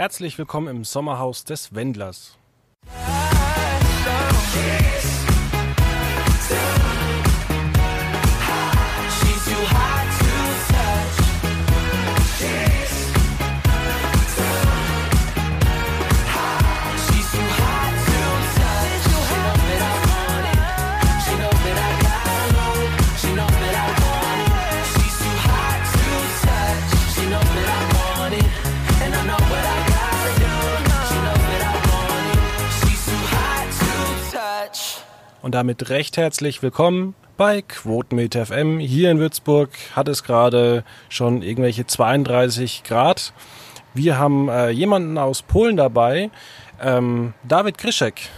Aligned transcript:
Herzlich 0.00 0.38
willkommen 0.38 0.68
im 0.68 0.84
Sommerhaus 0.84 1.42
des 1.42 1.74
Wendlers. 1.74 2.38
Und 35.48 35.52
damit 35.52 35.88
recht 35.88 36.18
herzlich 36.18 36.62
willkommen 36.62 37.14
bei 37.38 37.62
Quotenmeter 37.62 38.44
FM. 38.44 38.80
Hier 38.80 39.10
in 39.10 39.18
Würzburg 39.18 39.70
hat 39.96 40.06
es 40.06 40.22
gerade 40.22 40.84
schon 41.08 41.40
irgendwelche 41.40 41.86
32 41.86 42.82
Grad. 42.84 43.32
Wir 43.94 44.18
haben 44.18 44.50
äh, 44.50 44.68
jemanden 44.68 45.16
aus 45.16 45.40
Polen 45.40 45.78
dabei, 45.78 46.30
ähm, 46.82 47.32
David 47.44 47.78
Krischek. 47.78 48.28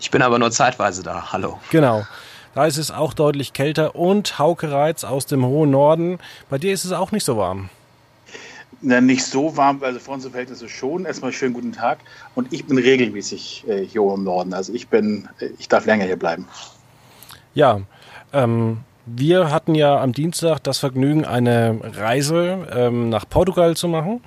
Ich 0.00 0.10
bin 0.10 0.20
aber 0.20 0.38
nur 0.38 0.50
zeitweise 0.50 1.02
da. 1.02 1.32
Hallo. 1.32 1.58
Genau. 1.70 2.06
Da 2.54 2.66
ist 2.66 2.76
es 2.76 2.90
auch 2.90 3.14
deutlich 3.14 3.54
kälter 3.54 3.94
und 3.94 4.38
Hauke 4.38 4.70
Reitz 4.70 5.04
aus 5.04 5.24
dem 5.24 5.46
hohen 5.46 5.70
Norden. 5.70 6.18
Bei 6.50 6.58
dir 6.58 6.74
ist 6.74 6.84
es 6.84 6.92
auch 6.92 7.10
nicht 7.10 7.24
so 7.24 7.38
warm. 7.38 7.70
Na, 8.80 9.00
nicht 9.00 9.24
so 9.24 9.56
warm, 9.56 9.82
also 9.82 9.98
vor 9.98 10.14
unseren 10.14 10.30
Verhältnissen 10.30 10.68
schon. 10.68 11.04
Erstmal 11.04 11.32
schönen 11.32 11.54
guten 11.54 11.72
Tag. 11.72 11.98
Und 12.34 12.52
ich 12.52 12.64
bin 12.64 12.78
regelmäßig 12.78 13.64
äh, 13.66 13.84
hier 13.84 14.02
im 14.02 14.24
Norden. 14.24 14.54
Also 14.54 14.72
ich 14.72 14.88
bin, 14.88 15.28
äh, 15.40 15.48
ich 15.58 15.68
darf 15.68 15.84
länger 15.84 16.04
hier 16.04 16.16
bleiben. 16.16 16.46
Ja, 17.54 17.80
ähm, 18.32 18.78
wir 19.04 19.50
hatten 19.50 19.74
ja 19.74 20.00
am 20.00 20.12
Dienstag 20.12 20.60
das 20.60 20.78
Vergnügen, 20.78 21.24
eine 21.24 21.80
Reise 21.82 22.68
ähm, 22.72 23.08
nach 23.08 23.28
Portugal 23.28 23.76
zu 23.76 23.88
machen. 23.88 24.20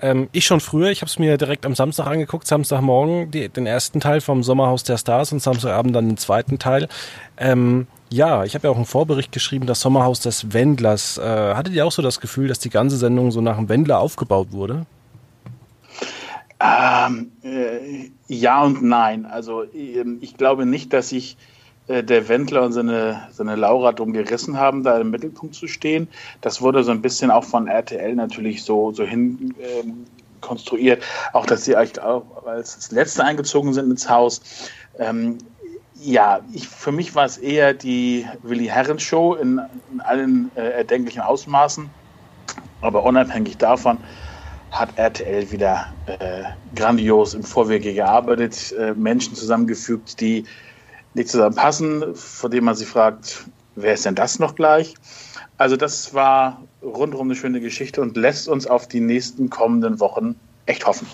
Ähm, 0.00 0.28
ich 0.32 0.44
schon 0.44 0.60
früher, 0.60 0.90
ich 0.90 1.00
habe 1.00 1.08
es 1.08 1.18
mir 1.18 1.36
direkt 1.36 1.64
am 1.64 1.74
Samstag 1.74 2.06
angeguckt, 2.06 2.46
Samstagmorgen 2.46 3.30
die, 3.30 3.48
den 3.48 3.66
ersten 3.66 4.00
Teil 4.00 4.20
vom 4.20 4.42
Sommerhaus 4.42 4.82
der 4.82 4.98
Stars 4.98 5.30
und 5.32 5.40
Samstagabend 5.40 5.94
dann 5.94 6.08
den 6.08 6.16
zweiten 6.16 6.58
Teil. 6.58 6.88
Ähm, 7.36 7.86
ja, 8.14 8.44
ich 8.44 8.54
habe 8.54 8.68
ja 8.68 8.72
auch 8.72 8.76
einen 8.76 8.84
Vorbericht 8.84 9.32
geschrieben, 9.32 9.66
das 9.66 9.80
Sommerhaus 9.80 10.20
des 10.20 10.52
Wendlers. 10.52 11.18
Äh, 11.18 11.54
hattet 11.54 11.74
ihr 11.74 11.84
auch 11.84 11.92
so 11.92 12.00
das 12.00 12.20
Gefühl, 12.20 12.46
dass 12.46 12.60
die 12.60 12.70
ganze 12.70 12.96
Sendung 12.96 13.32
so 13.32 13.40
nach 13.40 13.56
dem 13.56 13.68
Wendler 13.68 13.98
aufgebaut 13.98 14.52
wurde? 14.52 14.86
Ähm, 16.60 17.32
äh, 17.42 18.10
ja 18.28 18.62
und 18.62 18.82
nein. 18.82 19.26
Also 19.26 19.64
ähm, 19.74 20.18
ich 20.20 20.36
glaube 20.36 20.64
nicht, 20.64 20.92
dass 20.92 21.08
sich 21.08 21.36
äh, 21.88 22.04
der 22.04 22.28
Wendler 22.28 22.62
und 22.62 22.72
seine, 22.72 23.26
seine 23.32 23.56
Laura 23.56 23.92
drum 23.92 24.12
gerissen 24.12 24.56
haben, 24.56 24.84
da 24.84 24.96
im 24.98 25.10
Mittelpunkt 25.10 25.56
zu 25.56 25.66
stehen. 25.66 26.06
Das 26.40 26.62
wurde 26.62 26.84
so 26.84 26.92
ein 26.92 27.02
bisschen 27.02 27.32
auch 27.32 27.44
von 27.44 27.66
RTL 27.66 28.14
natürlich 28.14 28.62
so, 28.62 28.92
so 28.92 29.02
hin 29.02 29.54
ähm, 29.60 30.06
konstruiert. 30.40 31.02
Auch, 31.32 31.46
dass 31.46 31.64
sie 31.64 31.74
eigentlich 31.74 32.00
auch 32.00 32.46
als 32.46 32.92
Letzte 32.92 33.24
eingezogen 33.24 33.74
sind 33.74 33.90
ins 33.90 34.08
Haus. 34.08 34.40
Ähm, 35.00 35.38
ja, 36.04 36.40
ich, 36.52 36.68
für 36.68 36.92
mich 36.92 37.14
war 37.14 37.24
es 37.24 37.38
eher 37.38 37.72
die 37.72 38.26
Willi 38.42 38.66
Herren 38.66 38.98
Show 38.98 39.34
in, 39.34 39.60
in 39.92 40.00
allen 40.00 40.50
äh, 40.54 40.70
erdenklichen 40.70 41.22
Ausmaßen. 41.22 41.88
Aber 42.82 43.02
unabhängig 43.04 43.56
davon 43.56 43.98
hat 44.70 44.98
RTL 44.98 45.50
wieder 45.50 45.86
äh, 46.06 46.44
grandios 46.74 47.32
im 47.32 47.42
Vorwege 47.42 47.94
gearbeitet, 47.94 48.72
äh, 48.72 48.92
Menschen 48.92 49.34
zusammengefügt, 49.34 50.20
die 50.20 50.44
nicht 51.14 51.28
zusammenpassen, 51.28 52.14
vor 52.14 52.50
denen 52.50 52.66
man 52.66 52.74
sich 52.74 52.88
fragt, 52.88 53.44
wer 53.76 53.94
ist 53.94 54.04
denn 54.04 54.14
das 54.14 54.38
noch 54.38 54.54
gleich? 54.56 54.94
Also 55.56 55.76
das 55.76 56.12
war 56.12 56.60
rundherum 56.82 57.28
eine 57.28 57.36
schöne 57.36 57.60
Geschichte 57.60 58.02
und 58.02 58.16
lässt 58.16 58.48
uns 58.48 58.66
auf 58.66 58.88
die 58.88 59.00
nächsten 59.00 59.48
kommenden 59.48 60.00
Wochen 60.00 60.34
echt 60.66 60.86
hoffen. 60.86 61.06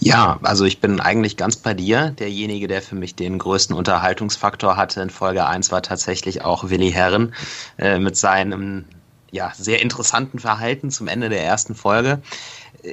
Ja, 0.00 0.38
also 0.42 0.64
ich 0.64 0.80
bin 0.80 1.00
eigentlich 1.00 1.36
ganz 1.36 1.56
bei 1.56 1.74
dir. 1.74 2.10
Derjenige, 2.10 2.68
der 2.68 2.82
für 2.82 2.94
mich 2.94 3.16
den 3.16 3.38
größten 3.38 3.74
Unterhaltungsfaktor 3.74 4.76
hatte 4.76 5.02
in 5.02 5.10
Folge 5.10 5.46
1, 5.46 5.72
war 5.72 5.82
tatsächlich 5.82 6.42
auch 6.42 6.70
Willi 6.70 6.92
Herren 6.92 7.34
äh, 7.78 7.98
mit 7.98 8.16
seinem 8.16 8.84
ja, 9.30 9.52
sehr 9.56 9.82
interessanten 9.82 10.38
Verhalten 10.38 10.90
zum 10.90 11.08
Ende 11.08 11.28
der 11.28 11.42
ersten 11.42 11.74
Folge. 11.74 12.22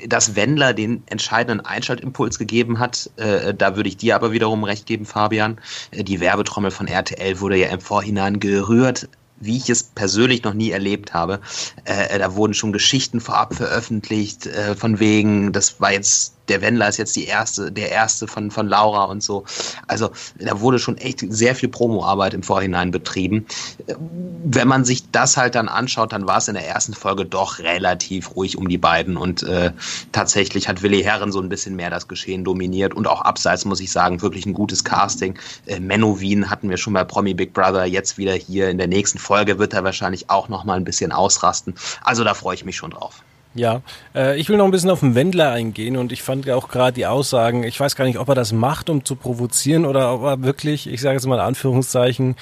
Dass 0.07 0.35
Wendler 0.35 0.73
den 0.73 1.03
entscheidenden 1.05 1.63
Einschaltimpuls 1.63 2.39
gegeben 2.39 2.79
hat, 2.79 3.11
äh, 3.17 3.53
da 3.53 3.75
würde 3.75 3.89
ich 3.89 3.97
dir 3.97 4.15
aber 4.15 4.31
wiederum 4.31 4.63
recht 4.63 4.87
geben, 4.87 5.05
Fabian. 5.05 5.59
Äh, 5.91 6.03
die 6.03 6.19
Werbetrommel 6.19 6.71
von 6.71 6.87
RTL 6.87 7.39
wurde 7.39 7.57
ja 7.57 7.67
im 7.67 7.81
Vorhinein 7.81 8.39
gerührt 8.39 9.07
wie 9.37 9.57
ich 9.57 9.69
es 9.69 9.83
persönlich 9.83 10.43
noch 10.43 10.53
nie 10.53 10.71
erlebt 10.71 11.13
habe. 11.13 11.41
Äh, 11.83 12.17
da 12.17 12.35
wurden 12.35 12.53
schon 12.53 12.71
Geschichten 12.71 13.19
vorab 13.19 13.53
veröffentlicht, 13.53 14.47
äh, 14.47 14.75
von 14.75 14.99
wegen, 14.99 15.51
das 15.51 15.81
war 15.81 15.91
jetzt 15.91 16.34
der 16.47 16.61
Wendler 16.61 16.87
ist 16.87 16.97
jetzt 16.97 17.15
die 17.15 17.25
erste, 17.25 17.71
der 17.71 17.91
erste 17.91 18.27
von, 18.27 18.51
von 18.51 18.67
Laura 18.67 19.05
und 19.05 19.23
so. 19.23 19.45
Also 19.87 20.11
da 20.39 20.59
wurde 20.59 20.79
schon 20.79 20.97
echt 20.97 21.23
sehr 21.29 21.55
viel 21.55 21.69
Promoarbeit 21.69 22.33
im 22.33 22.43
Vorhinein 22.43 22.91
betrieben. 22.91 23.45
Wenn 24.43 24.67
man 24.67 24.85
sich 24.85 25.09
das 25.11 25.37
halt 25.37 25.55
dann 25.55 25.67
anschaut, 25.67 26.13
dann 26.13 26.27
war 26.27 26.37
es 26.37 26.47
in 26.47 26.55
der 26.55 26.67
ersten 26.67 26.93
Folge 26.93 27.25
doch 27.25 27.59
relativ 27.59 28.35
ruhig 28.35 28.57
um 28.57 28.67
die 28.67 28.77
beiden 28.77 29.17
und 29.17 29.43
äh, 29.43 29.71
tatsächlich 30.11 30.67
hat 30.67 30.81
Willi 30.81 31.03
Herren 31.03 31.31
so 31.31 31.39
ein 31.39 31.49
bisschen 31.49 31.75
mehr 31.75 31.89
das 31.89 32.07
Geschehen 32.07 32.43
dominiert 32.43 32.93
und 32.93 33.07
auch 33.07 33.21
abseits 33.21 33.65
muss 33.65 33.79
ich 33.79 33.91
sagen, 33.91 34.21
wirklich 34.21 34.45
ein 34.45 34.53
gutes 34.53 34.83
Casting. 34.83 35.37
Äh, 35.65 35.79
Menno 35.79 36.19
Wien 36.19 36.49
hatten 36.49 36.69
wir 36.69 36.77
schon 36.77 36.93
bei 36.93 37.03
Promi 37.03 37.33
Big 37.33 37.53
Brother, 37.53 37.85
jetzt 37.85 38.17
wieder 38.17 38.33
hier 38.33 38.69
in 38.69 38.77
der 38.77 38.87
nächsten 38.87 39.19
Folge 39.19 39.59
wird 39.59 39.73
er 39.73 39.83
wahrscheinlich 39.83 40.29
auch 40.29 40.49
noch 40.49 40.63
mal 40.63 40.77
ein 40.77 40.85
bisschen 40.85 41.11
ausrasten. 41.11 41.75
Also 42.03 42.23
da 42.23 42.33
freue 42.33 42.55
ich 42.55 42.65
mich 42.65 42.75
schon 42.75 42.91
drauf. 42.91 43.23
Ja, 43.55 43.81
äh, 44.13 44.37
ich 44.37 44.49
will 44.49 44.57
noch 44.57 44.65
ein 44.65 44.71
bisschen 44.71 44.89
auf 44.89 44.99
den 44.99 45.15
Wendler 45.15 45.51
eingehen 45.51 45.95
und 45.95 46.11
ich 46.11 46.21
fand 46.21 46.45
ja 46.45 46.55
auch 46.57 46.67
gerade 46.67 46.91
die 46.91 47.05
Aussagen, 47.05 47.63
ich 47.63 47.79
weiß 47.79 47.95
gar 47.95 48.03
nicht, 48.03 48.19
ob 48.19 48.27
er 48.27 48.35
das 48.35 48.51
macht, 48.51 48.89
um 48.89 49.05
zu 49.05 49.15
provozieren 49.15 49.85
oder 49.85 50.13
ob 50.13 50.23
er 50.23 50.43
wirklich, 50.43 50.87
ich 50.87 50.99
sage 50.99 51.15
jetzt 51.15 51.25
mal 51.25 51.35
in 51.35 51.41
Anführungszeichen, 51.41 52.35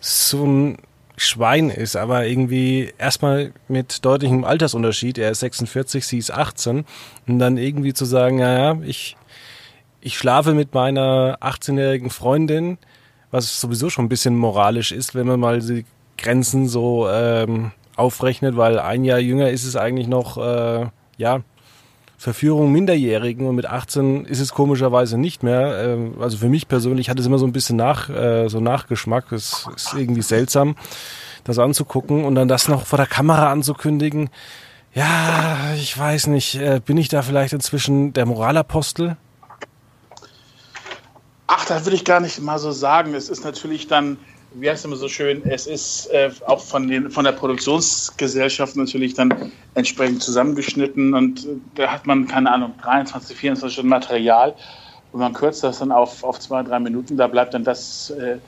so 0.00 0.44
ein 0.46 0.78
Schwein 1.16 1.68
ist, 1.68 1.96
aber 1.96 2.26
irgendwie 2.26 2.92
erstmal 2.96 3.52
mit 3.66 4.04
deutlichem 4.04 4.44
Altersunterschied, 4.44 5.18
er 5.18 5.32
ist 5.32 5.40
46, 5.40 6.06
sie 6.06 6.18
ist 6.18 6.30
18 6.30 6.84
und 7.26 7.38
dann 7.40 7.56
irgendwie 7.56 7.92
zu 7.92 8.04
sagen, 8.04 8.36
naja, 8.36 8.80
ich, 8.82 9.16
ich 10.00 10.16
schlafe 10.16 10.54
mit 10.54 10.74
meiner 10.74 11.38
18-jährigen 11.40 12.10
Freundin, 12.10 12.78
was 13.32 13.60
sowieso 13.60 13.90
schon 13.90 14.04
ein 14.04 14.10
bisschen 14.10 14.36
moralisch 14.36 14.92
ist, 14.92 15.16
wenn 15.16 15.26
man 15.26 15.40
mal 15.40 15.60
die 15.60 15.84
Grenzen 16.18 16.68
so 16.68 17.08
ähm, 17.10 17.72
aufrechnet, 17.96 18.56
weil 18.56 18.78
ein 18.78 19.04
Jahr 19.04 19.18
jünger 19.18 19.50
ist 19.50 19.64
es 19.64 19.76
eigentlich 19.76 20.08
noch, 20.08 20.38
äh, 20.38 20.86
ja, 21.16 21.40
Verführung 22.22 22.70
Minderjährigen 22.70 23.48
und 23.48 23.56
mit 23.56 23.66
18 23.66 24.26
ist 24.26 24.38
es 24.38 24.54
komischerweise 24.54 25.18
nicht 25.18 25.42
mehr. 25.42 25.82
Ähm, 25.82 26.14
also 26.20 26.36
für 26.38 26.48
mich 26.48 26.68
persönlich 26.68 27.10
hat 27.10 27.18
es 27.18 27.26
immer 27.26 27.38
so 27.38 27.46
ein 27.46 27.52
bisschen 27.52 27.76
nach, 27.76 28.08
äh, 28.08 28.48
so 28.48 28.60
Nachgeschmack. 28.60 29.32
Es 29.32 29.66
ist 29.74 29.94
irgendwie 29.94 30.22
seltsam, 30.22 30.76
das 31.42 31.58
anzugucken 31.58 32.24
und 32.24 32.36
dann 32.36 32.46
das 32.46 32.68
noch 32.68 32.86
vor 32.86 32.96
der 32.96 33.08
Kamera 33.08 33.50
anzukündigen. 33.50 34.30
Ja, 34.94 35.74
ich 35.74 35.98
weiß 35.98 36.28
nicht, 36.28 36.54
äh, 36.54 36.80
bin 36.84 36.96
ich 36.96 37.08
da 37.08 37.22
vielleicht 37.22 37.54
inzwischen 37.54 38.12
der 38.12 38.26
Moralapostel? 38.26 39.16
Ach, 41.48 41.64
das 41.64 41.84
würde 41.84 41.96
ich 41.96 42.04
gar 42.04 42.20
nicht 42.20 42.40
mal 42.40 42.60
so 42.60 42.70
sagen. 42.70 43.14
Es 43.14 43.28
ist 43.28 43.44
natürlich 43.44 43.88
dann 43.88 44.18
wie 44.54 44.68
heißt 44.68 44.80
es 44.80 44.84
immer 44.84 44.96
so 44.96 45.08
schön, 45.08 45.42
es 45.44 45.66
ist 45.66 46.06
äh, 46.06 46.30
auch 46.46 46.60
von, 46.60 46.88
den, 46.88 47.10
von 47.10 47.24
der 47.24 47.32
Produktionsgesellschaft 47.32 48.76
natürlich 48.76 49.14
dann 49.14 49.52
entsprechend 49.74 50.22
zusammengeschnitten 50.22 51.14
und 51.14 51.44
äh, 51.44 51.48
da 51.74 51.92
hat 51.92 52.06
man, 52.06 52.28
keine 52.28 52.50
Ahnung, 52.50 52.74
23, 52.82 53.36
24 53.36 53.72
Stunden 53.72 53.88
Material 53.88 54.54
und 55.12 55.20
man 55.20 55.32
kürzt 55.32 55.64
das 55.64 55.78
dann 55.78 55.92
auf, 55.92 56.24
auf 56.24 56.38
zwei, 56.40 56.62
drei 56.62 56.80
Minuten, 56.80 57.16
da 57.16 57.26
bleibt 57.26 57.54
dann 57.54 57.64
das 57.64 58.10
äh, 58.10 58.38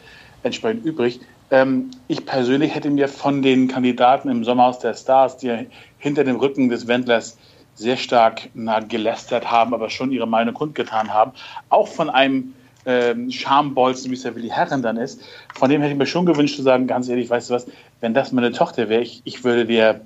entsprechend 0.43 0.85
übrig. 0.85 1.21
Ähm, 1.51 1.91
ich 2.09 2.25
persönlich 2.25 2.75
hätte 2.75 2.91
mir 2.91 3.09
von 3.09 3.43
den 3.43 3.69
Kandidaten 3.69 4.29
im 4.29 4.45
Sommerhaus 4.45 4.79
der 4.79 4.95
Stars, 4.95 5.37
die 5.37 5.67
hinter 5.99 6.25
dem 6.25 6.37
Rücken 6.37 6.69
des 6.69 6.87
Wendlers 6.87 7.39
sehr 7.75 7.97
stark 7.97 8.49
na, 8.55 8.81
gelästert 8.81 9.51
haben, 9.51 9.75
aber 9.75 9.91
schon 9.91 10.13
ihre 10.13 10.29
Meinung 10.29 10.55
kundgetan 10.55 11.13
haben, 11.13 11.33
auch 11.71 11.89
von 11.89 12.09
einem 12.09 12.55
ähm, 12.87 13.31
Schambolzen, 13.31 14.11
wie 14.11 14.15
es 14.15 14.25
ja 14.25 14.35
Willi 14.35 14.49
Herren 14.49 14.83
dann 14.83 14.97
ist. 14.97 15.23
Von 15.55 15.71
dem 15.71 15.81
hätte 15.81 15.93
ich 15.93 15.99
mir 15.99 16.07
schon 16.07 16.27
gewünscht 16.27 16.57
zu 16.57 16.63
sagen, 16.63 16.87
ganz 16.87 17.09
ehrlich, 17.09 17.31
weißt 17.31 17.51
du 17.51 17.55
was, 17.55 17.67
wenn 18.01 18.15
das 18.15 18.33
meine 18.33 18.53
Tochter 18.53 18.89
wäre, 18.89 19.03
ich, 19.03 19.23
ich 19.25 19.45
würde 19.45 19.67
dir 19.67 20.01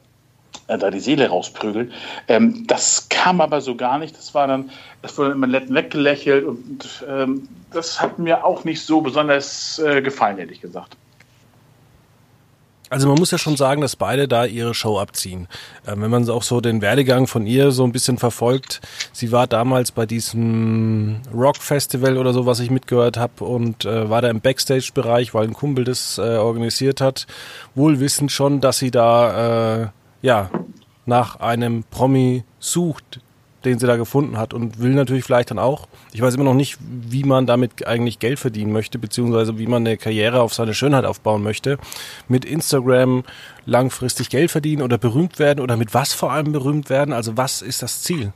äh, 0.69 0.79
da 0.79 0.91
die 0.91 1.01
Seele 1.01 1.29
rausprügeln. 1.29 1.93
Ähm, 2.29 2.67
das 2.67 3.09
kam 3.09 3.41
aber 3.41 3.61
so 3.61 3.75
gar 3.75 3.99
nicht. 3.99 4.17
Das 4.17 4.35
war 4.35 4.47
dann, 4.47 4.71
das 5.03 5.17
wurde 5.19 5.33
immer 5.33 5.47
nett 5.47 5.73
weggelächelt 5.73 6.45
und 6.45 7.05
ähm, 7.09 7.49
das 7.73 8.01
hat 8.01 8.19
mir 8.19 8.45
auch 8.45 8.65
nicht 8.65 8.83
so 8.83 9.01
besonders 9.01 9.79
äh, 9.79 10.03
gefallen, 10.03 10.39
ehrlich 10.39 10.61
gesagt. 10.61 10.97
Also 12.91 13.09
man 13.09 13.19
muss 13.19 13.31
ja 13.31 13.39
schon 13.39 13.57
sagen, 13.57 13.81
dass 13.81 13.97
beide 13.97 14.29
da 14.29 14.45
ihre 14.45 14.75
Show 14.75 14.99
abziehen. 14.99 15.49
Ähm, 15.87 16.03
wenn 16.03 16.11
man 16.11 16.29
auch 16.29 16.43
so 16.43 16.61
den 16.61 16.83
Werdegang 16.83 17.27
von 17.27 17.47
ihr 17.47 17.71
so 17.71 17.85
ein 17.85 17.93
bisschen 17.93 18.19
verfolgt, 18.19 18.81
sie 19.13 19.33
war 19.33 19.47
damals 19.47 19.93
bei 19.93 20.07
diesem 20.07 21.21
Rock 21.33 21.59
Festival 21.59 22.17
oder 22.17 22.33
so, 22.33 22.47
was 22.47 22.61
ich 22.61 22.71
mitgehört 22.71 23.17
habe 23.17 23.45
und 23.45 23.85
äh, 23.85 24.09
war 24.09 24.23
da 24.23 24.29
im 24.29 24.41
Backstage-Bereich, 24.41 25.35
weil 25.35 25.49
ein 25.49 25.55
Kumpel 25.55 25.85
das 25.85 26.19
äh, 26.19 26.37
organisiert 26.37 27.01
hat, 27.01 27.27
wohl 27.75 28.01
wissend 28.01 28.33
schon, 28.33 28.61
dass 28.61 28.79
sie 28.79 28.91
da 28.91 29.83
äh, 29.83 29.89
ja 30.23 30.51
nach 31.07 31.37
einem 31.41 31.85
Promi 31.85 32.45
sucht, 32.59 33.21
den 33.69 33.79
sie 33.79 33.87
da 33.87 33.97
gefunden 33.97 34.37
hat 34.37 34.55
und 34.55 34.81
will 34.81 34.95
natürlich 34.95 35.25
vielleicht 35.25 35.51
dann 35.51 35.59
auch, 35.59 35.89
ich 36.13 36.21
weiß 36.21 36.35
immer 36.35 36.45
noch 36.45 36.55
nicht, 36.55 36.79
wie 36.81 37.25
man 37.25 37.47
damit 37.47 37.87
eigentlich 37.87 38.19
Geld 38.19 38.39
verdienen 38.39 38.73
möchte, 38.73 38.99
beziehungsweise 38.99 39.59
wie 39.59 39.67
man 39.67 39.87
eine 39.87 39.97
Karriere 39.97 40.41
auf 40.41 40.55
seine 40.55 40.75
Schönheit 40.75 41.05
aufbauen 41.05 41.43
möchte, 41.43 41.79
mit 42.29 42.45
Instagram 42.45 43.25
langfristig 43.67 44.31
Geld 44.31 44.51
verdienen 44.51 44.83
oder 44.83 44.99
berühmt 44.99 45.39
werden 45.39 45.61
oder 45.61 45.77
mit 45.77 45.95
was 45.95 46.13
vor 46.13 46.33
allem 46.33 46.53
berühmt 46.53 46.91
werden, 46.91 47.13
also 47.13 47.37
was 47.37 47.63
ist 47.63 47.83
das 47.83 48.03
Ziel? 48.03 48.33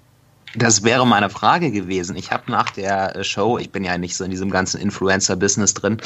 Das 0.55 0.85
wäre 0.85 1.07
meine 1.07 1.31
Frage 1.31 1.71
gewesen. 1.71 2.15
Ich 2.15 2.31
habe 2.31 2.51
nach 2.51 2.71
der 2.71 3.17
äh, 3.17 3.25
Show, 3.25 3.59
ich 3.59 3.71
bin 3.71 3.85
ja 3.85 3.97
nicht 3.97 4.17
so 4.17 4.25
in 4.25 4.31
diesem 4.31 4.51
ganzen 4.51 4.81
Influencer-Business 4.81 5.75
drin, 5.75 5.97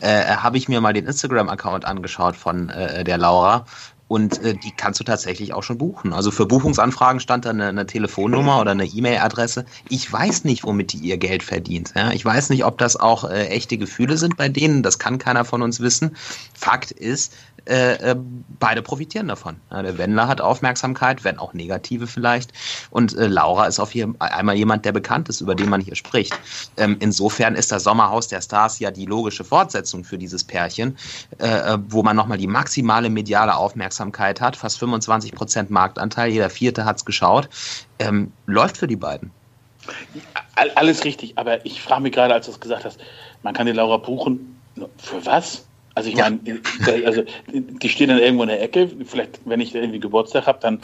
äh, 0.00 0.24
habe 0.36 0.58
ich 0.58 0.68
mir 0.68 0.80
mal 0.80 0.92
den 0.92 1.06
Instagram-Account 1.06 1.84
angeschaut 1.84 2.36
von 2.36 2.68
äh, 2.68 3.02
der 3.02 3.18
Laura 3.18 3.66
und 4.08 4.42
äh, 4.42 4.54
die 4.54 4.70
kannst 4.70 5.00
du 5.00 5.04
tatsächlich 5.04 5.52
auch 5.52 5.62
schon 5.62 5.78
buchen. 5.78 6.12
Also 6.12 6.30
für 6.30 6.46
Buchungsanfragen 6.46 7.20
stand 7.20 7.44
da 7.44 7.50
eine, 7.50 7.68
eine 7.68 7.86
Telefonnummer 7.86 8.60
oder 8.60 8.70
eine 8.70 8.84
E-Mail-Adresse. 8.84 9.66
Ich 9.88 10.10
weiß 10.10 10.44
nicht, 10.44 10.64
womit 10.64 10.92
die 10.92 10.98
ihr 10.98 11.18
Geld 11.18 11.42
verdient. 11.42 11.92
Ja? 11.96 12.12
Ich 12.12 12.24
weiß 12.24 12.50
nicht, 12.50 12.64
ob 12.64 12.78
das 12.78 12.96
auch 12.96 13.24
äh, 13.24 13.46
echte 13.48 13.78
Gefühle 13.78 14.16
sind 14.16 14.36
bei 14.36 14.48
denen. 14.48 14.82
Das 14.82 14.98
kann 14.98 15.18
keiner 15.18 15.44
von 15.44 15.62
uns 15.62 15.80
wissen. 15.80 16.16
Fakt 16.54 16.92
ist, 16.92 17.32
äh, 17.66 18.12
äh, 18.12 18.16
beide 18.60 18.80
profitieren 18.82 19.28
davon. 19.28 19.56
Ja, 19.70 19.82
der 19.82 19.98
Wendler 19.98 20.28
hat 20.28 20.40
Aufmerksamkeit, 20.40 21.24
wenn 21.24 21.38
auch 21.38 21.52
negative 21.52 22.06
vielleicht. 22.06 22.52
Und 22.90 23.16
äh, 23.16 23.26
Laura 23.26 23.66
ist 23.66 23.80
auf 23.80 23.90
hier 23.90 24.14
einmal 24.18 24.56
jemand, 24.56 24.84
der 24.84 24.92
bekannt 24.92 25.28
ist, 25.28 25.40
über 25.40 25.54
den 25.54 25.68
man 25.68 25.80
hier 25.80 25.96
spricht. 25.96 26.38
Ähm, 26.76 26.96
insofern 27.00 27.54
ist 27.54 27.72
das 27.72 27.82
Sommerhaus 27.82 28.28
der 28.28 28.40
Stars 28.40 28.78
ja 28.78 28.90
die 28.90 29.06
logische 29.06 29.44
Fortsetzung 29.44 30.04
für 30.04 30.16
dieses 30.16 30.44
Pärchen, 30.44 30.96
äh, 31.38 31.46
äh 31.46 31.78
wo 31.88 32.02
man 32.02 32.16
nochmal 32.16 32.38
die 32.38 32.46
maximale 32.46 33.10
mediale 33.10 33.56
Aufmerksamkeit 33.56 34.40
hat. 34.40 34.56
Fast 34.56 34.78
25 34.78 35.32
Prozent 35.32 35.70
Marktanteil, 35.70 36.30
jeder 36.30 36.50
Vierte 36.50 36.84
hat 36.84 36.96
es 36.96 37.04
geschaut. 37.04 37.48
Ähm, 37.98 38.32
läuft 38.46 38.76
für 38.76 38.86
die 38.86 38.96
beiden. 38.96 39.30
Alles 40.74 41.04
richtig, 41.04 41.36
aber 41.36 41.64
ich 41.64 41.80
frage 41.80 42.02
mich 42.02 42.12
gerade, 42.12 42.34
als 42.34 42.46
du 42.46 42.52
es 42.52 42.60
gesagt 42.60 42.84
hast, 42.84 42.98
man 43.42 43.54
kann 43.54 43.66
die 43.66 43.72
Laura 43.72 43.98
buchen. 43.98 44.56
Für 44.98 45.24
was? 45.24 45.64
Also 45.96 46.10
ich 46.10 46.18
ja. 46.18 46.28
meine, 46.28 46.60
also 47.06 47.22
die 47.48 47.88
stehen 47.88 48.10
dann 48.10 48.18
irgendwo 48.18 48.42
in 48.42 48.50
der 48.50 48.60
Ecke. 48.60 48.90
Vielleicht, 49.06 49.40
wenn 49.46 49.60
ich 49.60 49.74
irgendwie 49.74 49.98
Geburtstag 49.98 50.46
habe, 50.46 50.58
dann 50.60 50.78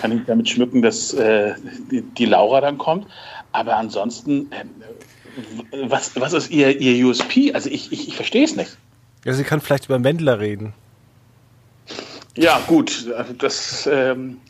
kann 0.00 0.10
ich 0.10 0.24
damit 0.26 0.48
schmücken, 0.48 0.80
dass 0.80 1.12
äh, 1.12 1.52
die, 1.90 2.00
die, 2.00 2.24
Laura 2.24 2.62
dann 2.62 2.78
kommt. 2.78 3.06
Aber 3.52 3.76
ansonsten, 3.76 4.50
äh, 4.52 4.64
was, 5.86 6.18
was 6.18 6.32
ist 6.32 6.50
ihr, 6.50 6.80
ihr 6.80 7.06
USP? 7.06 7.52
Also 7.52 7.68
ich, 7.68 7.92
ich, 7.92 8.08
ich 8.08 8.16
verstehe 8.16 8.42
es 8.42 8.56
nicht. 8.56 8.78
Ja, 9.26 9.34
sie 9.34 9.44
kann 9.44 9.60
vielleicht 9.60 9.84
über 9.84 10.02
Wendler 10.02 10.40
reden. 10.40 10.72
Ja, 12.34 12.58
gut. 12.66 13.12
Also 13.14 13.34
das, 13.34 13.86
ähm, 13.92 14.40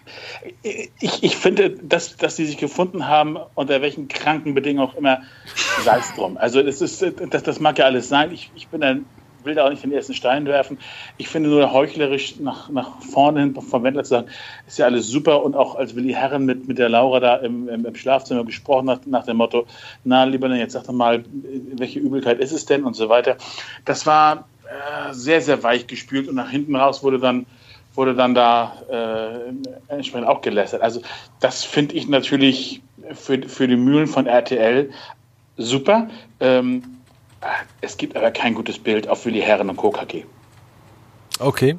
ich, 0.62 1.24
ich 1.24 1.36
finde, 1.36 1.70
dass, 1.70 2.16
dass 2.16 2.36
sie 2.36 2.46
sich 2.46 2.56
gefunden 2.56 3.08
haben, 3.08 3.36
unter 3.56 3.82
welchen 3.82 4.06
kranken 4.06 4.54
Bedingungen 4.54 4.88
auch 4.88 4.94
immer, 4.94 5.22
sei 5.82 5.98
es 5.98 6.14
drum. 6.14 6.36
Also 6.36 6.62
das, 6.62 6.80
ist, 6.80 7.04
das, 7.30 7.42
das 7.42 7.58
mag 7.58 7.78
ja 7.80 7.86
alles 7.86 8.08
sein. 8.08 8.30
Ich, 8.30 8.52
ich 8.54 8.68
bin 8.68 8.84
ein 8.84 9.04
will 9.44 9.54
da 9.54 9.64
auch 9.64 9.70
nicht 9.70 9.82
den 9.82 9.92
ersten 9.92 10.14
Stein 10.14 10.46
werfen. 10.46 10.78
Ich 11.16 11.28
finde 11.28 11.50
nur 11.50 11.72
heuchlerisch 11.72 12.40
nach, 12.40 12.68
nach 12.68 13.00
vorne 13.02 13.40
hin 13.40 13.54
vom 13.54 13.82
Wendler 13.82 14.04
zu 14.04 14.10
sagen, 14.10 14.28
ist 14.66 14.78
ja 14.78 14.86
alles 14.86 15.08
super. 15.08 15.42
Und 15.42 15.56
auch 15.56 15.74
als 15.74 15.94
Willi 15.94 16.12
Herren 16.12 16.44
mit, 16.44 16.68
mit 16.68 16.78
der 16.78 16.88
Laura 16.88 17.20
da 17.20 17.36
im, 17.36 17.68
im, 17.68 17.86
im 17.86 17.94
Schlafzimmer 17.94 18.44
gesprochen 18.44 18.90
hat, 18.90 19.06
nach 19.06 19.24
dem 19.24 19.36
Motto, 19.36 19.66
na, 20.04 20.24
lieber 20.24 20.48
jetzt 20.54 20.72
sag 20.72 20.84
doch 20.84 20.92
mal, 20.92 21.24
welche 21.76 22.00
Übelkeit 22.00 22.40
ist 22.40 22.52
es 22.52 22.64
denn 22.66 22.84
und 22.84 22.94
so 22.94 23.08
weiter. 23.08 23.36
Das 23.84 24.06
war 24.06 24.48
äh, 24.64 25.12
sehr, 25.12 25.40
sehr 25.40 25.62
weich 25.62 25.86
gespült 25.86 26.28
und 26.28 26.34
nach 26.34 26.50
hinten 26.50 26.76
raus 26.76 27.02
wurde 27.02 27.18
dann 27.18 27.46
wurde 27.96 28.14
dann 28.14 28.34
da 28.34 28.72
äh, 28.90 29.92
entsprechend 29.92 30.28
auch 30.28 30.40
gelästert. 30.40 30.82
Also 30.82 31.00
das 31.40 31.62
finde 31.64 31.94
ich 31.94 32.08
natürlich 32.08 32.82
für, 33.12 33.40
für 33.42 33.68
die 33.68 33.76
Mühlen 33.76 34.06
von 34.06 34.26
RTL 34.26 34.90
super. 35.56 36.08
Ähm, 36.40 36.82
es 37.80 37.96
gibt 37.96 38.16
aber 38.16 38.30
kein 38.30 38.54
gutes 38.54 38.78
Bild 38.78 39.08
auf 39.08 39.24
Willi 39.26 39.40
Herren 39.40 39.70
und 39.70 39.76
Co. 39.76 39.90
KG. 39.90 40.24
Okay. 41.38 41.76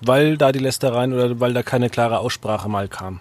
Weil 0.00 0.36
da 0.36 0.52
die 0.52 0.58
Lästereien 0.58 1.12
oder 1.12 1.40
weil 1.40 1.54
da 1.54 1.62
keine 1.62 1.90
klare 1.90 2.18
Aussprache 2.18 2.68
mal 2.68 2.88
kam. 2.88 3.20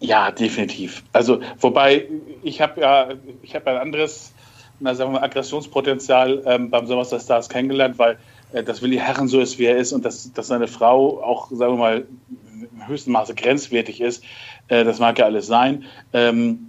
Ja, 0.00 0.30
definitiv. 0.30 1.02
Also, 1.12 1.40
wobei, 1.60 2.08
ich 2.42 2.60
habe 2.60 2.80
ja, 2.80 3.08
ich 3.42 3.54
habe 3.54 3.70
ein 3.70 3.78
anderes, 3.78 4.32
na, 4.80 4.94
sagen 4.94 5.12
wir 5.12 5.20
mal, 5.20 5.24
Aggressionspotenzial 5.24 6.42
ähm, 6.44 6.70
beim 6.70 6.86
Sommerster 6.86 7.20
Stars 7.20 7.48
kennengelernt, 7.48 7.98
weil 7.98 8.18
äh, 8.52 8.62
dass 8.62 8.82
Willi 8.82 8.96
Herren 8.98 9.28
so 9.28 9.40
ist, 9.40 9.58
wie 9.58 9.64
er 9.64 9.76
ist 9.76 9.92
und 9.92 10.04
dass, 10.04 10.32
dass 10.32 10.48
seine 10.48 10.68
Frau 10.68 11.22
auch, 11.22 11.50
sagen 11.50 11.74
wir 11.74 11.78
mal, 11.78 12.06
im 12.60 12.86
höchsten 12.86 13.12
Maße 13.12 13.34
grenzwertig 13.34 14.00
ist. 14.00 14.24
Äh, 14.68 14.84
das 14.84 14.98
mag 14.98 15.18
ja 15.18 15.24
alles 15.24 15.46
sein. 15.46 15.84
Ähm, 16.12 16.68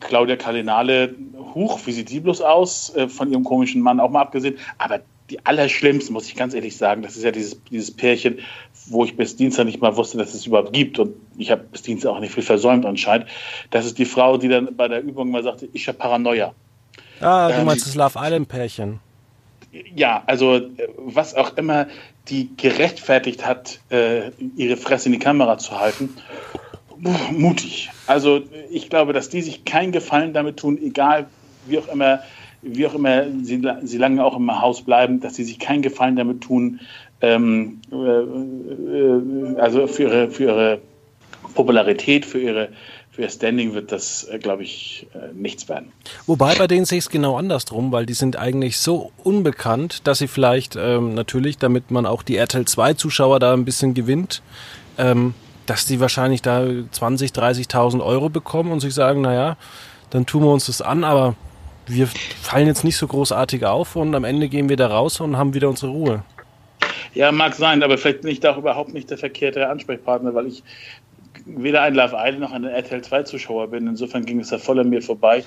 Claudia 0.00 0.36
Cardinale, 0.36 1.14
huch, 1.54 1.80
wie 1.86 1.92
sieht 1.92 2.08
sie 2.08 2.20
bloß 2.20 2.42
aus, 2.42 2.94
äh, 2.94 3.08
von 3.08 3.30
ihrem 3.30 3.44
komischen 3.44 3.82
Mann 3.82 4.00
auch 4.00 4.10
mal 4.10 4.22
abgesehen. 4.22 4.58
Aber 4.78 5.00
die 5.30 5.44
allerschlimmsten, 5.44 6.12
muss 6.12 6.26
ich 6.26 6.36
ganz 6.36 6.54
ehrlich 6.54 6.76
sagen, 6.76 7.02
das 7.02 7.16
ist 7.16 7.22
ja 7.22 7.30
dieses, 7.30 7.62
dieses 7.64 7.90
Pärchen, 7.90 8.38
wo 8.86 9.04
ich 9.04 9.16
bis 9.16 9.36
Dienstag 9.36 9.64
nicht 9.64 9.80
mal 9.80 9.96
wusste, 9.96 10.16
dass 10.16 10.34
es 10.34 10.46
überhaupt 10.46 10.72
gibt. 10.72 10.98
Und 10.98 11.14
ich 11.36 11.50
habe 11.50 11.64
bis 11.70 11.82
Dienstag 11.82 12.10
auch 12.10 12.20
nicht 12.20 12.32
viel 12.32 12.42
versäumt 12.42 12.86
anscheinend. 12.86 13.28
Das 13.70 13.84
ist 13.84 13.98
die 13.98 14.06
Frau, 14.06 14.38
die 14.38 14.48
dann 14.48 14.74
bei 14.74 14.88
der 14.88 15.02
Übung 15.02 15.30
mal 15.30 15.42
sagte, 15.42 15.68
ich 15.72 15.86
habe 15.88 15.98
Paranoia. 15.98 16.54
Ah, 17.20 17.48
du 17.48 17.54
ähm, 17.54 17.66
meinst 17.66 17.86
das 17.86 17.94
Love 17.94 18.18
Island 18.18 18.48
Pärchen. 18.48 19.00
Ja, 19.94 20.22
also 20.26 20.56
äh, 20.56 20.70
was 20.96 21.34
auch 21.34 21.56
immer 21.56 21.86
die 22.28 22.50
gerechtfertigt 22.56 23.46
hat, 23.46 23.80
äh, 23.90 24.30
ihre 24.56 24.76
Fresse 24.76 25.06
in 25.06 25.12
die 25.12 25.18
Kamera 25.18 25.58
zu 25.58 25.78
halten 25.78 26.14
mutig. 27.30 27.90
Also 28.06 28.42
ich 28.70 28.90
glaube, 28.90 29.12
dass 29.12 29.28
die 29.28 29.42
sich 29.42 29.64
keinen 29.64 29.92
Gefallen 29.92 30.32
damit 30.32 30.58
tun, 30.58 30.78
egal 30.78 31.26
wie 31.68 31.78
auch 31.78 31.88
immer, 31.88 32.20
wie 32.62 32.86
auch 32.86 32.94
immer 32.94 33.24
sie, 33.42 33.62
sie 33.82 33.98
lange 33.98 34.24
auch 34.24 34.36
im 34.36 34.60
Haus 34.60 34.82
bleiben, 34.82 35.20
dass 35.20 35.34
sie 35.34 35.44
sich 35.44 35.58
keinen 35.58 35.82
Gefallen 35.82 36.16
damit 36.16 36.42
tun, 36.42 36.80
ähm, 37.20 37.80
äh, 37.90 37.96
äh, 37.96 39.56
also 39.58 39.86
für 39.86 40.04
ihre, 40.04 40.30
für 40.30 40.44
ihre 40.44 40.80
Popularität, 41.54 42.24
für 42.24 42.38
ihre 42.38 42.68
für 43.18 43.22
ihr 43.22 43.30
Standing 43.30 43.74
wird 43.74 43.90
das, 43.90 44.28
äh, 44.30 44.38
glaube 44.38 44.62
ich, 44.62 45.08
äh, 45.12 45.34
nichts 45.34 45.68
werden. 45.68 45.90
Wobei 46.26 46.54
bei 46.54 46.68
denen 46.68 46.84
sehe 46.84 46.98
ich 46.98 47.06
es 47.06 47.10
genau 47.10 47.36
andersrum, 47.36 47.90
weil 47.90 48.06
die 48.06 48.14
sind 48.14 48.36
eigentlich 48.36 48.78
so 48.78 49.10
unbekannt, 49.24 50.06
dass 50.06 50.18
sie 50.18 50.28
vielleicht 50.28 50.76
ähm, 50.76 51.14
natürlich, 51.14 51.58
damit 51.58 51.90
man 51.90 52.06
auch 52.06 52.22
die 52.22 52.36
RTL 52.36 52.64
2 52.64 52.94
Zuschauer 52.94 53.40
da 53.40 53.54
ein 53.54 53.64
bisschen 53.64 53.92
gewinnt, 53.92 54.40
ähm, 54.98 55.34
dass 55.66 55.84
die 55.84 55.98
wahrscheinlich 55.98 56.42
da 56.42 56.64
20, 56.92 57.32
30.000 57.32 58.04
Euro 58.04 58.28
bekommen 58.28 58.70
und 58.70 58.78
sich 58.78 58.94
sagen, 58.94 59.22
naja, 59.22 59.56
dann 60.10 60.24
tun 60.24 60.44
wir 60.44 60.52
uns 60.52 60.66
das 60.66 60.80
an, 60.80 61.02
aber 61.02 61.34
wir 61.88 62.06
fallen 62.06 62.66
jetzt 62.66 62.84
nicht 62.84 62.96
so 62.96 63.06
großartig 63.06 63.64
auf 63.64 63.96
und 63.96 64.14
am 64.14 64.24
Ende 64.24 64.48
gehen 64.48 64.68
wir 64.68 64.76
da 64.76 64.88
raus 64.88 65.20
und 65.20 65.36
haben 65.36 65.54
wieder 65.54 65.68
unsere 65.68 65.92
Ruhe. 65.92 66.22
Ja, 67.14 67.32
mag 67.32 67.54
sein, 67.54 67.82
aber 67.82 67.98
vielleicht 67.98 68.22
bin 68.22 68.30
ich 68.30 68.40
da 68.40 68.52
auch 68.52 68.58
überhaupt 68.58 68.92
nicht 68.92 69.10
der 69.10 69.18
verkehrte 69.18 69.68
Ansprechpartner, 69.68 70.34
weil 70.34 70.46
ich 70.46 70.62
weder 71.46 71.82
ein 71.82 71.94
Love 71.94 72.14
Island 72.16 72.40
noch 72.40 72.52
ein 72.52 72.64
RTL 72.64 73.02
2 73.02 73.22
Zuschauer 73.22 73.68
bin. 73.68 73.86
Insofern 73.86 74.24
ging 74.24 74.40
es 74.40 74.48
da 74.48 74.58
voll 74.58 74.78
an 74.78 74.90
mir 74.90 75.02
vorbei. 75.02 75.42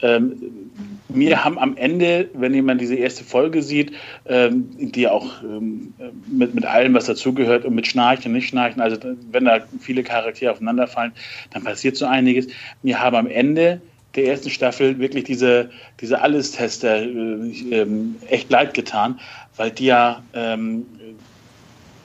Ähm, 0.00 0.70
mir 1.08 1.44
haben 1.44 1.58
am 1.58 1.76
Ende, 1.76 2.28
wenn 2.34 2.54
jemand 2.54 2.80
diese 2.80 2.94
erste 2.94 3.24
Folge 3.24 3.62
sieht, 3.62 3.92
ähm, 4.26 4.68
die 4.78 5.08
auch 5.08 5.42
ähm, 5.42 5.92
mit, 6.26 6.54
mit 6.54 6.64
allem, 6.64 6.94
was 6.94 7.06
dazugehört 7.06 7.64
und 7.64 7.74
mit 7.74 7.86
Schnarchen, 7.86 8.32
nicht 8.32 8.48
Schnarchen, 8.48 8.80
also 8.80 8.96
wenn 9.30 9.44
da 9.44 9.60
viele 9.80 10.02
Charaktere 10.02 10.52
aufeinanderfallen, 10.52 11.12
dann 11.50 11.64
passiert 11.64 11.96
so 11.96 12.06
einiges. 12.06 12.46
Mir 12.82 13.00
haben 13.00 13.16
am 13.16 13.26
Ende 13.26 13.80
der 14.14 14.26
ersten 14.26 14.50
Staffel 14.50 14.98
wirklich 14.98 15.24
diese, 15.24 15.70
diese 16.00 16.20
Allestester 16.20 17.02
äh, 17.02 17.50
äh, 17.70 17.86
echt 18.28 18.50
leid 18.50 18.74
getan, 18.74 19.20
weil 19.56 19.70
die 19.70 19.86
ja, 19.86 20.22
ähm, 20.34 20.86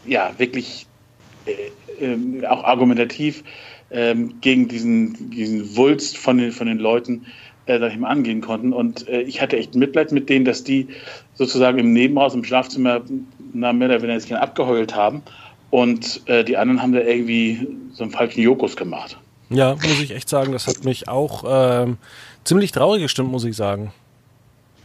ja 0.05 0.31
wirklich 0.37 0.85
äh, 1.45 2.03
ähm, 2.03 2.43
auch 2.45 2.63
argumentativ 2.63 3.43
ähm, 3.91 4.35
gegen 4.41 4.67
diesen, 4.67 5.31
diesen 5.31 5.75
Wulst 5.75 6.17
von 6.17 6.37
den, 6.37 6.51
von 6.51 6.67
den 6.67 6.79
Leuten 6.79 7.25
äh, 7.65 7.79
sag 7.79 7.91
angehen 8.03 8.41
konnten. 8.41 8.73
Und 8.73 9.07
äh, 9.07 9.21
ich 9.21 9.41
hatte 9.41 9.57
echt 9.57 9.75
Mitleid 9.75 10.11
mit 10.11 10.29
denen, 10.29 10.45
dass 10.45 10.63
die 10.63 10.87
sozusagen 11.33 11.79
im 11.79 11.93
Nebenhaus, 11.93 12.33
im 12.33 12.43
Schlafzimmer, 12.43 13.01
na, 13.53 13.73
mehr 13.73 13.89
oder 13.89 14.01
weniger 14.01 14.19
sich 14.19 14.35
abgeheult 14.35 14.95
haben. 14.95 15.21
Und 15.69 16.21
äh, 16.27 16.43
die 16.43 16.55
anderen 16.55 16.81
haben 16.81 16.93
da 16.93 17.01
irgendwie 17.01 17.67
so 17.91 18.03
einen 18.03 18.11
falschen 18.11 18.41
Jokus 18.41 18.75
gemacht. 18.77 19.17
Ja, 19.49 19.75
muss 19.75 19.99
ich 20.01 20.11
echt 20.11 20.29
sagen, 20.29 20.51
das 20.51 20.67
hat 20.67 20.83
mich 20.83 21.07
auch 21.07 21.43
ähm, 21.47 21.97
ziemlich 22.43 22.71
traurig 22.71 23.01
gestimmt, 23.01 23.31
muss 23.31 23.45
ich 23.45 23.55
sagen. 23.55 23.93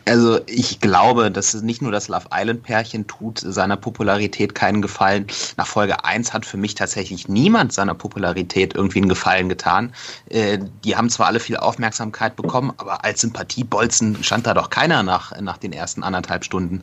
Also 0.05 0.41
ich 0.47 0.81
glaube, 0.81 1.31
dass 1.31 1.55
nicht 1.55 1.83
nur 1.83 1.93
das 1.93 2.09
Love 2.09 2.27
Island 2.33 2.63
Pärchen 2.63 3.07
tut 3.07 3.39
seiner 3.39 3.77
Popularität 3.77 4.55
keinen 4.55 4.83
Gefallen. 4.83 5.27
Nach 5.57 5.67
Folge 5.67 6.05
1 6.05 6.33
hat 6.33 6.45
für 6.45 6.57
mich 6.57 6.75
tatsächlich 6.75 7.29
niemand 7.29 7.73
seiner 7.73 7.95
Popularität 7.95 8.75
irgendwie 8.75 8.99
einen 8.99 9.09
Gefallen 9.09 9.49
getan. 9.49 9.93
Äh, 10.29 10.59
die 10.85 10.97
haben 10.97 11.09
zwar 11.09 11.29
alle 11.29 11.41
viel 11.41 11.57
Aufmerksamkeit 11.57 12.37
bekommen, 12.37 12.73
aber 12.79 13.05
als 13.05 13.21
Sympathiebolzen 13.21 14.23
stand 14.25 14.47
da 14.47 14.55
doch 14.55 14.71
keiner 14.71 15.03
nach, 15.03 15.39
nach 15.41 15.59
den 15.59 15.73
ersten 15.73 16.03
anderthalb 16.03 16.45
Stunden, 16.45 16.83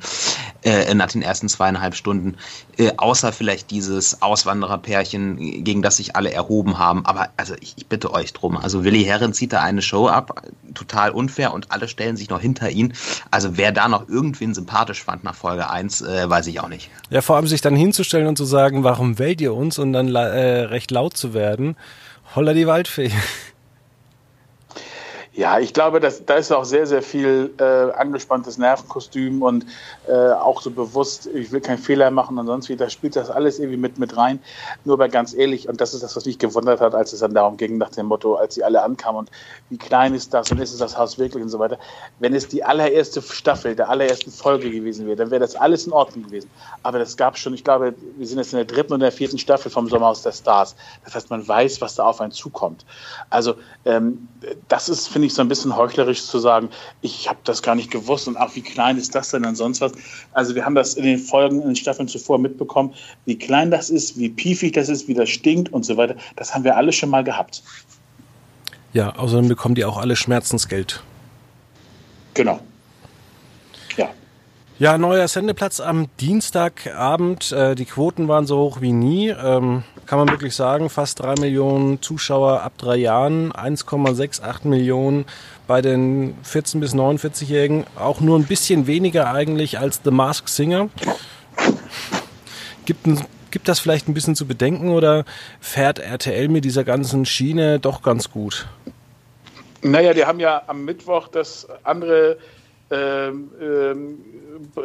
äh, 0.64 0.94
nach 0.94 1.10
den 1.10 1.22
ersten 1.22 1.50
zweieinhalb 1.50 1.96
Stunden. 1.96 2.38
Äh, 2.78 2.94
außer 2.96 3.34
vielleicht 3.34 3.72
dieses 3.72 4.22
Auswandererpärchen, 4.22 5.64
gegen 5.64 5.82
das 5.82 5.98
sich 5.98 6.16
alle 6.16 6.32
erhoben 6.32 6.78
haben. 6.78 7.06
Aber 7.06 7.30
also 7.36 7.56
ich, 7.60 7.74
ich 7.76 7.88
bitte 7.88 8.14
euch 8.14 8.32
drum. 8.32 8.56
Also 8.56 8.84
Willi 8.84 9.04
Herren 9.04 9.34
zieht 9.34 9.52
da 9.52 9.62
eine 9.62 9.82
Show 9.82 10.08
ab, 10.08 10.44
total 10.74 11.12
unfair 11.12 11.54
und 11.54 11.72
alle 11.72 11.88
stellen 11.88 12.16
sich 12.16 12.30
noch 12.30 12.40
hinter 12.40 12.70
ihn. 12.70 12.94
Also 13.32 13.58
wer 13.58 13.72
da 13.72 13.88
noch 13.88 14.08
irgendwen 14.08 14.54
sympathisch 14.54 15.04
fand 15.04 15.24
nach 15.24 15.36
Folge 15.36 15.70
1, 15.70 16.02
äh, 16.02 16.30
weiß 16.30 16.48
ich 16.48 16.60
auch 16.60 16.68
nicht. 16.68 16.90
Ja, 17.10 17.22
vor 17.22 17.36
allem 17.36 17.48
sich 17.48 17.62
dann 17.62 17.76
hinzustellen 17.76 18.28
und 18.28 18.38
zu 18.38 18.46
sagen, 18.46 18.84
warum 18.84 19.20
wählt 19.20 19.42
ihr 19.42 19.54
uns 19.54 19.80
und 19.80 19.94
dann 19.94 20.14
äh, 20.14 20.20
recht 20.20 20.92
laut 20.92 21.16
zu 21.16 21.34
werden. 21.34 21.76
Holla 22.36 22.54
die 22.54 22.68
Waldfee. 22.68 23.12
Ja, 25.40 25.58
ich 25.58 25.74
glaube, 25.74 26.02
dass, 26.02 26.26
da 26.26 26.34
ist 26.34 26.52
auch 26.52 26.66
sehr, 26.66 26.86
sehr 26.86 27.02
viel 27.02 27.54
äh, 27.60 27.64
angespanntes 27.98 28.58
Nervenkostüm 28.58 29.42
und 29.42 29.66
äh, 30.06 30.12
auch 30.12 30.62
so 30.62 30.70
bewusst, 30.70 31.28
ich 31.28 31.54
will 31.54 31.62
keinen 31.62 31.78
Fehler 31.78 32.12
machen 32.12 32.38
und 32.38 32.46
sonst 32.46 32.68
wie, 32.68 32.76
da 32.76 32.90
spielt 32.90 33.16
das 33.16 33.30
alles 33.30 33.58
irgendwie 33.58 33.78
mit, 33.78 33.98
mit 34.00 34.18
rein. 34.18 34.42
Nur 34.84 34.96
aber 34.96 35.08
ganz 35.08 35.34
ehrlich, 35.34 35.70
und 35.70 35.80
das 35.80 35.94
ist 35.94 36.04
das, 36.04 36.18
was 36.18 36.26
mich 36.26 36.40
gewundert 36.40 36.82
hat, 36.82 36.94
als 36.94 37.14
es 37.14 37.22
dann 37.22 37.34
darum 37.34 37.56
ging, 37.56 37.78
nach 37.78 37.90
dem 37.92 38.08
Motto, 38.08 38.36
als 38.36 38.56
sie 38.56 38.66
alle 38.66 38.84
ankamen 38.84 39.20
und 39.20 39.32
wie 39.70 39.78
klein 39.78 40.14
ist 40.14 40.34
das 40.34 40.52
und 40.52 40.60
ist 40.60 40.74
es 40.74 40.80
das 40.80 40.98
Haus 40.98 41.18
wirklich 41.18 41.42
und 41.42 41.48
so 41.48 41.60
weiter. 41.60 41.80
Wenn 42.20 42.34
es 42.34 42.50
die 42.50 42.66
allererste 42.66 43.22
Staffel, 43.22 43.78
der 43.78 43.88
allerersten 43.88 44.32
Folge 44.32 44.70
gewesen 44.70 45.08
wäre, 45.08 45.16
dann 45.16 45.32
wäre 45.32 45.40
das 45.40 45.56
alles 45.56 45.88
in 45.88 45.94
Ordnung 45.94 46.26
gewesen. 46.26 46.50
Aber 46.84 47.00
das 47.00 47.16
gab 47.16 47.38
schon, 47.38 47.54
ich 47.54 47.64
glaube, 47.64 47.96
wir 48.18 48.28
sind 48.28 48.40
jetzt 48.40 48.52
in 48.52 48.58
der 48.58 48.66
dritten 48.66 48.92
und 48.92 49.00
der 49.00 49.14
vierten 49.14 49.38
Staffel 49.38 49.72
vom 49.72 49.88
Sommerhaus 49.88 50.22
der 50.22 50.34
Stars. 50.34 50.76
Das 51.06 51.16
heißt, 51.16 51.30
man 51.30 51.48
weiß, 51.48 51.80
was 51.80 51.96
da 51.96 52.04
auf 52.04 52.20
einen 52.20 52.34
zukommt. 52.34 52.84
Also, 53.30 53.56
ähm, 53.86 54.28
das 54.68 54.90
ist, 54.90 55.08
finde 55.08 55.28
ich, 55.28 55.29
so 55.34 55.42
ein 55.42 55.48
bisschen 55.48 55.76
heuchlerisch 55.76 56.26
zu 56.26 56.40
sagen, 56.40 56.70
ich 57.02 57.30
habe 57.30 57.40
das 57.44 57.62
gar 57.62 57.76
nicht 57.76 57.92
gewusst 57.92 58.28
und 58.28 58.38
ach, 58.38 58.56
wie 58.56 58.62
klein 58.62 58.98
ist 58.98 59.16
das 59.16 59.30
denn 59.30 59.46
und 59.46 59.56
sonst 59.56 59.82
was. 59.82 59.92
Also 60.34 60.56
wir 60.56 60.66
haben 60.66 60.76
das 60.76 60.96
in 60.96 61.04
den 61.04 61.20
Folgen, 61.20 61.62
in 61.62 61.68
den 61.68 61.76
Staffeln 61.76 62.08
zuvor 62.08 62.40
mitbekommen, 62.40 62.94
wie 63.26 63.38
klein 63.38 63.72
das 63.72 63.90
ist, 63.90 64.18
wie 64.18 64.30
piefig 64.30 64.74
das 64.74 64.90
ist, 64.90 65.08
wie 65.08 65.14
das 65.14 65.30
stinkt 65.30 65.72
und 65.72 65.84
so 65.84 65.98
weiter. 65.98 66.16
Das 66.36 66.54
haben 66.54 66.64
wir 66.64 66.78
alle 66.78 66.92
schon 66.92 67.10
mal 67.10 67.24
gehabt. 67.24 67.64
Ja, 68.94 69.16
außerdem 69.16 69.48
bekommen 69.48 69.76
die 69.76 69.86
auch 69.86 69.98
alle 69.98 70.16
Schmerzensgeld. 70.16 71.04
Genau. 72.34 72.60
Ja. 74.80 74.98
Neuer 74.98 75.28
Sendeplatz 75.28 75.82
am 75.82 76.08
Dienstagabend. 76.22 77.52
Äh, 77.52 77.76
die 77.76 77.84
Quoten 77.84 78.30
waren 78.30 78.46
so 78.48 78.60
hoch 78.60 78.80
wie 78.80 78.94
nie. 78.94 79.28
Ähm, 79.28 79.84
kann 80.06 80.20
man 80.20 80.30
wirklich 80.30 80.56
sagen, 80.56 80.90
fast 80.90 81.20
drei 81.20 81.36
Millionen 81.36 82.02
Zuschauer 82.02 82.62
ab 82.62 82.78
drei 82.78 82.96
Jahren, 82.96 83.52
1,68 83.52 84.66
Millionen 84.66 85.26
bei 85.68 85.82
den 85.82 86.34
14- 86.46 86.80
bis 86.80 86.96
49-Jährigen, 86.96 87.88
auch 87.98 88.22
nur 88.22 88.40
ein 88.40 88.46
bisschen 88.46 88.88
weniger 88.88 89.34
eigentlich 89.34 89.80
als 89.80 90.00
The 90.06 90.12
Masked 90.12 90.48
Singer. 90.48 90.88
Gibt, 92.86 93.06
gibt 93.52 93.68
das 93.68 93.82
vielleicht 93.82 94.08
ein 94.08 94.14
bisschen 94.14 94.38
zu 94.38 94.48
bedenken 94.48 94.92
oder 94.92 95.26
fährt 95.60 96.00
RTL 96.00 96.48
mit 96.48 96.64
dieser 96.64 96.86
ganzen 96.86 97.26
Schiene 97.26 97.82
doch 97.82 98.02
ganz 98.02 98.32
gut? 98.32 98.66
Naja, 99.82 100.14
die 100.14 100.24
haben 100.26 100.40
ja 100.40 100.62
am 100.68 100.86
Mittwoch 100.86 101.28
das 101.28 101.68
andere 101.84 102.38
ähm, 102.92 103.52
ähm, 103.62 104.18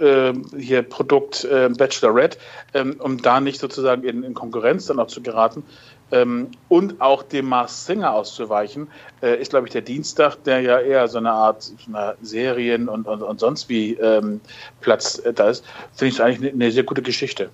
äh, 0.00 0.32
hier 0.58 0.82
Produkt 0.82 1.44
äh, 1.44 1.68
Bachelorette, 1.68 2.38
ähm, 2.74 2.96
um 2.98 3.20
da 3.20 3.40
nicht 3.40 3.60
sozusagen 3.60 4.04
in, 4.04 4.22
in, 4.22 4.34
Konkurrenz 4.34 4.86
dann 4.86 5.00
auch 5.00 5.06
zu 5.06 5.22
geraten 5.22 5.64
ähm, 6.12 6.50
und 6.68 7.00
auch 7.00 7.22
dem 7.22 7.46
Mars 7.46 7.86
Singer 7.86 8.12
auszuweichen, 8.12 8.88
äh, 9.22 9.40
ist, 9.40 9.50
glaube 9.50 9.66
ich, 9.66 9.72
der 9.72 9.82
Dienstag, 9.82 10.36
der 10.44 10.60
ja 10.60 10.78
eher 10.78 11.08
so 11.08 11.18
eine 11.18 11.32
Art 11.32 11.72
eine 11.86 12.16
Serien 12.22 12.88
und, 12.88 13.06
und, 13.06 13.22
und 13.22 13.40
sonst 13.40 13.68
wie 13.68 13.94
ähm, 13.94 14.40
Platz 14.80 15.18
äh, 15.18 15.32
da 15.32 15.48
ist, 15.48 15.64
finde 15.94 16.14
ich 16.14 16.22
eigentlich 16.22 16.52
eine, 16.52 16.64
eine 16.64 16.72
sehr 16.72 16.84
gute 16.84 17.02
Geschichte. 17.02 17.50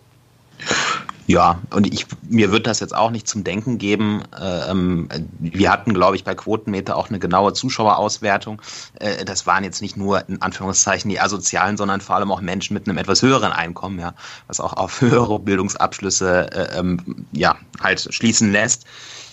Ja, 1.31 1.61
und 1.71 1.87
ich, 1.87 2.07
mir 2.29 2.51
wird 2.51 2.67
das 2.67 2.81
jetzt 2.81 2.93
auch 2.93 3.13
nicht 3.13 3.29
zum 3.29 3.45
Denken 3.45 3.79
geben. 3.79 4.25
Ähm, 4.37 5.09
wir 5.39 5.71
hatten, 5.71 5.95
glaube 5.95 6.17
ich, 6.17 6.25
bei 6.25 6.35
Quotenmeter 6.35 6.97
auch 6.97 7.09
eine 7.09 7.21
genaue 7.21 7.53
Zuschauerauswertung. 7.53 8.61
Äh, 8.99 9.25
das 9.25 9.47
waren 9.47 9.63
jetzt 9.63 9.81
nicht 9.81 9.97
nur 9.97 10.29
in 10.29 10.43
Anführungszeichen 10.43 11.09
die 11.09 11.21
Asozialen, 11.21 11.77
sondern 11.77 12.01
vor 12.01 12.17
allem 12.17 12.33
auch 12.33 12.41
Menschen 12.41 12.75
mit 12.75 12.89
einem 12.89 12.99
etwas 12.99 13.23
höheren 13.23 13.53
Einkommen, 13.53 14.01
ja, 14.01 14.13
was 14.49 14.59
auch 14.59 14.73
auf 14.73 15.01
höhere 15.01 15.39
Bildungsabschlüsse 15.39 16.51
äh, 16.51 16.77
ähm, 16.81 17.27
ja, 17.31 17.55
halt 17.81 18.13
schließen 18.13 18.51
lässt 18.51 18.85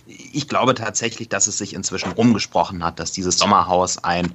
ich 0.08 0.48
glaube 0.48 0.74
tatsächlich, 0.74 1.28
dass 1.28 1.48
es 1.48 1.58
sich 1.58 1.74
inzwischen 1.74 2.12
rumgesprochen 2.12 2.84
hat, 2.84 3.00
dass 3.00 3.12
dieses 3.12 3.38
Sommerhaus 3.38 4.04
ein, 4.04 4.34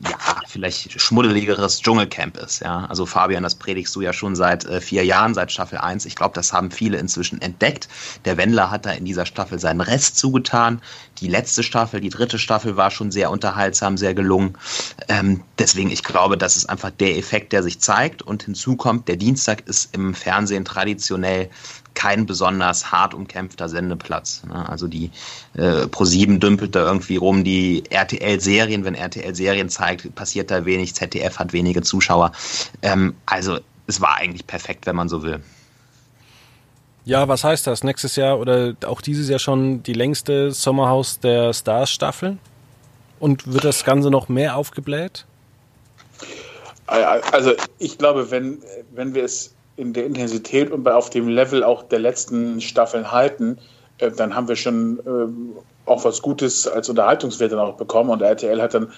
ja, 0.00 0.16
vielleicht 0.48 1.00
schmuddeligeres 1.00 1.80
Dschungelcamp 1.80 2.36
ist. 2.36 2.60
Ja, 2.60 2.86
also 2.86 3.06
Fabian, 3.06 3.42
das 3.42 3.54
predigst 3.54 3.94
du 3.94 4.00
ja 4.00 4.12
schon 4.12 4.34
seit 4.34 4.64
äh, 4.64 4.80
vier 4.80 5.04
Jahren, 5.04 5.34
seit 5.34 5.52
Staffel 5.52 5.78
1. 5.78 6.06
Ich 6.06 6.16
glaube, 6.16 6.34
das 6.34 6.52
haben 6.52 6.70
viele 6.70 6.98
inzwischen 6.98 7.40
entdeckt. 7.40 7.88
Der 8.24 8.36
Wendler 8.36 8.70
hat 8.70 8.84
da 8.86 8.92
in 8.92 9.04
dieser 9.04 9.26
Staffel 9.26 9.58
seinen 9.58 9.80
Rest 9.80 10.18
zugetan. 10.18 10.82
Die 11.20 11.28
letzte 11.28 11.62
Staffel, 11.62 12.00
die 12.00 12.08
dritte 12.08 12.38
Staffel 12.38 12.76
war 12.76 12.90
schon 12.90 13.12
sehr 13.12 13.30
unterhaltsam, 13.30 13.96
sehr 13.96 14.14
gelungen. 14.14 14.58
Ähm, 15.08 15.42
deswegen, 15.58 15.90
ich 15.90 16.02
glaube, 16.02 16.36
das 16.36 16.56
ist 16.56 16.68
einfach 16.68 16.90
der 16.90 17.16
Effekt, 17.16 17.52
der 17.52 17.62
sich 17.62 17.78
zeigt. 17.80 18.22
Und 18.22 18.42
hinzu 18.42 18.76
kommt, 18.76 19.06
der 19.06 19.16
Dienstag 19.16 19.66
ist 19.68 19.94
im 19.94 20.14
Fernsehen 20.14 20.64
traditionell 20.64 21.48
kein 21.94 22.26
besonders 22.26 22.90
hart 22.92 23.14
umkämpfter 23.14 23.68
Sendeplatz. 23.68 24.42
Ne? 24.44 24.68
Also 24.68 24.88
die 24.88 25.10
äh, 25.54 25.84
Pro7 25.84 26.38
dümpelt 26.38 26.74
da 26.74 26.84
irgendwie 26.84 27.16
rum, 27.16 27.44
die 27.44 27.84
RTL-Serien, 27.90 28.84
wenn 28.84 28.94
RTL 28.94 29.34
Serien 29.34 29.68
zeigt, 29.68 30.14
passiert 30.14 30.50
da 30.50 30.64
wenig, 30.64 30.94
ZDF 30.94 31.38
hat 31.38 31.52
wenige 31.52 31.82
Zuschauer. 31.82 32.32
Ähm, 32.82 33.14
also 33.26 33.58
es 33.86 34.00
war 34.00 34.16
eigentlich 34.16 34.46
perfekt, 34.46 34.86
wenn 34.86 34.96
man 34.96 35.08
so 35.08 35.22
will. 35.22 35.40
Ja, 37.04 37.26
was 37.26 37.42
heißt 37.42 37.66
das? 37.66 37.82
Nächstes 37.82 38.14
Jahr 38.16 38.38
oder 38.38 38.76
auch 38.86 39.00
dieses 39.00 39.28
Jahr 39.28 39.40
schon 39.40 39.82
die 39.82 39.92
längste 39.92 40.52
Sommerhaus 40.52 41.18
der 41.18 41.52
Stars-Staffel? 41.52 42.38
Und 43.18 43.52
wird 43.52 43.64
das 43.64 43.84
Ganze 43.84 44.10
noch 44.10 44.28
mehr 44.28 44.56
aufgebläht? 44.56 45.26
Also 46.86 47.52
ich 47.78 47.96
glaube, 47.96 48.30
wenn, 48.30 48.58
wenn 48.90 49.14
wir 49.14 49.24
es 49.24 49.54
in 49.76 49.92
der 49.92 50.06
Intensität 50.06 50.70
und 50.70 50.86
auf 50.88 51.10
dem 51.10 51.28
Level 51.28 51.64
auch 51.64 51.82
der 51.82 51.98
letzten 51.98 52.60
Staffeln 52.60 53.10
halten, 53.10 53.58
äh, 53.98 54.10
dann 54.10 54.34
haben 54.34 54.48
wir 54.48 54.56
schon 54.56 54.98
äh, 55.00 55.90
auch 55.90 56.04
was 56.04 56.22
Gutes 56.22 56.66
als 56.66 56.88
Unterhaltungswert 56.88 57.52
dann 57.52 57.58
auch 57.58 57.76
bekommen. 57.76 58.10
Und 58.10 58.22
RTL 58.22 58.60
hat 58.60 58.74
dann 58.74 58.92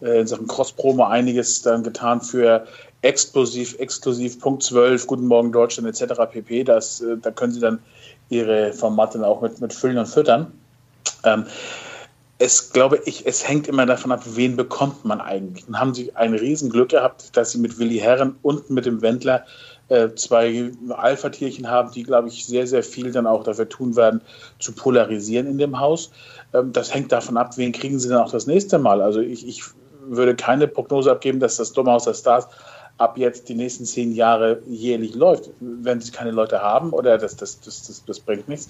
äh, 0.00 0.20
in 0.20 0.26
Sachen 0.26 0.46
Cross-Promo 0.46 1.04
einiges 1.04 1.62
dann 1.62 1.82
getan 1.82 2.20
für 2.20 2.66
explosiv, 3.02 3.78
exklusiv, 3.78 4.40
Punkt 4.40 4.62
12, 4.62 5.06
Guten 5.06 5.26
Morgen 5.26 5.52
Deutschland 5.52 5.88
etc. 5.88 6.20
pp. 6.30 6.64
Das, 6.64 7.02
da 7.22 7.30
können 7.30 7.52
sie 7.52 7.60
dann 7.60 7.78
ihre 8.28 8.72
Formate 8.72 9.18
dann 9.18 9.26
auch 9.26 9.40
mit, 9.40 9.60
mit 9.60 9.72
füllen 9.72 9.98
und 9.98 10.06
füttern. 10.06 10.52
Ähm, 11.24 11.46
es 12.38 12.72
glaube 12.72 13.00
ich, 13.04 13.26
es 13.26 13.46
hängt 13.46 13.68
immer 13.68 13.84
davon 13.84 14.12
ab, 14.12 14.22
wen 14.24 14.56
bekommt 14.56 15.04
man 15.04 15.20
eigentlich. 15.20 15.66
Dann 15.66 15.78
haben 15.78 15.94
sie 15.94 16.16
ein 16.16 16.34
Riesenglück 16.34 16.88
gehabt, 16.88 17.36
dass 17.36 17.52
sie 17.52 17.58
mit 17.58 17.78
Willi 17.78 17.98
Herren 17.98 18.36
und 18.40 18.70
mit 18.70 18.86
dem 18.86 19.02
Wendler 19.02 19.44
äh, 19.90 20.14
zwei 20.14 20.70
Alpha-Tierchen 20.88 21.68
haben, 21.68 21.90
die, 21.90 22.04
glaube 22.04 22.28
ich, 22.28 22.46
sehr, 22.46 22.66
sehr 22.66 22.82
viel 22.82 23.12
dann 23.12 23.26
auch 23.26 23.42
dafür 23.42 23.68
tun 23.68 23.96
werden, 23.96 24.20
zu 24.58 24.72
polarisieren 24.72 25.46
in 25.46 25.58
dem 25.58 25.78
Haus. 25.78 26.10
Ähm, 26.54 26.72
das 26.72 26.94
hängt 26.94 27.12
davon 27.12 27.36
ab, 27.36 27.56
wen 27.58 27.72
kriegen 27.72 27.98
sie 27.98 28.08
dann 28.08 28.22
auch 28.22 28.30
das 28.30 28.46
nächste 28.46 28.78
Mal. 28.78 29.02
Also 29.02 29.20
ich, 29.20 29.46
ich 29.46 29.62
würde 30.06 30.34
keine 30.34 30.68
Prognose 30.68 31.10
abgeben, 31.10 31.40
dass 31.40 31.56
das 31.56 31.72
Dumme 31.72 31.90
Haus 31.90 32.04
der 32.04 32.14
Stars 32.14 32.48
ab 32.98 33.18
jetzt 33.18 33.48
die 33.48 33.54
nächsten 33.54 33.84
zehn 33.84 34.12
Jahre 34.14 34.62
jährlich 34.68 35.14
läuft. 35.14 35.50
Wenn 35.58 36.00
sie 36.00 36.12
keine 36.12 36.30
Leute 36.30 36.60
haben 36.60 36.90
oder 36.92 37.18
das, 37.18 37.34
das, 37.36 37.60
das, 37.60 37.86
das, 37.86 38.04
das 38.04 38.20
bringt 38.20 38.48
nichts, 38.48 38.68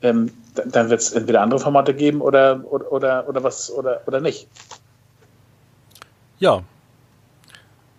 ähm, 0.00 0.30
dann 0.54 0.88
wird 0.88 1.00
es 1.00 1.12
entweder 1.12 1.42
andere 1.42 1.60
Formate 1.60 1.92
geben 1.92 2.20
oder, 2.20 2.64
oder, 2.70 2.90
oder, 2.90 3.28
oder 3.28 3.42
was 3.42 3.70
oder, 3.70 4.00
oder 4.06 4.20
nicht. 4.20 4.48
Ja. 6.38 6.62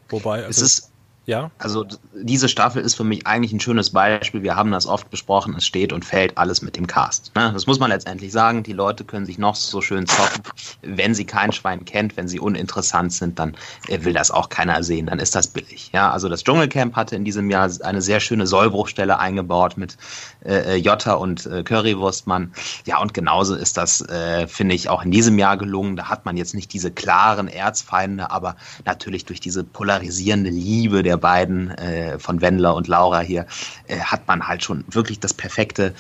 Wobei, 0.10 0.46
also 0.46 0.50
es 0.50 0.62
ist 0.62 0.92
Ja. 1.26 1.50
Also 1.58 1.86
diese 2.14 2.48
Staffel 2.48 2.84
ist 2.84 2.96
für 2.96 3.04
mich 3.04 3.26
eigentlich 3.26 3.52
ein 3.52 3.60
schönes 3.60 3.90
Beispiel. 3.90 4.44
Wir 4.44 4.56
haben 4.56 4.72
das 4.72 4.86
oft 4.86 5.10
besprochen. 5.10 5.56
Es 5.58 5.66
steht 5.66 5.92
und 5.92 6.06
fällt 6.06 6.38
alles 6.38 6.62
mit 6.62 6.78
dem 6.78 6.86
Cast. 6.86 7.32
Ne? 7.36 7.52
Das 7.52 7.66
muss 7.66 7.80
man 7.80 7.90
letztendlich 7.90 8.32
sagen. 8.32 8.62
Die 8.62 8.74
Leute 8.74 9.04
können 9.04 9.26
sich 9.26 9.40
noch 9.40 9.56
so 9.56 9.82
schön 9.82 10.06
zocken. 10.06 10.44
Wenn 10.84 11.16
sie 11.16 11.26
kein 11.26 11.52
Schwein 11.52 11.84
kennt, 11.84 12.16
wenn 12.16 12.28
sie 12.28 12.40
uninteressant 12.40 13.12
sind, 13.12 13.40
dann 13.40 13.56
äh, 13.88 14.04
will 14.04 14.14
das 14.14 14.30
auch 14.30 14.50
keiner 14.50 14.84
sehen. 14.84 15.08
Dann 15.08 15.20
ist 15.20 15.34
das 15.34 15.48
billig. 15.48 15.90
Ja, 15.94 16.12
also 16.12 16.30
das 16.30 16.44
Dschungelcamp 16.44 16.96
hatte 16.96 17.16
in 17.16 17.26
diesem 17.26 17.50
Jahr 17.50 17.70
eine 17.82 18.02
sehr 18.02 18.20
schöne 18.20 18.46
Sollbruchstelle 18.46 19.18
eingebaut 19.18 19.78
mit 19.78 19.98
äh, 20.44 20.74
äh 20.74 20.76
Jota 20.76 21.14
und 21.14 21.48
äh, 21.48 21.64
Currywurstmann. 21.64 22.54
Ja, 22.86 23.02
und 23.02 23.16
genauso 23.16 23.56
ist 23.56 23.78
das, 23.78 24.02
äh, 24.02 24.48
finde 24.48 24.76
ich, 24.76 24.90
auch 24.90 25.04
in 25.04 25.10
diesem 25.10 25.40
Jahr 25.40 25.58
gelungen. 25.58 25.96
Da 25.96 26.10
hat 26.10 26.26
man 26.26 26.38
jetzt 26.38 26.54
nicht 26.54 26.72
diese 26.72 26.92
klaren 26.92 27.48
Erzfeinde, 27.48 28.30
aber 28.30 28.56
natürlich 28.86 29.26
durch 29.26 29.40
diese 29.40 29.64
polarisierende 29.64 30.52
Liebe 30.52 31.02
der 31.02 31.15
der 31.16 31.22
beiden, 31.22 31.72
äh, 31.72 32.20
von 32.20 32.42
Wendler 32.42 32.76
und 32.76 32.88
Laura 32.88 33.22
hier, 33.22 33.46
äh, 33.88 34.00
hat 34.00 34.28
man 34.28 34.48
halt 34.48 34.64
schon 34.64 34.84
wirklich 34.90 35.20
das 35.20 35.34
perfekte, 35.34 35.94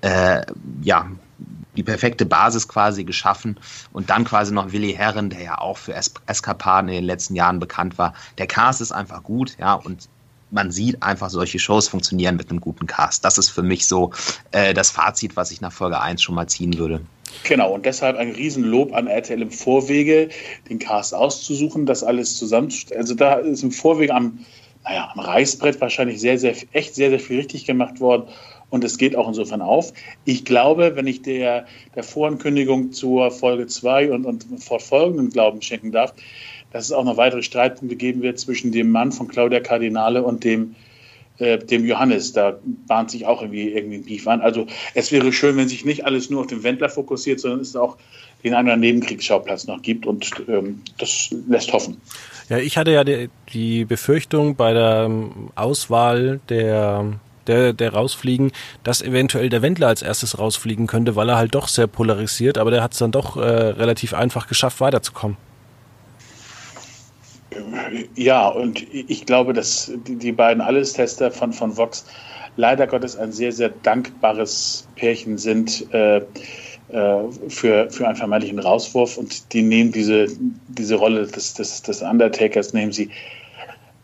äh, 0.00 0.42
ja, 0.82 1.10
die 1.76 1.82
perfekte 1.82 2.26
Basis 2.26 2.68
quasi 2.68 3.04
geschaffen 3.04 3.58
und 3.92 4.10
dann 4.10 4.24
quasi 4.24 4.52
noch 4.52 4.72
Willi 4.72 4.92
Herren, 4.92 5.30
der 5.30 5.42
ja 5.42 5.58
auch 5.58 5.78
für 5.78 5.94
es 5.94 6.12
Eskapaden 6.26 6.88
in 6.88 6.96
den 6.96 7.04
letzten 7.04 7.34
Jahren 7.34 7.60
bekannt 7.60 7.98
war. 7.98 8.14
Der 8.38 8.46
Cast 8.46 8.80
ist 8.80 8.92
einfach 8.92 9.22
gut, 9.22 9.56
ja, 9.58 9.74
und 9.74 10.08
man 10.50 10.70
sieht 10.70 11.02
einfach, 11.02 11.30
solche 11.30 11.58
Shows 11.58 11.88
funktionieren 11.88 12.36
mit 12.36 12.50
einem 12.50 12.60
guten 12.60 12.86
Cast. 12.86 13.24
Das 13.24 13.38
ist 13.38 13.48
für 13.48 13.62
mich 13.62 13.86
so 13.86 14.12
äh, 14.50 14.74
das 14.74 14.90
Fazit, 14.90 15.34
was 15.34 15.50
ich 15.50 15.62
nach 15.62 15.72
Folge 15.72 16.00
1 16.00 16.22
schon 16.22 16.34
mal 16.34 16.46
ziehen 16.46 16.76
würde. 16.78 17.00
Genau, 17.44 17.72
und 17.72 17.86
deshalb 17.86 18.16
ein 18.18 18.32
Riesenlob 18.32 18.94
an 18.94 19.06
RTL 19.06 19.40
im 19.40 19.50
Vorwege, 19.50 20.28
den 20.68 20.78
Cast 20.78 21.14
auszusuchen, 21.14 21.86
das 21.86 22.04
alles 22.04 22.36
zusammenzustellen. 22.36 23.00
Also 23.00 23.14
da 23.14 23.36
ist 23.36 23.62
im 23.62 23.72
Vorwege 23.72 24.14
am 24.14 24.40
naja, 24.84 25.10
am 25.14 25.20
Reißbrett 25.20 25.80
wahrscheinlich 25.80 26.20
sehr, 26.20 26.38
sehr, 26.38 26.54
echt 26.72 26.94
sehr, 26.94 27.10
sehr 27.10 27.20
viel 27.20 27.38
richtig 27.38 27.64
gemacht 27.66 28.00
worden. 28.00 28.24
Und 28.70 28.84
es 28.84 28.96
geht 28.96 29.16
auch 29.16 29.28
insofern 29.28 29.60
auf. 29.60 29.92
Ich 30.24 30.44
glaube, 30.44 30.96
wenn 30.96 31.06
ich 31.06 31.22
der, 31.22 31.66
der 31.94 32.02
Vorankündigung 32.02 32.92
zur 32.92 33.30
Folge 33.30 33.66
2 33.66 34.12
und, 34.12 34.24
und 34.24 34.44
fortfolgenden 34.62 35.30
Glauben 35.30 35.60
schenken 35.60 35.92
darf, 35.92 36.14
dass 36.72 36.86
es 36.86 36.92
auch 36.92 37.04
noch 37.04 37.18
weitere 37.18 37.42
Streitpunkte 37.42 37.96
geben 37.96 38.22
wird 38.22 38.38
zwischen 38.38 38.72
dem 38.72 38.90
Mann 38.90 39.12
von 39.12 39.28
Claudia 39.28 39.60
Cardinale 39.60 40.22
und 40.22 40.42
dem, 40.42 40.74
äh, 41.42 41.58
dem 41.58 41.84
Johannes. 41.84 42.32
Da 42.32 42.58
bahnt 42.86 43.10
sich 43.10 43.26
auch 43.26 43.42
irgendwie, 43.42 43.70
irgendwie 43.70 43.96
ein 43.96 44.04
Beef 44.04 44.26
an. 44.28 44.40
Also 44.40 44.66
es 44.94 45.12
wäre 45.12 45.32
schön, 45.32 45.56
wenn 45.56 45.68
sich 45.68 45.84
nicht 45.84 46.04
alles 46.04 46.30
nur 46.30 46.40
auf 46.40 46.46
den 46.46 46.62
Wendler 46.62 46.88
fokussiert, 46.88 47.40
sondern 47.40 47.60
es 47.60 47.76
auch 47.76 47.96
den 48.44 48.54
einen 48.54 48.68
oder 48.68 48.76
Nebenkriegsschauplatz 48.76 49.66
noch 49.66 49.82
gibt. 49.82 50.06
Und 50.06 50.30
ähm, 50.48 50.82
das 50.98 51.30
lässt 51.48 51.72
hoffen. 51.72 52.00
Ja, 52.48 52.58
ich 52.58 52.76
hatte 52.76 52.92
ja 52.92 53.04
die, 53.04 53.28
die 53.52 53.84
Befürchtung 53.84 54.56
bei 54.56 54.72
der 54.72 55.04
ähm, 55.06 55.50
Auswahl 55.54 56.40
der 56.48 57.20
der, 57.48 57.72
der 57.72 57.92
rausfliegen, 57.92 58.52
dass 58.84 59.02
eventuell 59.02 59.48
der 59.48 59.62
Wendler 59.62 59.88
als 59.88 60.02
erstes 60.02 60.38
rausfliegen 60.38 60.86
könnte, 60.86 61.16
weil 61.16 61.28
er 61.28 61.36
halt 61.36 61.56
doch 61.56 61.66
sehr 61.66 61.88
polarisiert, 61.88 62.56
aber 62.56 62.70
der 62.70 62.84
hat 62.84 62.92
es 62.92 62.98
dann 62.98 63.10
doch 63.10 63.36
äh, 63.36 63.40
relativ 63.40 64.14
einfach 64.14 64.46
geschafft, 64.46 64.80
weiterzukommen. 64.80 65.36
Ja, 68.14 68.48
und 68.48 68.82
ich 68.92 69.26
glaube, 69.26 69.52
dass 69.52 69.92
die, 70.06 70.32
beiden 70.32 70.60
Alles-Tester 70.60 71.30
von, 71.30 71.52
von 71.52 71.76
Vox 71.76 72.04
leider 72.56 72.86
Gottes 72.86 73.16
ein 73.16 73.32
sehr, 73.32 73.52
sehr 73.52 73.70
dankbares 73.70 74.86
Pärchen 74.96 75.38
sind. 75.38 75.92
Äh, 75.92 76.22
äh, 76.92 77.22
für, 77.48 77.90
für 77.90 78.06
einen 78.06 78.16
vermeintlichen 78.16 78.58
Rauswurf 78.58 79.16
und 79.16 79.54
die 79.54 79.62
nehmen 79.62 79.92
diese, 79.92 80.26
diese 80.68 80.94
Rolle 80.96 81.26
des, 81.26 81.54
des, 81.54 81.80
des 81.80 82.02
Undertakers, 82.02 82.74
nehmen 82.74 82.92
sie 82.92 83.08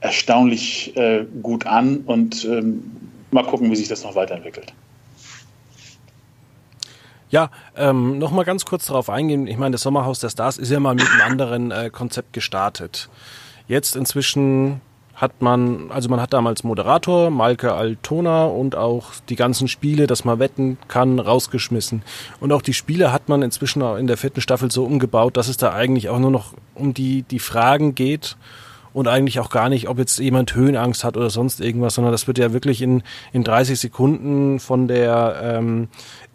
erstaunlich 0.00 0.97
äh, 0.97 1.26
gut 1.43 1.67
an 1.67 1.99
und 2.07 2.47
ähm, 2.47 2.83
mal 3.31 3.45
gucken, 3.45 3.71
wie 3.71 3.76
sich 3.76 3.88
das 3.88 4.05
noch 4.05 4.14
weiterentwickelt. 4.14 4.73
Ja, 7.30 7.50
ähm, 7.76 8.18
noch 8.18 8.30
mal 8.30 8.44
ganz 8.44 8.64
kurz 8.64 8.87
darauf 8.87 9.11
eingehen. 9.11 9.47
Ich 9.47 9.58
meine, 9.58 9.73
das 9.73 9.82
Sommerhaus 9.82 10.20
der 10.20 10.30
Stars 10.30 10.56
ist 10.56 10.70
ja 10.70 10.80
mal 10.80 10.94
mit 10.94 11.06
einem 11.11 11.20
anderen 11.30 11.70
äh, 11.70 11.90
Konzept 11.90 12.32
gestartet. 12.32 13.08
Jetzt 13.66 13.97
inzwischen 13.97 14.80
hat 15.14 15.42
man, 15.42 15.90
also 15.90 16.08
man 16.08 16.20
hat 16.20 16.32
damals 16.32 16.62
Moderator, 16.62 17.30
Malke 17.30 17.75
Altona 17.75 18.44
und 18.44 18.76
auch 18.76 19.11
die 19.28 19.35
ganzen 19.35 19.66
Spiele, 19.66 20.06
dass 20.06 20.25
man 20.25 20.38
wetten 20.38 20.78
kann, 20.87 21.18
rausgeschmissen. 21.18 22.02
Und 22.38 22.52
auch 22.52 22.62
die 22.62 22.73
Spiele 22.73 23.12
hat 23.12 23.28
man 23.28 23.42
inzwischen 23.42 23.82
in 23.82 24.06
der 24.06 24.16
vierten 24.16 24.40
Staffel 24.40 24.70
so 24.70 24.85
umgebaut, 24.85 25.37
dass 25.37 25.49
es 25.49 25.56
da 25.56 25.73
eigentlich 25.73 26.08
auch 26.08 26.20
nur 26.20 26.30
noch 26.30 26.54
um 26.75 26.94
die, 26.94 27.23
die 27.23 27.40
Fragen 27.40 27.97
geht 27.97 28.37
und 28.92 29.08
eigentlich 29.08 29.40
auch 29.40 29.50
gar 29.50 29.68
nicht, 29.68 29.88
ob 29.88 29.99
jetzt 29.99 30.18
jemand 30.18 30.54
Höhenangst 30.54 31.04
hat 31.04 31.16
oder 31.16 31.30
sonst 31.30 31.61
irgendwas, 31.61 31.94
sondern 31.94 32.12
das 32.12 32.26
wird 32.26 32.38
ja 32.38 32.52
wirklich 32.52 32.80
in, 32.80 33.02
in 33.32 33.44
30 33.44 33.78
Sekunden 33.78 34.61
von 34.61 34.88
der 34.88 35.40
ähm, 35.42 35.88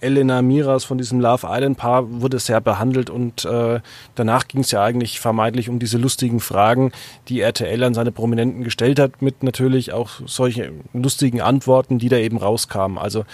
Elena 0.04 0.42
Miras 0.42 0.84
von 0.84 0.98
diesem 0.98 1.20
Love 1.20 1.48
Island 1.50 1.78
Paar 1.78 2.22
wurde 2.22 2.38
ja 2.46 2.60
behandelt 2.60 3.10
und 3.10 3.46
äh, 3.46 3.80
danach 4.16 4.48
ging 4.48 4.62
es 4.62 4.72
ja 4.72 4.84
eigentlich 4.84 5.20
vermeintlich 5.20 5.70
um 5.70 5.80
diese 5.80 5.98
lustigen 5.98 6.40
Fragen, 6.40 6.92
die 7.30 7.42
RTL 7.42 7.84
an 7.84 7.94
seine 7.94 8.12
Prominenten 8.12 8.64
gestellt 8.64 9.00
hat, 9.00 9.22
mit 9.22 9.44
natürlich 9.44 9.94
auch 9.94 10.10
solche 10.26 10.72
lustigen 10.94 11.42
Antworten, 11.42 12.00
die 12.00 12.10
da 12.10 12.18
eben 12.18 12.38
rauskamen. 12.38 12.98
Also 12.98 13.26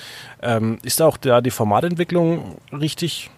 ähm, 0.41 0.77
ist 0.83 1.01
auch 1.01 1.17
da 1.17 1.41
die 1.41 1.51
Formatentwicklung 1.51 2.57
richtig? 2.71 3.29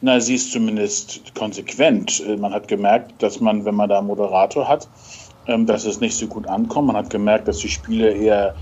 Na, 0.00 0.20
sie 0.20 0.34
ist 0.34 0.52
zumindest 0.52 1.34
konsequent. 1.34 2.22
Äh, 2.26 2.36
man 2.36 2.52
hat 2.52 2.68
gemerkt, 2.68 3.22
dass 3.22 3.40
man, 3.40 3.64
wenn 3.64 3.74
man 3.74 3.88
da 3.88 3.98
einen 3.98 4.06
Moderator 4.06 4.68
hat, 4.68 4.88
ähm, 5.46 5.66
dass 5.66 5.84
es 5.84 6.00
nicht 6.00 6.14
so 6.14 6.26
gut 6.26 6.46
ankommt. 6.46 6.88
Man 6.88 6.96
hat 6.96 7.10
gemerkt, 7.10 7.48
dass 7.48 7.58
die 7.58 7.68
Spiele 7.68 8.10
eher 8.10 8.54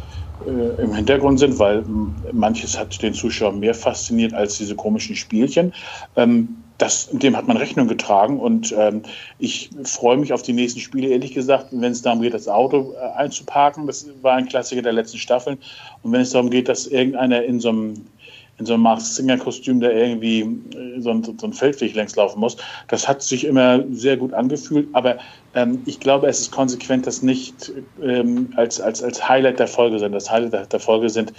äh, 0.46 0.82
im 0.82 0.94
Hintergrund 0.94 1.38
sind, 1.38 1.58
weil 1.58 1.84
manches 2.32 2.78
hat 2.78 3.00
den 3.02 3.14
Zuschauer 3.14 3.52
mehr 3.52 3.74
fasziniert 3.74 4.34
als 4.34 4.58
diese 4.58 4.74
komischen 4.74 5.16
Spielchen. 5.16 5.72
Ähm, 6.16 6.56
das, 6.78 7.10
dem 7.12 7.36
hat 7.36 7.46
man 7.46 7.56
Rechnung 7.56 7.86
getragen 7.86 8.40
und 8.40 8.74
ähm, 8.76 9.02
ich 9.38 9.70
freue 9.84 10.16
mich 10.16 10.32
auf 10.32 10.42
die 10.42 10.52
nächsten 10.52 10.80
Spiele, 10.80 11.08
ehrlich 11.08 11.32
gesagt, 11.32 11.68
wenn 11.70 11.92
es 11.92 12.02
darum 12.02 12.22
geht, 12.22 12.34
das 12.34 12.48
Auto 12.48 12.94
äh, 12.94 13.18
einzuparken. 13.18 13.86
Das 13.86 14.06
war 14.20 14.34
ein 14.34 14.48
Klassiker 14.48 14.82
der 14.82 14.92
letzten 14.92 15.18
Staffeln. 15.18 15.58
Und 16.02 16.12
wenn 16.12 16.22
es 16.22 16.30
darum 16.30 16.50
geht, 16.50 16.68
dass 16.68 16.88
irgendeiner 16.88 17.44
in 17.44 17.60
so 17.60 17.68
einem 17.68 17.94
in 18.62 18.66
so 18.66 18.74
einem 18.74 18.84
Mars 18.84 19.16
Singer 19.16 19.38
Kostüm, 19.38 19.80
der 19.80 19.92
irgendwie 19.92 20.40
äh, 20.40 21.00
so 21.00 21.10
ein, 21.10 21.24
so 21.24 21.34
ein 21.42 21.52
Feldweg 21.52 21.94
längs 21.94 22.14
laufen 22.14 22.38
muss. 22.38 22.56
Das 22.88 23.08
hat 23.08 23.20
sich 23.22 23.44
immer 23.44 23.82
sehr 23.90 24.16
gut 24.16 24.32
angefühlt, 24.32 24.88
aber 24.92 25.18
ähm, 25.54 25.82
ich 25.84 25.98
glaube, 25.98 26.28
es 26.28 26.40
ist 26.40 26.52
konsequent, 26.52 27.06
das 27.06 27.22
nicht 27.22 27.72
ähm, 28.00 28.52
als, 28.56 28.80
als, 28.80 29.02
als 29.02 29.28
Highlight 29.28 29.58
der 29.58 29.66
Folge 29.66 29.98
sind. 29.98 30.12
Das 30.12 30.30
Highlight 30.30 30.72
der 30.72 30.80
Folge 30.80 31.10
sind 31.10 31.32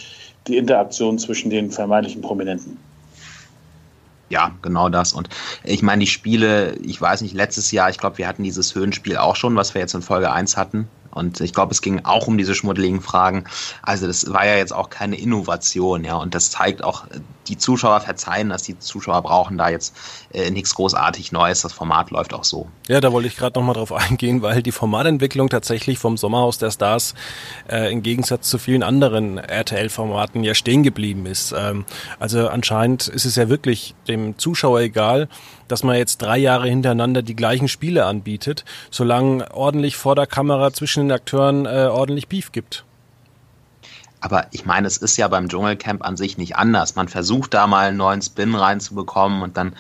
die 0.47 0.57
Interaktionen 0.57 1.17
zwischen 1.17 1.49
den 1.49 1.71
vermeintlichen 1.71 2.21
Prominenten. 2.21 2.77
Ja, 4.27 4.51
genau 4.62 4.89
das. 4.89 5.13
Und 5.13 5.29
ich 5.63 5.81
meine, 5.81 6.01
die 6.01 6.07
Spiele, 6.07 6.75
ich 6.83 6.99
weiß 6.99 7.21
nicht, 7.21 7.36
letztes 7.36 7.71
Jahr, 7.71 7.89
ich 7.89 7.97
glaube, 7.97 8.17
wir 8.17 8.27
hatten 8.27 8.43
dieses 8.43 8.75
Höhenspiel 8.75 9.15
auch 9.15 9.38
schon, 9.38 9.55
was 9.55 9.73
wir 9.73 9.81
jetzt 9.81 9.93
in 9.93 10.01
Folge 10.01 10.29
1 10.31 10.57
hatten. 10.57 10.89
Und 11.13 11.41
ich 11.41 11.54
glaube, 11.54 11.71
es 11.71 11.82
ging 11.82 12.06
auch 12.06 12.28
um 12.28 12.38
diese 12.38 12.56
schmuddeligen 12.56 13.02
Fragen. 13.02 13.45
Also 13.82 14.08
das 14.08 14.32
war 14.32 14.45
ja 14.45 14.56
jetzt 14.56 14.73
auch 14.73 14.89
keine 14.89 15.17
Innovation, 15.17 16.04
ja. 16.04 16.15
Und 16.15 16.36
das 16.36 16.52
zeigt 16.52 16.84
auch, 16.84 17.06
die 17.47 17.58
Zuschauer 17.58 18.01
verzeihen 18.01 18.49
dass 18.49 18.63
die 18.63 18.77
Zuschauer 18.77 19.21
brauchen 19.21 19.58
da 19.58 19.69
jetzt 19.69 19.95
äh, 20.34 20.49
nichts 20.51 20.75
großartig 20.75 21.32
Neues. 21.32 21.62
Das 21.62 21.73
Format 21.73 22.12
läuft 22.12 22.34
auch 22.34 22.43
so. 22.43 22.67
Ja, 22.88 23.01
da 23.01 23.12
wollte 23.12 23.27
ich 23.27 23.36
gerade 23.36 23.60
nochmal 23.60 23.75
drauf 23.75 23.91
eingehen, 23.91 24.41
weil 24.41 24.62
die 24.62 24.71
Formatentwicklung 24.71 25.49
tatsächlich 25.49 25.99
vom 25.99 26.17
Sommerhaus 26.17 26.58
der 26.58 26.71
Stars 26.71 27.15
äh, 27.69 27.91
im 27.91 28.03
Gegensatz 28.03 28.49
zu 28.49 28.58
vielen 28.58 28.84
anderen 28.84 29.38
RTL-Formaten 29.38 30.43
ja 30.43 30.53
stehen 30.53 30.84
geblieben 30.84 31.25
ist. 31.25 31.53
Ähm, 31.58 31.86
also 32.19 32.47
anscheinend 32.47 33.08
ist 33.08 33.25
es 33.25 33.36
ja 33.36 33.49
wirklich 33.49 33.95
dem 34.08 34.38
Zuschauer 34.38 34.82
egal, 34.82 35.27
dass 35.67 35.84
man 35.84 35.95
jetzt 35.95 36.21
drei 36.21 36.38
Jahre 36.38 36.67
hintereinander 36.67 37.21
die 37.21 37.36
gleichen 37.36 37.67
Spiele 37.67 38.06
anbietet, 38.06 38.65
solange 38.91 39.51
ordentlich 39.53 39.95
vor 39.95 40.15
der 40.15 40.27
Kamera 40.27 40.71
zwischen 40.73 41.08
den 41.08 41.12
Akteuren 41.12 41.65
äh, 41.65 41.88
ordentlich 41.91 42.27
Beef 42.27 42.51
gibt. 42.51 42.86
Aber 44.23 44.47
ich 44.51 44.65
meine, 44.65 44.88
es 44.88 44.95
ist 44.95 45.17
ja 45.17 45.27
beim 45.27 45.49
Dschungelcamp 45.49 46.01
an 46.05 46.15
sich 46.15 46.38
nicht 46.38 46.55
anders. 46.55 46.95
Man 46.95 47.09
versucht 47.09 47.53
da 47.53 47.67
mal 47.67 47.89
einen 47.89 47.97
neuen 47.97 48.21
Spin 48.21 48.55
reinzubekommen 48.55 49.41
und 49.41 49.57
dann 49.57 49.75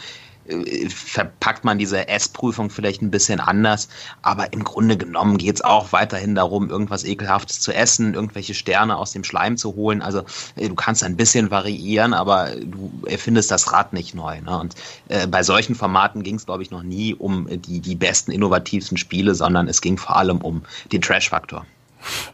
äh, 0.45 0.89
verpackt 0.89 1.63
man 1.63 1.77
diese 1.77 2.09
Essprüfung 2.09 2.69
vielleicht 2.69 3.01
ein 3.01 3.09
bisschen 3.09 3.39
anders, 3.39 3.87
aber 4.21 4.51
im 4.51 4.65
Grunde 4.65 4.97
genommen 4.97 5.37
geht 5.37 5.55
es 5.55 5.61
auch 5.61 5.93
weiterhin 5.93 6.35
darum, 6.35 6.69
irgendwas 6.69 7.05
Ekelhaftes 7.05 7.61
zu 7.61 7.71
essen, 7.71 8.15
irgendwelche 8.15 8.53
Sterne 8.53 8.97
aus 8.97 9.13
dem 9.13 9.23
Schleim 9.23 9.55
zu 9.55 9.75
holen. 9.75 10.01
Also 10.01 10.25
äh, 10.57 10.67
du 10.67 10.75
kannst 10.75 11.05
ein 11.05 11.15
bisschen 11.15 11.49
variieren, 11.49 12.13
aber 12.13 12.49
du 12.57 12.91
erfindest 13.05 13.49
das 13.49 13.71
Rad 13.71 13.93
nicht 13.93 14.13
neu. 14.13 14.41
Ne? 14.41 14.59
Und 14.59 14.75
äh, 15.07 15.25
bei 15.25 15.43
solchen 15.43 15.75
Formaten 15.75 16.21
ging 16.21 16.35
es, 16.35 16.45
glaube 16.45 16.63
ich, 16.63 16.69
noch 16.69 16.83
nie 16.83 17.13
um 17.13 17.47
die, 17.49 17.79
die 17.79 17.95
besten, 17.95 18.31
innovativsten 18.31 18.97
Spiele, 18.97 19.35
sondern 19.35 19.69
es 19.69 19.79
ging 19.79 19.97
vor 19.97 20.17
allem 20.17 20.41
um 20.41 20.63
den 20.91 21.01
Trash-Faktor. 21.01 21.65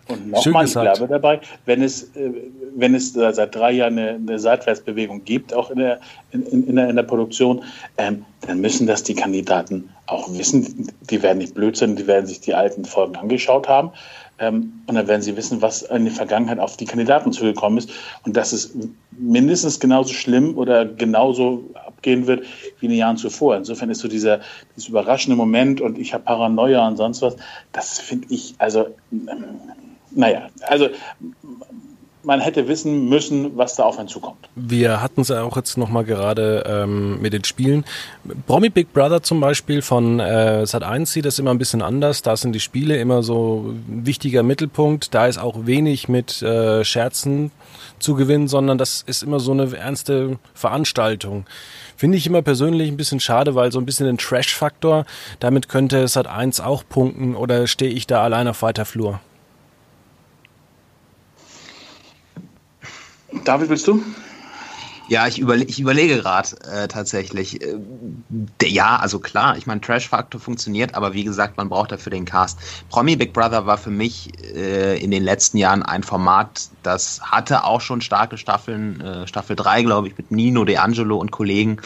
Und 0.07 0.31
nochmal, 0.31 0.65
ich 0.65 0.73
bleibe 0.73 1.07
dabei, 1.07 1.41
wenn 1.65 1.81
es, 1.81 2.03
äh, 2.15 2.31
wenn 2.75 2.95
es 2.95 3.13
seit 3.13 3.55
drei 3.55 3.71
Jahren 3.71 3.97
eine, 3.97 4.09
eine 4.11 4.39
Seitwärtsbewegung 4.39 5.23
gibt, 5.23 5.53
auch 5.53 5.69
in 5.69 5.79
der, 5.79 5.99
in, 6.31 6.43
in 6.45 6.75
der, 6.75 6.89
in 6.89 6.95
der 6.95 7.03
Produktion, 7.03 7.63
ähm, 7.97 8.25
dann 8.41 8.61
müssen 8.61 8.87
das 8.87 9.03
die 9.03 9.15
Kandidaten 9.15 9.89
auch 10.07 10.31
wissen. 10.33 10.89
Die 11.09 11.21
werden 11.21 11.39
nicht 11.39 11.53
blöd 11.53 11.77
sein, 11.77 11.95
die 11.95 12.07
werden 12.07 12.25
sich 12.25 12.39
die 12.41 12.53
alten 12.53 12.85
Folgen 12.85 13.15
angeschaut 13.15 13.67
haben. 13.67 13.91
Ähm, 14.39 14.81
und 14.87 14.95
dann 14.95 15.07
werden 15.07 15.21
sie 15.21 15.35
wissen, 15.35 15.61
was 15.61 15.81
in 15.83 16.05
der 16.05 16.13
Vergangenheit 16.13 16.59
auf 16.59 16.77
die 16.77 16.85
Kandidaten 16.85 17.31
zugekommen 17.31 17.77
ist. 17.77 17.91
Und 18.25 18.37
dass 18.37 18.53
es 18.53 18.73
mindestens 19.11 19.79
genauso 19.79 20.13
schlimm 20.13 20.57
oder 20.57 20.85
genauso 20.85 21.63
abgehen 21.99 22.27
wird 22.27 22.45
wie 22.79 22.85
in 22.85 22.91
den 22.91 22.97
Jahren 22.97 23.17
zuvor. 23.17 23.57
Insofern 23.57 23.89
ist 23.89 23.99
so 23.99 24.07
dieser, 24.07 24.39
dieser 24.75 24.89
überraschende 24.89 25.35
Moment 25.35 25.81
und 25.81 25.97
ich 25.97 26.13
habe 26.13 26.23
Paranoia 26.23 26.87
und 26.87 26.95
sonst 26.95 27.21
was, 27.21 27.35
das 27.73 27.99
finde 27.99 28.27
ich, 28.29 28.55
also, 28.57 28.95
ähm, 29.11 29.27
naja, 30.11 30.49
also 30.61 30.89
man 32.23 32.41
hätte 32.41 32.67
wissen 32.67 33.07
müssen, 33.07 33.57
was 33.57 33.75
da 33.75 33.83
auf 33.83 33.97
einen 33.97 34.07
zukommt. 34.07 34.49
Wir 34.55 35.01
hatten 35.01 35.21
es 35.21 35.29
ja 35.29 35.43
auch 35.43 35.55
jetzt 35.55 35.77
nochmal 35.77 36.03
gerade 36.03 36.63
ähm, 36.67 37.21
mit 37.21 37.33
den 37.33 37.43
Spielen. 37.43 37.85
Promi 38.45 38.69
Big 38.69 38.91
Brother 38.93 39.21
zum 39.23 39.39
Beispiel 39.39 39.81
von 39.81 40.19
äh, 40.19 40.63
Sat1 40.65 41.05
sieht 41.07 41.25
das 41.25 41.39
immer 41.39 41.51
ein 41.51 41.57
bisschen 41.57 41.81
anders. 41.81 42.21
Da 42.21 42.35
sind 42.35 42.53
die 42.53 42.59
Spiele 42.59 42.97
immer 42.97 43.23
so 43.23 43.65
ein 43.69 44.05
wichtiger 44.05 44.43
Mittelpunkt. 44.43 45.13
Da 45.13 45.27
ist 45.27 45.37
auch 45.37 45.65
wenig 45.65 46.09
mit 46.09 46.41
äh, 46.41 46.83
Scherzen 46.83 47.51
zu 47.99 48.15
gewinnen, 48.15 48.47
sondern 48.47 48.77
das 48.77 49.03
ist 49.05 49.23
immer 49.23 49.39
so 49.39 49.51
eine 49.51 49.75
ernste 49.75 50.37
Veranstaltung. 50.53 51.45
Finde 51.95 52.17
ich 52.17 52.27
immer 52.27 52.41
persönlich 52.41 52.89
ein 52.89 52.97
bisschen 52.97 53.19
schade, 53.19 53.55
weil 53.55 53.71
so 53.71 53.79
ein 53.79 53.85
bisschen 53.85 54.05
den 54.05 54.17
Trash-Faktor, 54.17 55.05
damit 55.39 55.69
könnte 55.69 56.05
Sat1 56.05 56.61
auch 56.61 56.83
punkten 56.87 57.35
oder 57.35 57.67
stehe 57.67 57.91
ich 57.91 58.07
da 58.07 58.23
allein 58.23 58.47
auf 58.47 58.61
weiter 58.61 58.85
Flur? 58.85 59.19
David, 63.43 63.69
willst 63.69 63.87
du? 63.87 64.03
Ja, 65.09 65.25
ich, 65.25 65.39
überle 65.39 65.63
ich 65.63 65.79
überlege 65.79 66.17
gerade 66.17 66.49
äh, 66.71 66.87
tatsächlich. 66.87 67.63
Äh, 67.63 67.79
ja, 68.63 68.97
also 68.97 69.19
klar, 69.19 69.57
ich 69.57 69.65
meine, 69.65 69.81
Trash-Faktor 69.81 70.39
funktioniert, 70.39 70.93
aber 70.93 71.13
wie 71.13 71.23
gesagt, 71.23 71.57
man 71.57 71.67
braucht 71.67 71.91
dafür 71.91 72.11
den 72.11 72.25
Cast. 72.25 72.59
Promi 72.89 73.15
Big 73.15 73.33
Brother 73.33 73.65
war 73.65 73.79
für 73.79 73.89
mich 73.89 74.29
äh, 74.53 75.03
in 75.03 75.09
den 75.09 75.23
letzten 75.23 75.57
Jahren 75.57 75.81
ein 75.81 76.03
Format, 76.03 76.69
das 76.83 77.21
hatte 77.23 77.63
auch 77.63 77.81
schon 77.81 78.01
starke 78.01 78.37
Staffeln, 78.37 79.01
äh, 79.01 79.27
Staffel 79.27 79.55
3, 79.55 79.81
glaube 79.81 80.09
ich, 80.09 80.17
mit 80.17 80.29
Nino, 80.29 80.61
D'Angelo 80.61 81.15
und 81.15 81.31
Kollegen. 81.31 81.81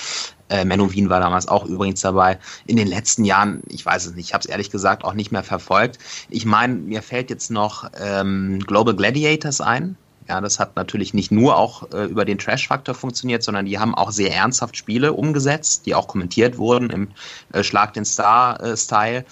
Äh, 0.50 0.66
Menno 0.66 0.92
Wien 0.92 1.10
war 1.10 1.22
damals 1.22 1.48
auch 1.48 1.66
übrigens 1.66 2.02
dabei. 2.02 2.38
In 2.66 2.76
den 2.76 2.88
letzten 2.88 3.24
Jahren, 3.24 3.64
ich 3.70 3.86
weiß 3.86 4.06
es 4.06 4.16
nicht, 4.16 4.28
ich 4.28 4.34
habe 4.34 4.42
es 4.42 4.48
ehrlich 4.48 4.70
gesagt 4.70 5.06
auch 5.06 5.14
nicht 5.14 5.32
mehr 5.32 5.44
verfolgt. 5.44 5.98
Ich 6.30 6.46
meine, 6.46 6.74
mir 6.74 7.02
fällt 7.02 7.30
jetzt 7.30 7.52
noch 7.52 7.90
ähm, 7.98 8.60
Global 8.68 8.94
Gladiators 8.94 9.62
ein 9.62 9.96
ja, 10.34 10.42
das 10.42 10.60
hat 10.60 10.76
natürlich 10.76 11.14
nicht 11.14 11.32
nur 11.32 11.58
auch 11.58 11.92
äh, 11.94 12.06
über 12.06 12.26
den 12.26 12.40
Trash-Faktor 12.40 12.96
funktioniert, 12.96 13.44
sondern 13.44 13.68
die 13.68 13.78
haben 13.78 13.94
auch 13.94 14.12
sehr 14.12 14.34
ernsthaft 14.34 14.76
Spiele 14.76 15.14
umgesetzt, 15.14 15.86
die 15.86 15.94
auch 15.94 16.08
kommentiert 16.08 16.58
wurden 16.58 16.90
im 16.90 17.08
äh, 17.52 17.64
Schlag 17.64 17.94
den 17.94 18.04
Star-Style. 18.04 19.20
Äh, 19.20 19.24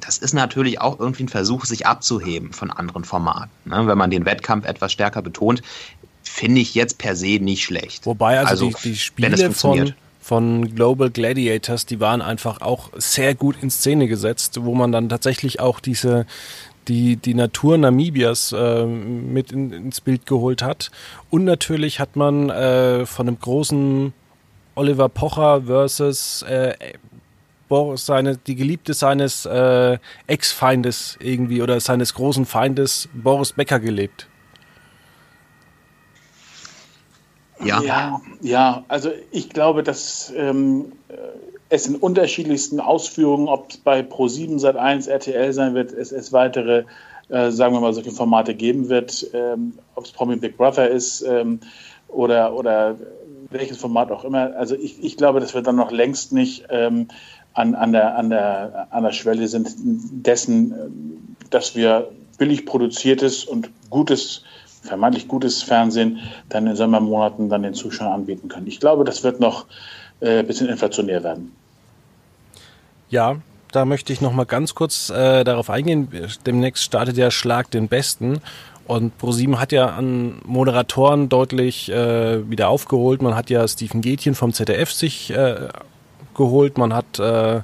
das 0.00 0.18
ist 0.18 0.34
natürlich 0.34 0.80
auch 0.80 1.00
irgendwie 1.00 1.24
ein 1.24 1.28
Versuch, 1.28 1.64
sich 1.64 1.86
abzuheben 1.86 2.52
von 2.52 2.70
anderen 2.70 3.04
Formaten. 3.04 3.50
Ne? 3.64 3.88
Wenn 3.88 3.98
man 3.98 4.10
den 4.10 4.24
Wettkampf 4.24 4.66
etwas 4.66 4.92
stärker 4.92 5.22
betont, 5.22 5.62
finde 6.22 6.60
ich 6.60 6.74
jetzt 6.74 6.98
per 6.98 7.16
se 7.16 7.40
nicht 7.40 7.64
schlecht. 7.64 8.06
Wobei 8.06 8.38
also, 8.38 8.66
also 8.66 8.78
die, 8.82 8.90
die 8.90 8.96
Spiele 8.96 9.50
von 9.50 9.94
von 10.20 10.74
Global 10.74 11.08
Gladiators, 11.08 11.86
die 11.86 12.00
waren 12.00 12.20
einfach 12.20 12.60
auch 12.60 12.90
sehr 12.96 13.34
gut 13.34 13.56
in 13.62 13.70
Szene 13.70 14.08
gesetzt, 14.08 14.58
wo 14.62 14.74
man 14.74 14.92
dann 14.92 15.08
tatsächlich 15.08 15.58
auch 15.58 15.80
diese 15.80 16.26
die, 16.88 17.16
die 17.16 17.34
Natur 17.34 17.78
Namibias 17.78 18.52
äh, 18.52 18.84
mit 18.86 19.52
in, 19.52 19.72
ins 19.72 20.00
Bild 20.00 20.26
geholt 20.26 20.62
hat. 20.62 20.90
Und 21.30 21.44
natürlich 21.44 22.00
hat 22.00 22.16
man 22.16 22.50
äh, 22.50 23.06
von 23.06 23.28
einem 23.28 23.38
großen 23.38 24.12
Oliver 24.74 25.08
Pocher 25.08 25.62
versus 25.62 26.42
äh, 26.42 26.74
seine, 27.94 28.36
die 28.36 28.56
Geliebte 28.56 28.94
seines 28.94 29.44
äh, 29.44 29.98
Ex-Feindes 30.26 31.18
irgendwie 31.20 31.60
oder 31.60 31.78
seines 31.80 32.14
großen 32.14 32.46
Feindes 32.46 33.08
Boris 33.12 33.52
Becker 33.52 33.78
gelebt. 33.78 34.26
Ja. 37.62 37.82
ja, 37.82 38.20
ja, 38.40 38.84
also 38.86 39.10
ich 39.32 39.50
glaube, 39.50 39.82
dass 39.82 40.32
ähm, 40.36 40.92
es 41.70 41.86
in 41.86 41.96
unterschiedlichsten 41.96 42.80
Ausführungen, 42.80 43.48
ob 43.48 43.70
es 43.70 43.76
bei 43.76 44.00
Pro7 44.00 44.60
Sat1 44.60 45.08
RTL 45.08 45.52
sein 45.52 45.74
wird, 45.74 45.92
es, 45.92 46.12
es 46.12 46.32
weitere, 46.32 46.84
äh, 47.28 47.50
sagen 47.50 47.74
wir 47.74 47.80
mal, 47.80 47.92
solche 47.92 48.10
Formate 48.10 48.54
geben 48.54 48.88
wird, 48.88 49.26
ähm, 49.34 49.74
ob 49.94 50.04
es 50.04 50.12
Promi 50.12 50.36
Big 50.36 50.56
Brother 50.56 50.88
ist 50.88 51.22
ähm, 51.22 51.60
oder, 52.08 52.54
oder 52.54 52.96
welches 53.50 53.78
Format 53.78 54.10
auch 54.10 54.24
immer. 54.24 54.54
Also 54.56 54.74
ich, 54.74 55.02
ich 55.02 55.16
glaube, 55.16 55.40
dass 55.40 55.54
wir 55.54 55.62
dann 55.62 55.76
noch 55.76 55.90
längst 55.90 56.32
nicht 56.32 56.64
ähm, 56.70 57.08
an, 57.54 57.74
an, 57.74 57.92
der, 57.92 58.16
an, 58.16 58.30
der, 58.30 58.88
an 58.90 59.04
der 59.04 59.12
Schwelle 59.12 59.48
sind 59.48 59.68
dessen, 59.78 61.36
dass 61.50 61.74
wir 61.74 62.08
billig 62.38 62.66
produziertes 62.66 63.44
und 63.44 63.70
gutes, 63.90 64.44
vermeintlich 64.82 65.28
gutes 65.28 65.62
Fernsehen 65.62 66.18
dann 66.48 66.66
in 66.66 66.76
Sommermonaten 66.76 67.48
dann 67.48 67.62
den 67.62 67.74
Zuschauern 67.74 68.12
anbieten 68.12 68.48
können. 68.48 68.68
Ich 68.68 68.80
glaube, 68.80 69.04
das 69.04 69.24
wird 69.24 69.40
noch 69.40 69.66
äh, 70.20 70.38
ein 70.38 70.46
bisschen 70.46 70.68
inflationär 70.68 71.22
werden. 71.22 71.52
Ja, 73.10 73.36
da 73.72 73.84
möchte 73.84 74.12
ich 74.12 74.20
noch 74.20 74.32
mal 74.32 74.46
ganz 74.46 74.74
kurz 74.74 75.10
äh, 75.10 75.44
darauf 75.44 75.70
eingehen. 75.70 76.08
Demnächst 76.46 76.84
startet 76.84 77.16
der 77.16 77.30
Schlag 77.30 77.70
den 77.70 77.88
Besten. 77.88 78.40
Und 78.86 79.18
ProSieben 79.18 79.60
hat 79.60 79.70
ja 79.72 79.86
an 79.88 80.40
Moderatoren 80.46 81.28
deutlich 81.28 81.90
äh, 81.90 82.48
wieder 82.48 82.68
aufgeholt. 82.68 83.20
Man 83.20 83.34
hat 83.34 83.50
ja 83.50 83.68
Steven 83.68 84.00
Gätchen 84.00 84.34
vom 84.34 84.54
ZDF 84.54 84.90
sich 84.90 85.30
äh, 85.30 85.68
geholt. 86.34 86.78
Man 86.78 86.94
hat, 86.94 87.18
äh, 87.18 87.60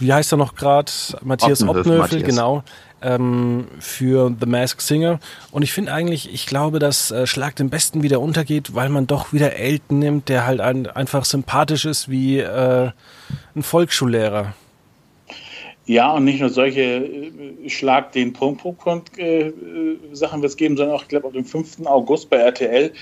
wie 0.00 0.12
heißt 0.12 0.32
er 0.32 0.38
noch 0.38 0.56
gerade? 0.56 0.90
Matthias 1.22 1.62
Obnöfel, 1.62 2.22
genau 2.22 2.64
ähm, 3.02 3.66
für 3.78 4.34
The 4.38 4.46
Mask 4.46 4.80
Singer. 4.80 5.20
Und 5.50 5.62
ich 5.62 5.72
finde 5.72 5.92
eigentlich, 5.92 6.32
ich 6.32 6.46
glaube, 6.46 6.78
dass 6.78 7.10
äh, 7.10 7.26
Schlag 7.26 7.56
den 7.56 7.70
Besten 7.70 8.02
wieder 8.02 8.20
untergeht, 8.20 8.74
weil 8.74 8.88
man 8.88 9.06
doch 9.06 9.32
wieder 9.32 9.56
Elton 9.56 9.98
nimmt, 9.98 10.28
der 10.28 10.46
halt 10.46 10.60
ein, 10.60 10.86
einfach 10.86 11.24
sympathisch 11.24 11.84
ist 11.84 12.08
wie 12.10 12.38
äh, 12.38 12.90
ein 13.54 13.62
Volksschullehrer. 13.62 14.54
Ja, 15.88 16.12
und 16.12 16.24
nicht 16.24 16.40
nur 16.40 16.50
solche 16.50 16.80
äh, 16.82 17.68
Schlag 17.68 18.10
den 18.10 18.32
Punkt, 18.32 18.60
Punkt, 18.60 18.80
Punkt 18.80 19.18
äh, 19.18 19.52
Sachen 20.12 20.42
wird 20.42 20.50
es 20.50 20.56
geben, 20.56 20.76
sondern 20.76 20.96
auch, 20.96 21.02
ich 21.02 21.08
glaube, 21.08 21.28
auf 21.28 21.32
dem 21.32 21.44
5. 21.44 21.86
August 21.86 22.28
bei 22.28 22.38
RTL, 22.38 22.92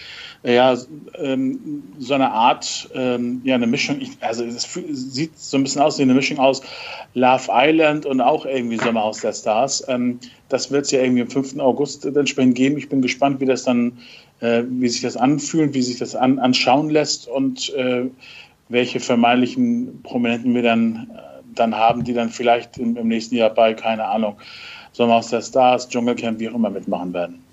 äh, 0.42 0.54
ja, 0.54 0.76
ähm, 1.18 1.82
so 1.98 2.12
eine 2.12 2.30
Art, 2.30 2.90
ähm, 2.94 3.40
ja, 3.42 3.54
eine 3.54 3.66
Mischung, 3.66 4.00
also 4.20 4.44
es 4.44 4.68
sieht 4.90 5.38
so 5.38 5.56
ein 5.56 5.62
bisschen 5.62 5.80
aus 5.80 5.98
wie 5.98 6.02
eine 6.02 6.12
Mischung 6.12 6.38
aus 6.38 6.60
Love 7.14 7.48
Island 7.50 8.04
und 8.04 8.20
auch 8.20 8.44
irgendwie 8.44 8.76
Sommerhaus 8.76 9.22
der 9.22 9.32
Stars. 9.32 9.82
Ähm, 9.88 10.20
das 10.50 10.70
wird 10.70 10.84
es 10.84 10.90
ja 10.90 11.00
irgendwie 11.00 11.22
am 11.22 11.30
5. 11.30 11.58
August 11.60 12.04
entsprechend 12.04 12.54
geben. 12.54 12.76
Ich 12.76 12.90
bin 12.90 13.00
gespannt, 13.00 13.40
wie 13.40 13.46
das 13.46 13.64
dann, 13.64 13.96
äh, 14.40 14.62
wie 14.68 14.88
sich 14.88 15.00
das 15.00 15.16
anfühlt, 15.16 15.72
wie 15.72 15.82
sich 15.82 15.98
das 15.98 16.14
an, 16.14 16.38
anschauen 16.38 16.90
lässt 16.90 17.28
und 17.28 17.72
äh, 17.74 18.10
welche 18.68 19.00
vermeintlichen 19.00 20.02
Prominenten 20.02 20.54
wir 20.54 20.62
dann 20.62 21.10
äh, 21.14 21.23
dann 21.54 21.74
haben, 21.74 22.04
die 22.04 22.14
dann 22.14 22.30
vielleicht 22.30 22.78
im, 22.78 22.96
im 22.96 23.08
nächsten 23.08 23.36
Jahr 23.36 23.50
bei, 23.50 23.74
keine 23.74 24.04
Ahnung, 24.04 24.36
Sommerhaus 24.92 25.28
der 25.28 25.42
Stars, 25.42 25.88
Dschungelcamp, 25.88 26.38
wie 26.38 26.48
auch 26.48 26.54
immer 26.54 26.70
mitmachen 26.70 27.12
werden. 27.12 27.44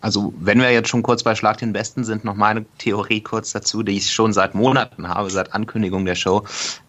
Also, 0.00 0.32
wenn 0.38 0.60
wir 0.60 0.70
jetzt 0.70 0.88
schon 0.88 1.02
kurz 1.02 1.24
bei 1.24 1.34
Schlag 1.34 1.58
den 1.58 1.72
Besten 1.72 2.04
sind, 2.04 2.24
noch 2.24 2.36
meine 2.36 2.64
Theorie 2.78 3.22
kurz 3.22 3.52
dazu, 3.52 3.82
die 3.82 3.96
ich 3.96 4.12
schon 4.12 4.32
seit 4.32 4.54
Monaten 4.54 5.08
habe, 5.08 5.30
seit 5.30 5.52
Ankündigung 5.52 6.04
der 6.04 6.14
Show. 6.14 6.44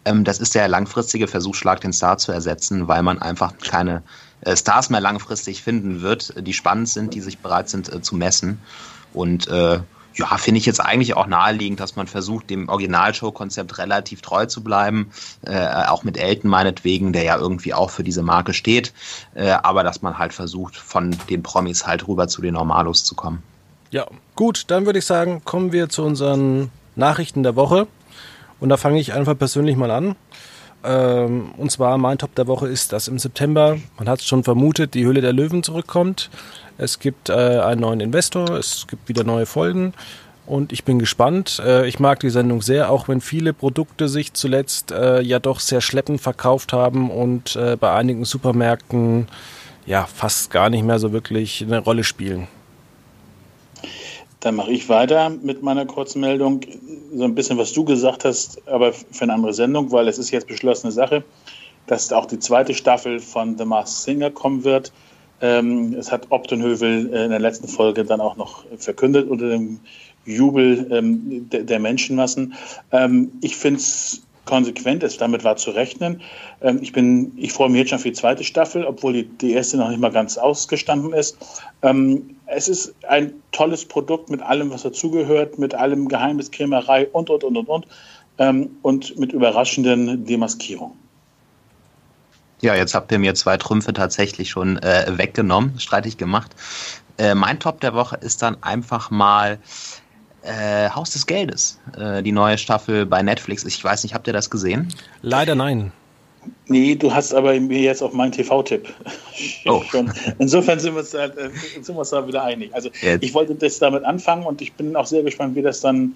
Ähm, 0.06 0.24
das 0.24 0.40
ist 0.40 0.54
der 0.54 0.68
langfristige 0.68 1.28
Versuch, 1.28 1.56
Schlag 1.56 1.82
den 1.82 1.94
Star 1.94 2.20
zu 2.20 2.32
ersetzen, 2.32 2.88
weil 2.88 3.02
man 3.02 3.20
einfach 3.20 3.58
keine 3.58 4.04
äh, 4.42 4.56
Stars 4.56 4.92
mehr 4.92 5.02
langfristig 5.02 5.64
finden 5.64 6.02
wird, 6.02 6.34
die 6.46 6.54
spannend 6.54 6.90
sind, 6.90 7.16
die 7.16 7.22
sich 7.22 7.40
bereit 7.40 7.70
sind 7.70 7.92
äh, 7.92 8.02
zu 8.02 8.16
messen. 8.16 8.60
Und 9.14 9.48
äh, 9.48 9.80
ja, 10.18 10.38
finde 10.38 10.60
ich 10.60 10.66
jetzt 10.66 10.80
eigentlich 10.80 11.16
auch 11.16 11.28
naheliegend, 11.28 11.80
dass 11.80 11.96
man 11.96 12.08
versucht, 12.08 12.50
dem 12.50 12.70
Originalshow-Konzept 12.70 13.78
relativ 13.78 14.22
treu 14.22 14.46
zu 14.46 14.64
bleiben. 14.64 15.12
Äh, 15.46 15.86
auch 15.88 16.04
mit 16.04 16.18
Elton 16.18 16.50
meinetwegen, 16.50 17.14
der 17.14 17.24
ja 17.24 17.38
irgendwie 17.38 17.74
auch 17.74 17.90
für 17.90 18.04
diese 18.04 18.24
Marke 18.24 18.54
steht. 18.54 18.94
Äh, 19.36 19.52
aber 19.52 19.84
dass 19.84 20.02
man 20.02 20.18
halt 20.18 20.34
versucht, 20.34 20.76
von 20.76 21.16
den 21.30 21.44
Promis 21.44 21.86
halt 21.86 22.08
rüber 22.08 22.28
zu 22.28 22.42
den 22.42 22.56
Normalos 22.56 23.04
zu 23.04 23.16
kommen. 23.16 23.44
Ja, 23.92 24.06
gut, 24.36 24.66
dann 24.68 24.86
würde 24.86 25.00
ich 25.00 25.06
sagen, 25.06 25.42
kommen 25.46 25.72
wir 25.72 25.90
zu 25.90 26.04
unseren 26.04 26.72
Nachrichten 26.96 27.44
der 27.44 27.56
Woche. 27.56 27.88
Und 28.60 28.70
da 28.70 28.78
fange 28.78 29.00
ich 29.00 29.14
einfach 29.14 29.38
persönlich 29.38 29.76
mal 29.76 29.92
an. 29.92 30.16
Ähm, 30.84 31.52
und 31.58 31.72
zwar 31.72 31.98
mein 31.98 32.18
Top 32.18 32.36
der 32.36 32.48
Woche 32.48 32.68
ist, 32.68 32.94
dass 32.94 33.08
im 33.08 33.20
September, 33.20 33.78
man 33.98 34.10
hat 34.10 34.20
es 34.20 34.26
schon 34.26 34.44
vermutet, 34.44 34.94
die 34.94 35.06
Höhle 35.06 35.22
der 35.22 35.34
Löwen 35.34 35.64
zurückkommt. 35.64 36.30
Es 36.78 37.00
gibt 37.00 37.30
äh, 37.30 37.34
einen 37.34 37.82
neuen 37.82 38.00
Investor, 38.00 38.50
es 38.52 38.86
gibt 38.88 39.10
wieder 39.10 39.24
neue 39.24 39.46
Folgen. 39.46 39.94
und 40.46 40.72
ich 40.72 40.84
bin 40.84 40.98
gespannt. 41.00 41.62
Äh, 41.66 41.88
ich 41.88 42.00
mag 42.00 42.20
die 42.22 42.30
Sendung 42.30 42.62
sehr, 42.62 42.90
auch 42.92 43.08
wenn 43.08 43.22
viele 43.22 43.54
Produkte 43.54 44.08
sich 44.08 44.34
zuletzt 44.34 44.92
äh, 44.92 45.22
ja 45.22 45.40
doch 45.40 45.60
sehr 45.60 45.82
schleppend 45.82 46.22
verkauft 46.22 46.74
haben 46.74 47.12
und 47.12 47.56
äh, 47.56 47.76
bei 47.76 47.94
einigen 47.94 48.26
Supermärkten 48.26 49.28
ja 49.86 50.06
fast 50.06 50.52
gar 50.52 50.70
nicht 50.70 50.84
mehr 50.84 51.00
so 51.00 51.12
wirklich 51.14 51.64
eine 51.64 51.80
Rolle 51.80 52.04
spielen. 52.04 52.48
Dann 54.40 54.56
mache 54.56 54.72
ich 54.72 54.88
weiter 54.88 55.30
mit 55.30 55.64
meiner 55.64 55.86
kurzen 55.86 56.22
Meldung. 56.22 56.62
So 57.14 57.24
ein 57.24 57.34
bisschen, 57.34 57.58
was 57.58 57.74
du 57.74 57.84
gesagt 57.84 58.24
hast, 58.24 58.66
aber 58.68 58.94
für 58.94 59.24
eine 59.24 59.34
andere 59.34 59.54
Sendung, 59.54 59.92
weil 59.92 60.08
es 60.08 60.20
ist 60.20 60.32
jetzt 60.32 60.48
beschlossene 60.48 60.92
Sache, 60.92 61.24
dass 61.88 62.14
auch 62.14 62.26
die 62.26 62.40
zweite 62.40 62.74
Staffel 62.74 63.20
von 63.20 63.58
The 63.58 63.66
Masked 63.66 64.04
Singer 64.04 64.30
kommen 64.30 64.64
wird. 64.64 64.92
Ähm, 65.42 65.94
es 65.94 66.12
hat 66.12 66.28
Optenhövel 66.32 67.08
in 67.08 67.30
der 67.30 67.40
letzten 67.40 67.68
Folge 67.68 68.04
dann 68.04 68.22
auch 68.22 68.36
noch 68.38 68.66
verkündet 68.78 69.30
unter 69.30 69.50
dem 69.50 69.80
Jubel 70.26 70.88
ähm, 70.92 71.50
der, 71.50 71.64
der, 71.64 71.80
Menschenmassen. 71.80 72.54
Ähm, 72.92 73.32
ich 73.42 73.56
finde 73.56 73.80
es 73.80 74.22
konsequent, 74.46 75.04
es 75.04 75.18
damit 75.18 75.44
war 75.44 75.58
zu 75.58 75.72
rechnen. 75.72 76.22
Ähm, 76.62 76.80
ich, 76.82 76.92
bin, 76.92 77.34
ich 77.38 77.54
freue 77.54 77.70
mich 77.70 77.80
jetzt 77.80 77.90
schon 77.90 78.00
für 78.00 78.10
die 78.10 78.16
zweite 78.16 78.44
Staffel, 78.44 78.84
obwohl 78.84 79.14
die, 79.14 79.24
die 79.26 79.54
erste 79.54 79.78
noch 79.78 79.90
nicht 79.90 80.00
mal 80.00 80.12
ganz 80.12 80.38
ausgestanden 80.38 81.14
ist. 81.14 81.38
Ähm, 81.84 82.36
es 82.48 82.68
ist 82.68 82.96
ein 83.08 83.34
tolles 83.52 83.86
Produkt 83.86 84.30
mit 84.30 84.42
allem, 84.42 84.72
was 84.72 84.84
dazugehört, 84.84 85.60
mit 85.60 85.76
allem 85.76 86.08
Geheimniskrämerei 86.08 87.08
und, 87.10 87.30
und, 87.30 87.44
und, 87.44 87.58
und, 87.58 87.70
und. 87.70 87.88
Ähm, 88.40 88.78
und 88.82 89.18
mit 89.18 89.34
überraschenden 89.34 90.26
Demaskierungen. 90.26 91.07
Ja, 92.62 92.76
jetzt 92.76 92.96
habt 92.96 93.12
ihr 93.12 93.20
mir 93.20 93.36
zwei 93.36 93.58
Trümpfe 93.58 93.94
tatsächlich 93.94 94.50
schon 94.50 94.78
äh, 94.78 95.06
weggenommen, 95.10 95.80
streitig 95.80 96.18
gemacht. 96.18 96.56
Äh, 97.18 97.36
mein 97.36 97.60
Top 97.60 97.82
der 97.82 97.94
Woche 97.94 98.18
ist 98.18 98.42
dann 98.42 98.62
einfach 98.64 99.12
mal 99.12 99.60
äh, 100.42 100.90
Haus 100.90 101.12
des 101.12 101.28
Geldes, 101.28 101.80
äh, 101.98 102.24
die 102.24 102.32
neue 102.32 102.58
Staffel 102.58 103.06
bei 103.06 103.22
Netflix. 103.22 103.64
Ich 103.66 103.84
weiß 103.84 104.04
nicht, 104.04 104.14
habt 104.14 104.28
ihr 104.28 104.34
das 104.34 104.50
gesehen? 104.50 104.94
Leider 105.22 105.56
nein. 105.56 105.92
Nee, 106.68 106.96
du 106.96 107.14
hast 107.14 107.34
aber 107.34 107.60
mir 107.60 107.80
jetzt 107.80 108.02
auf 108.02 108.14
meinen 108.14 108.32
TV-Tipp. 108.32 108.88
Oh. 109.66 109.84
Insofern 110.40 110.80
sind 110.80 110.94
wir, 110.94 111.02
uns 111.02 111.12
da, 111.12 111.26
äh, 111.26 111.50
sind 111.82 111.90
wir 111.90 111.98
uns 111.98 112.10
da 112.10 112.26
wieder 112.26 112.44
einig. 112.44 112.74
Also 112.74 112.90
jetzt. 113.02 113.24
ich 113.24 113.34
wollte 113.34 113.54
das 113.56 113.80
damit 113.80 114.04
anfangen 114.04 114.46
und 114.46 114.62
ich 114.62 114.74
bin 114.74 114.96
auch 114.96 115.06
sehr 115.06 115.24
gespannt, 115.24 115.56
wie 115.56 115.62
das 115.62 115.82
dann, 115.82 116.16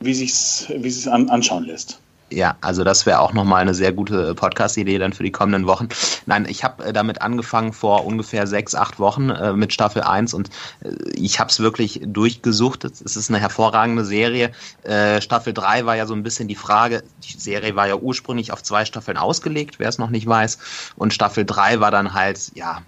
wie 0.00 0.14
sich's, 0.14 0.66
wie 0.76 0.90
sich's 0.90 1.08
an, 1.08 1.30
anschauen 1.30 1.64
lässt. 1.64 2.00
Ja, 2.34 2.56
also 2.60 2.82
das 2.82 3.06
wäre 3.06 3.20
auch 3.20 3.32
nochmal 3.32 3.62
eine 3.62 3.74
sehr 3.74 3.92
gute 3.92 4.34
Podcast-Idee 4.34 4.98
dann 4.98 5.12
für 5.12 5.22
die 5.22 5.30
kommenden 5.30 5.68
Wochen. 5.68 5.88
Nein, 6.26 6.46
ich 6.48 6.64
habe 6.64 6.86
äh, 6.86 6.92
damit 6.92 7.22
angefangen 7.22 7.72
vor 7.72 8.04
ungefähr 8.04 8.48
sechs, 8.48 8.74
acht 8.74 8.98
Wochen 8.98 9.30
äh, 9.30 9.52
mit 9.52 9.72
Staffel 9.72 10.02
1 10.02 10.34
und 10.34 10.50
äh, 10.82 10.90
ich 11.14 11.38
habe 11.38 11.50
es 11.50 11.60
wirklich 11.60 12.00
durchgesucht. 12.04 12.84
Es 12.84 13.16
ist 13.16 13.30
eine 13.30 13.38
hervorragende 13.38 14.04
Serie. 14.04 14.50
Äh, 14.82 15.20
Staffel 15.20 15.54
3 15.54 15.86
war 15.86 15.94
ja 15.94 16.06
so 16.06 16.14
ein 16.14 16.24
bisschen 16.24 16.48
die 16.48 16.56
Frage, 16.56 17.04
die 17.22 17.38
Serie 17.38 17.76
war 17.76 17.86
ja 17.86 17.94
ursprünglich 17.94 18.50
auf 18.50 18.64
zwei 18.64 18.84
Staffeln 18.84 19.16
ausgelegt, 19.16 19.78
wer 19.78 19.88
es 19.88 19.98
noch 19.98 20.10
nicht 20.10 20.26
weiß. 20.26 20.58
Und 20.96 21.14
Staffel 21.14 21.44
3 21.44 21.78
war 21.78 21.92
dann 21.92 22.14
halt, 22.14 22.50
ja, 22.54 22.82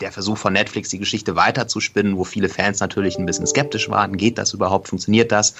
der 0.00 0.12
Versuch 0.12 0.36
von 0.36 0.52
Netflix, 0.52 0.90
die 0.90 0.98
Geschichte 0.98 1.36
weiterzuspinnen, 1.36 2.16
wo 2.16 2.24
viele 2.24 2.48
Fans 2.48 2.80
natürlich 2.80 3.18
ein 3.18 3.26
bisschen 3.26 3.46
skeptisch 3.46 3.88
waren. 3.88 4.16
Geht 4.16 4.38
das 4.38 4.52
überhaupt? 4.52 4.88
Funktioniert 4.88 5.32
das? 5.32 5.54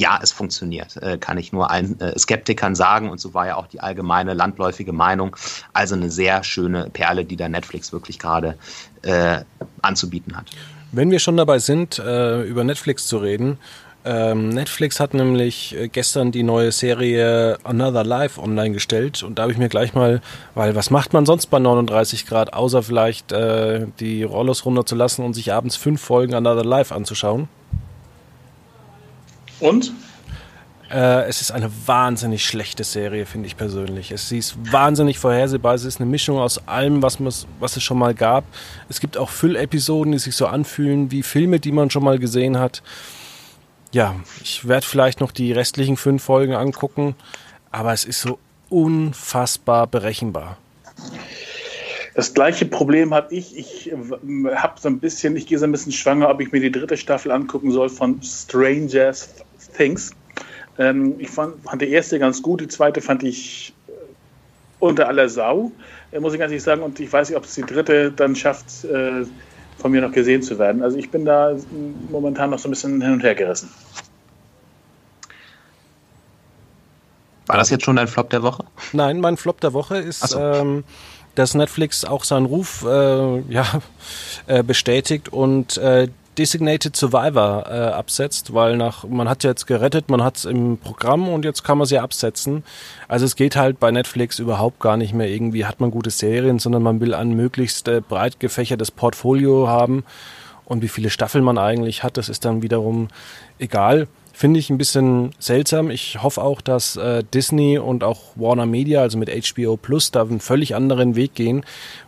Ja, 0.00 0.18
es 0.22 0.32
funktioniert, 0.32 0.96
äh, 0.96 1.18
kann 1.18 1.36
ich 1.36 1.52
nur 1.52 1.70
allen 1.70 2.00
äh, 2.00 2.18
Skeptikern 2.18 2.74
sagen. 2.74 3.10
Und 3.10 3.20
so 3.20 3.34
war 3.34 3.46
ja 3.46 3.56
auch 3.56 3.66
die 3.66 3.80
allgemeine 3.80 4.32
landläufige 4.32 4.92
Meinung. 4.92 5.36
Also 5.74 5.94
eine 5.94 6.10
sehr 6.10 6.42
schöne 6.42 6.88
Perle, 6.90 7.26
die 7.26 7.36
da 7.36 7.50
Netflix 7.50 7.92
wirklich 7.92 8.18
gerade 8.18 8.56
äh, 9.02 9.42
anzubieten 9.82 10.38
hat. 10.38 10.46
Wenn 10.90 11.10
wir 11.10 11.18
schon 11.18 11.36
dabei 11.36 11.58
sind, 11.58 11.98
äh, 11.98 12.42
über 12.44 12.64
Netflix 12.64 13.06
zu 13.06 13.18
reden, 13.18 13.58
ähm, 14.02 14.48
Netflix 14.48 14.98
hat 14.98 15.12
nämlich 15.12 15.76
äh, 15.76 15.88
gestern 15.88 16.32
die 16.32 16.42
neue 16.44 16.72
Serie 16.72 17.58
Another 17.64 18.02
Life 18.02 18.40
online 18.40 18.70
gestellt 18.70 19.22
und 19.22 19.38
da 19.38 19.42
habe 19.42 19.52
ich 19.52 19.58
mir 19.58 19.68
gleich 19.68 19.92
mal, 19.92 20.22
weil 20.54 20.74
was 20.74 20.88
macht 20.88 21.12
man 21.12 21.26
sonst 21.26 21.48
bei 21.48 21.58
39 21.58 22.24
Grad, 22.24 22.54
außer 22.54 22.82
vielleicht 22.82 23.30
äh, 23.32 23.86
die 24.00 24.22
Rollos 24.22 24.64
runterzulassen 24.64 25.22
und 25.22 25.34
sich 25.34 25.52
abends 25.52 25.76
fünf 25.76 26.00
Folgen 26.00 26.32
Another 26.32 26.64
Life 26.64 26.94
anzuschauen? 26.94 27.48
Und? 29.60 29.92
Äh, 30.90 31.28
es 31.28 31.40
ist 31.40 31.52
eine 31.52 31.70
wahnsinnig 31.86 32.44
schlechte 32.44 32.82
Serie, 32.82 33.24
finde 33.24 33.46
ich 33.46 33.56
persönlich. 33.56 34.10
Es, 34.10 34.28
sie 34.28 34.38
ist 34.38 34.56
wahnsinnig 34.72 35.18
vorhersehbar. 35.18 35.74
Es 35.74 35.84
ist 35.84 36.00
eine 36.00 36.10
Mischung 36.10 36.38
aus 36.38 36.66
allem, 36.66 37.00
was, 37.02 37.18
was 37.20 37.76
es 37.76 37.82
schon 37.82 37.98
mal 37.98 38.12
gab. 38.12 38.44
Es 38.88 38.98
gibt 38.98 39.16
auch 39.16 39.30
Füllepisoden, 39.30 40.12
die 40.12 40.18
sich 40.18 40.34
so 40.34 40.46
anfühlen 40.46 41.12
wie 41.12 41.22
Filme, 41.22 41.60
die 41.60 41.70
man 41.70 41.90
schon 41.90 42.02
mal 42.02 42.18
gesehen 42.18 42.58
hat. 42.58 42.82
Ja, 43.92 44.16
ich 44.42 44.66
werde 44.66 44.86
vielleicht 44.86 45.20
noch 45.20 45.30
die 45.30 45.52
restlichen 45.52 45.96
fünf 45.96 46.24
Folgen 46.24 46.54
angucken, 46.54 47.14
aber 47.70 47.92
es 47.92 48.04
ist 48.04 48.20
so 48.20 48.38
unfassbar 48.68 49.86
berechenbar. 49.86 50.56
Das 52.14 52.34
gleiche 52.34 52.66
Problem 52.66 53.14
habe 53.14 53.34
ich. 53.34 53.56
Ich 53.56 53.92
habe 53.92 54.80
so 54.80 54.88
ein 54.88 54.98
bisschen, 54.98 55.36
ich 55.36 55.46
gehe 55.46 55.58
so 55.58 55.64
ein 55.64 55.72
bisschen 55.72 55.92
schwanger, 55.92 56.28
ob 56.28 56.40
ich 56.40 56.50
mir 56.50 56.60
die 56.60 56.72
dritte 56.72 56.96
Staffel 56.96 57.30
angucken 57.30 57.70
soll 57.70 57.88
von 57.88 58.20
Strangers 58.22 59.30
Things. 59.76 60.10
Ähm, 60.78 61.14
ich 61.18 61.30
fand, 61.30 61.62
fand, 61.62 61.82
die 61.82 61.90
erste 61.90 62.18
ganz 62.18 62.42
gut, 62.42 62.60
die 62.60 62.68
zweite 62.68 63.00
fand 63.00 63.22
ich 63.22 63.74
äh, 63.88 63.92
unter 64.78 65.08
aller 65.08 65.28
Sau, 65.28 65.72
äh, 66.12 66.20
muss 66.20 66.32
ich 66.32 66.38
ganz 66.38 66.50
ehrlich 66.50 66.62
sagen. 66.62 66.82
Und 66.82 66.98
ich 67.00 67.12
weiß 67.12 67.28
nicht, 67.28 67.36
ob 67.36 67.44
es 67.44 67.54
die 67.54 67.62
dritte 67.62 68.12
dann 68.12 68.34
schafft, 68.36 68.84
äh, 68.84 69.24
von 69.78 69.90
mir 69.90 70.00
noch 70.00 70.12
gesehen 70.12 70.42
zu 70.42 70.58
werden. 70.58 70.82
Also 70.82 70.96
ich 70.96 71.10
bin 71.10 71.24
da 71.24 71.56
momentan 72.10 72.50
noch 72.50 72.58
so 72.58 72.68
ein 72.68 72.70
bisschen 72.70 73.00
hin 73.00 73.12
und 73.12 73.22
her 73.22 73.34
gerissen. 73.34 73.70
War 77.46 77.56
das 77.56 77.70
jetzt 77.70 77.84
schon 77.84 77.96
dein 77.96 78.06
Flop 78.06 78.30
der 78.30 78.42
Woche? 78.42 78.64
Nein, 78.92 79.20
mein 79.20 79.36
Flop 79.36 79.60
der 79.60 79.72
Woche 79.72 79.96
ist, 79.98 80.20
so. 80.20 80.38
ähm, 80.38 80.84
dass 81.34 81.54
Netflix 81.54 82.04
auch 82.04 82.22
seinen 82.22 82.46
Ruf 82.46 82.84
äh, 82.84 83.40
ja, 83.40 83.82
äh, 84.46 84.62
bestätigt 84.62 85.30
und 85.30 85.76
äh, 85.78 86.08
Designated 86.40 86.96
Survivor 86.96 87.66
äh, 87.68 87.92
absetzt, 87.92 88.54
weil 88.54 88.78
nach 88.78 89.04
man 89.04 89.28
hat 89.28 89.44
ja 89.44 89.50
jetzt 89.50 89.66
gerettet, 89.66 90.08
man 90.08 90.24
hat 90.24 90.38
es 90.38 90.46
im 90.46 90.78
Programm 90.78 91.28
und 91.28 91.44
jetzt 91.44 91.64
kann 91.64 91.76
man 91.76 91.86
sie 91.86 91.98
absetzen. 91.98 92.64
Also 93.08 93.26
es 93.26 93.36
geht 93.36 93.56
halt 93.56 93.78
bei 93.78 93.90
Netflix 93.90 94.38
überhaupt 94.38 94.80
gar 94.80 94.96
nicht 94.96 95.12
mehr 95.12 95.28
irgendwie 95.28 95.66
hat 95.66 95.80
man 95.80 95.90
gute 95.90 96.08
Serien, 96.08 96.58
sondern 96.58 96.82
man 96.82 96.98
will 96.98 97.12
ein 97.12 97.34
möglichst 97.36 97.88
äh, 97.88 98.00
breit 98.00 98.40
gefächertes 98.40 98.90
Portfolio 98.90 99.68
haben 99.68 100.02
und 100.64 100.80
wie 100.80 100.88
viele 100.88 101.10
Staffeln 101.10 101.44
man 101.44 101.58
eigentlich 101.58 102.04
hat, 102.04 102.16
das 102.16 102.30
ist 102.30 102.46
dann 102.46 102.62
wiederum 102.62 103.08
egal. 103.58 104.08
Finde 104.40 104.58
ich 104.58 104.70
ein 104.70 104.78
bisschen 104.78 105.32
seltsam. 105.38 105.90
Ich 105.90 106.22
hoffe 106.22 106.42
auch, 106.42 106.62
dass 106.62 106.96
äh, 106.96 107.22
Disney 107.22 107.76
und 107.76 108.02
auch 108.02 108.22
Warner 108.36 108.64
Media, 108.64 109.02
also 109.02 109.18
mit 109.18 109.28
HBO 109.28 109.76
Plus, 109.76 110.12
da 110.12 110.22
einen 110.22 110.40
völlig 110.40 110.74
anderen 110.74 111.14
Weg 111.14 111.34
gehen, 111.34 111.62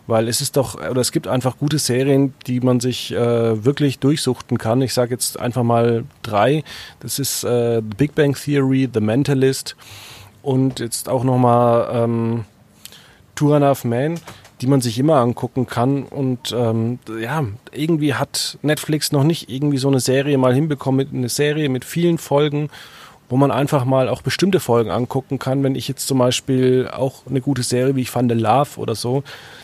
weil 0.07 0.27
es 0.27 0.41
ist 0.41 0.57
doch, 0.57 0.73
oder 0.73 0.99
es 0.99 1.11
gibt 1.11 1.27
einfach 1.27 1.59
gute 1.59 1.77
Serien, 1.77 2.33
die 2.47 2.59
man 2.59 2.79
sich 2.79 3.11
äh, 3.11 3.63
wirklich 3.63 3.99
durchsuchten 3.99 4.57
kann. 4.57 4.81
Ich 4.81 4.95
sage 4.95 5.11
jetzt 5.11 5.39
einfach 5.39 5.61
mal 5.61 6.05
drei. 6.23 6.63
Das 7.01 7.19
ist 7.19 7.43
äh, 7.43 7.83
The 7.87 7.95
Big 7.97 8.15
Bang 8.15 8.33
Theory, 8.33 8.89
The 8.91 8.99
Mentalist 8.99 9.75
und 10.41 10.79
jetzt 10.79 11.09
auch 11.09 11.23
nochmal 11.23 11.87
ähm, 11.93 12.45
Two 13.35 13.53
and 13.53 13.63
a 13.63 13.67
Half 13.67 13.83
Men 13.83 14.19
die 14.63 14.69
man 14.69 14.79
sich 14.79 14.97
immer 14.97 15.17
angucken 15.17 15.67
kann. 15.67 16.03
Und 16.03 16.55
ähm, 16.57 16.99
ja, 17.21 17.43
irgendwie 17.73 18.13
hat 18.13 18.57
Netflix 18.61 19.11
noch 19.11 19.25
nicht 19.25 19.49
irgendwie 19.49 19.77
so 19.77 19.89
eine 19.89 19.99
Serie 19.99 20.37
mal 20.37 20.53
hinbekommen, 20.53 21.05
eine 21.13 21.27
Serie 21.27 21.67
mit 21.67 21.83
vielen 21.83 22.17
Folgen, 22.17 22.69
wo 23.27 23.35
man 23.35 23.51
einfach 23.51 23.83
mal 23.83 24.07
auch 24.07 24.21
bestimmte 24.21 24.61
Folgen 24.61 24.89
angucken 24.89 25.37
kann. 25.37 25.63
Wenn 25.63 25.75
ich 25.75 25.89
jetzt 25.89 26.07
zum 26.07 26.17
Beispiel 26.17 26.89
auch 26.89 27.27
eine 27.27 27.41
gute 27.41 27.61
Serie, 27.61 27.97
wie 27.97 28.03
ich 28.03 28.09
fand, 28.09 28.31
Love 28.31 28.79
oder 28.79 28.95
so, 28.95 29.23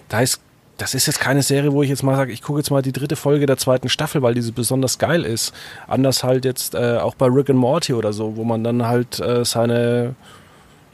da 0.09 0.19
ist 0.19 0.41
das 0.75 0.93
ist 0.93 1.07
jetzt 1.07 1.19
keine 1.19 1.43
Serie, 1.43 1.73
wo 1.73 1.83
ich 1.83 1.89
jetzt 1.89 2.03
mal 2.03 2.15
sage, 2.15 2.31
ich 2.31 2.41
gucke 2.41 2.59
jetzt 2.59 2.71
mal 2.71 2.81
die 2.81 2.93
dritte 2.93 3.17
Folge 3.17 3.45
der 3.45 3.57
zweiten 3.57 3.89
Staffel, 3.89 4.21
weil 4.21 4.33
diese 4.33 4.53
besonders 4.53 4.97
geil 4.97 5.23
ist. 5.23 5.53
Anders 5.87 6.23
halt 6.23 6.45
jetzt 6.45 6.73
äh, 6.73 6.97
auch 6.97 7.15
bei 7.15 7.27
Rick 7.27 7.49
and 7.49 7.59
Morty 7.59 7.93
oder 7.93 8.13
so, 8.13 8.37
wo 8.37 8.45
man 8.45 8.63
dann 8.63 8.85
halt 8.85 9.19
äh, 9.19 9.43
seine 9.43 10.15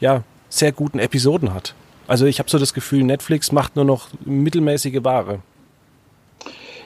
ja, 0.00 0.22
sehr 0.48 0.72
guten 0.72 0.98
Episoden 0.98 1.54
hat. 1.54 1.74
Also 2.08 2.26
ich 2.26 2.38
habe 2.38 2.48
so 2.48 2.58
das 2.58 2.74
Gefühl, 2.74 3.02
Netflix 3.04 3.52
macht 3.52 3.76
nur 3.76 3.84
noch 3.84 4.08
mittelmäßige 4.24 5.02
Ware. 5.02 5.40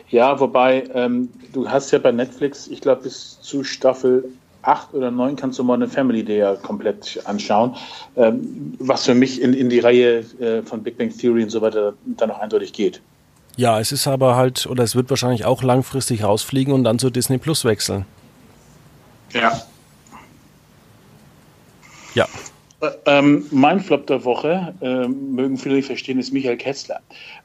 Ja, 0.09 0.41
wobei 0.41 0.85
ähm, 0.95 1.29
du 1.53 1.69
hast 1.69 1.91
ja 1.93 1.99
bei 1.99 2.11
Netflix, 2.11 2.67
ich 2.67 2.81
glaube 2.81 3.03
bis 3.03 3.41
zu 3.41 3.63
Staffel 3.63 4.25
8 4.63 4.95
oder 4.95 5.11
9 5.11 5.37
kannst 5.37 5.59
du 5.59 5.65
Modern 5.65 5.89
Family 5.89 6.25
Day 6.25 6.39
ja 6.39 6.55
komplett 6.57 7.21
anschauen, 7.25 7.77
ähm, 8.17 8.75
was 8.79 9.07
für 9.07 9.15
mich 9.15 9.41
in, 9.41 9.55
in 9.55 9.71
die 9.71 9.79
Reihe 9.79 10.19
äh, 10.41 10.63
von 10.63 10.83
Big 10.83 10.99
Bang 10.99 11.17
Theory 11.17 11.45
und 11.45 11.51
so 11.51 11.61
weiter 11.63 11.95
dann 12.05 12.29
noch 12.29 12.41
eindeutig 12.41 12.73
geht. 12.73 13.01
Ja, 13.57 13.81
es 13.81 13.93
ist 13.93 14.07
aber 14.07 14.37
halt, 14.37 14.67
oder 14.67 14.85
es 14.85 14.95
wird 14.97 15.11
wahrscheinlich 15.11 15.45
auch 15.45 15.63
langfristig 15.63 16.25
rausfliegen 16.25 16.73
und 16.73 16.85
dann 16.85 16.99
zu 16.99 17.11
Disney 17.11 17.39
Plus 17.39 17.65
wechseln. 17.65 18.05
Ja. 19.33 19.61
Ja, 22.15 22.27
ähm, 23.07 23.45
mein 23.51 23.81
Flop 23.81 24.07
der 24.07 24.25
Woche, 24.25 24.75
ähm, 24.81 25.35
mögen 25.35 25.57
viele 25.57 25.77
nicht 25.77 25.87
verstehen, 25.87 26.19
ist 26.19 26.33
Michael 26.33 26.57
Kessler. 26.57 27.01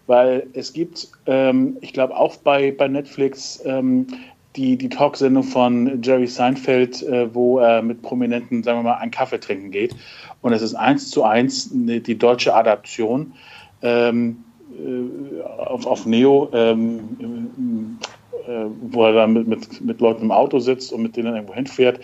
Weil 0.08 0.48
es 0.54 0.74
gibt, 0.74 1.10
ähm, 1.26 1.78
ich 1.82 1.94
glaube 1.94 2.16
auch 2.16 2.38
bei, 2.38 2.72
bei 2.72 2.88
Netflix, 2.88 3.62
ähm, 3.66 4.08
die, 4.56 4.78
die 4.78 4.88
Talksendung 4.88 5.44
von 5.44 6.02
Jerry 6.02 6.28
Seinfeld, 6.28 7.04
äh, 7.04 7.34
wo 7.34 7.60
er 7.60 7.82
mit 7.82 8.02
Prominenten, 8.02 8.64
sagen 8.64 8.80
wir 8.80 8.84
mal, 8.84 8.96
einen 8.96 9.12
Kaffee 9.12 9.40
trinken 9.40 9.72
geht. 9.72 9.96
Und 10.42 10.54
es 10.54 10.62
ist 10.62 10.76
eins 10.76 11.10
zu 11.10 11.24
eins 11.24 11.70
die 11.74 12.18
deutsche 12.18 12.54
Adaption 12.54 13.34
ähm, 13.82 14.44
äh, 14.72 15.42
auf, 15.44 15.86
auf 15.86 16.06
Neo, 16.06 16.50
ähm, 16.54 18.00
äh, 18.48 18.66
wo 18.90 19.06
er 19.06 19.14
dann 19.14 19.34
mit, 19.34 19.48
mit, 19.48 19.82
mit 19.82 20.00
Leuten 20.00 20.24
im 20.24 20.32
Auto 20.32 20.60
sitzt 20.60 20.94
und 20.94 21.02
mit 21.02 21.18
denen 21.18 21.36
irgendwo 21.36 21.54
hinfährt. 21.54 22.00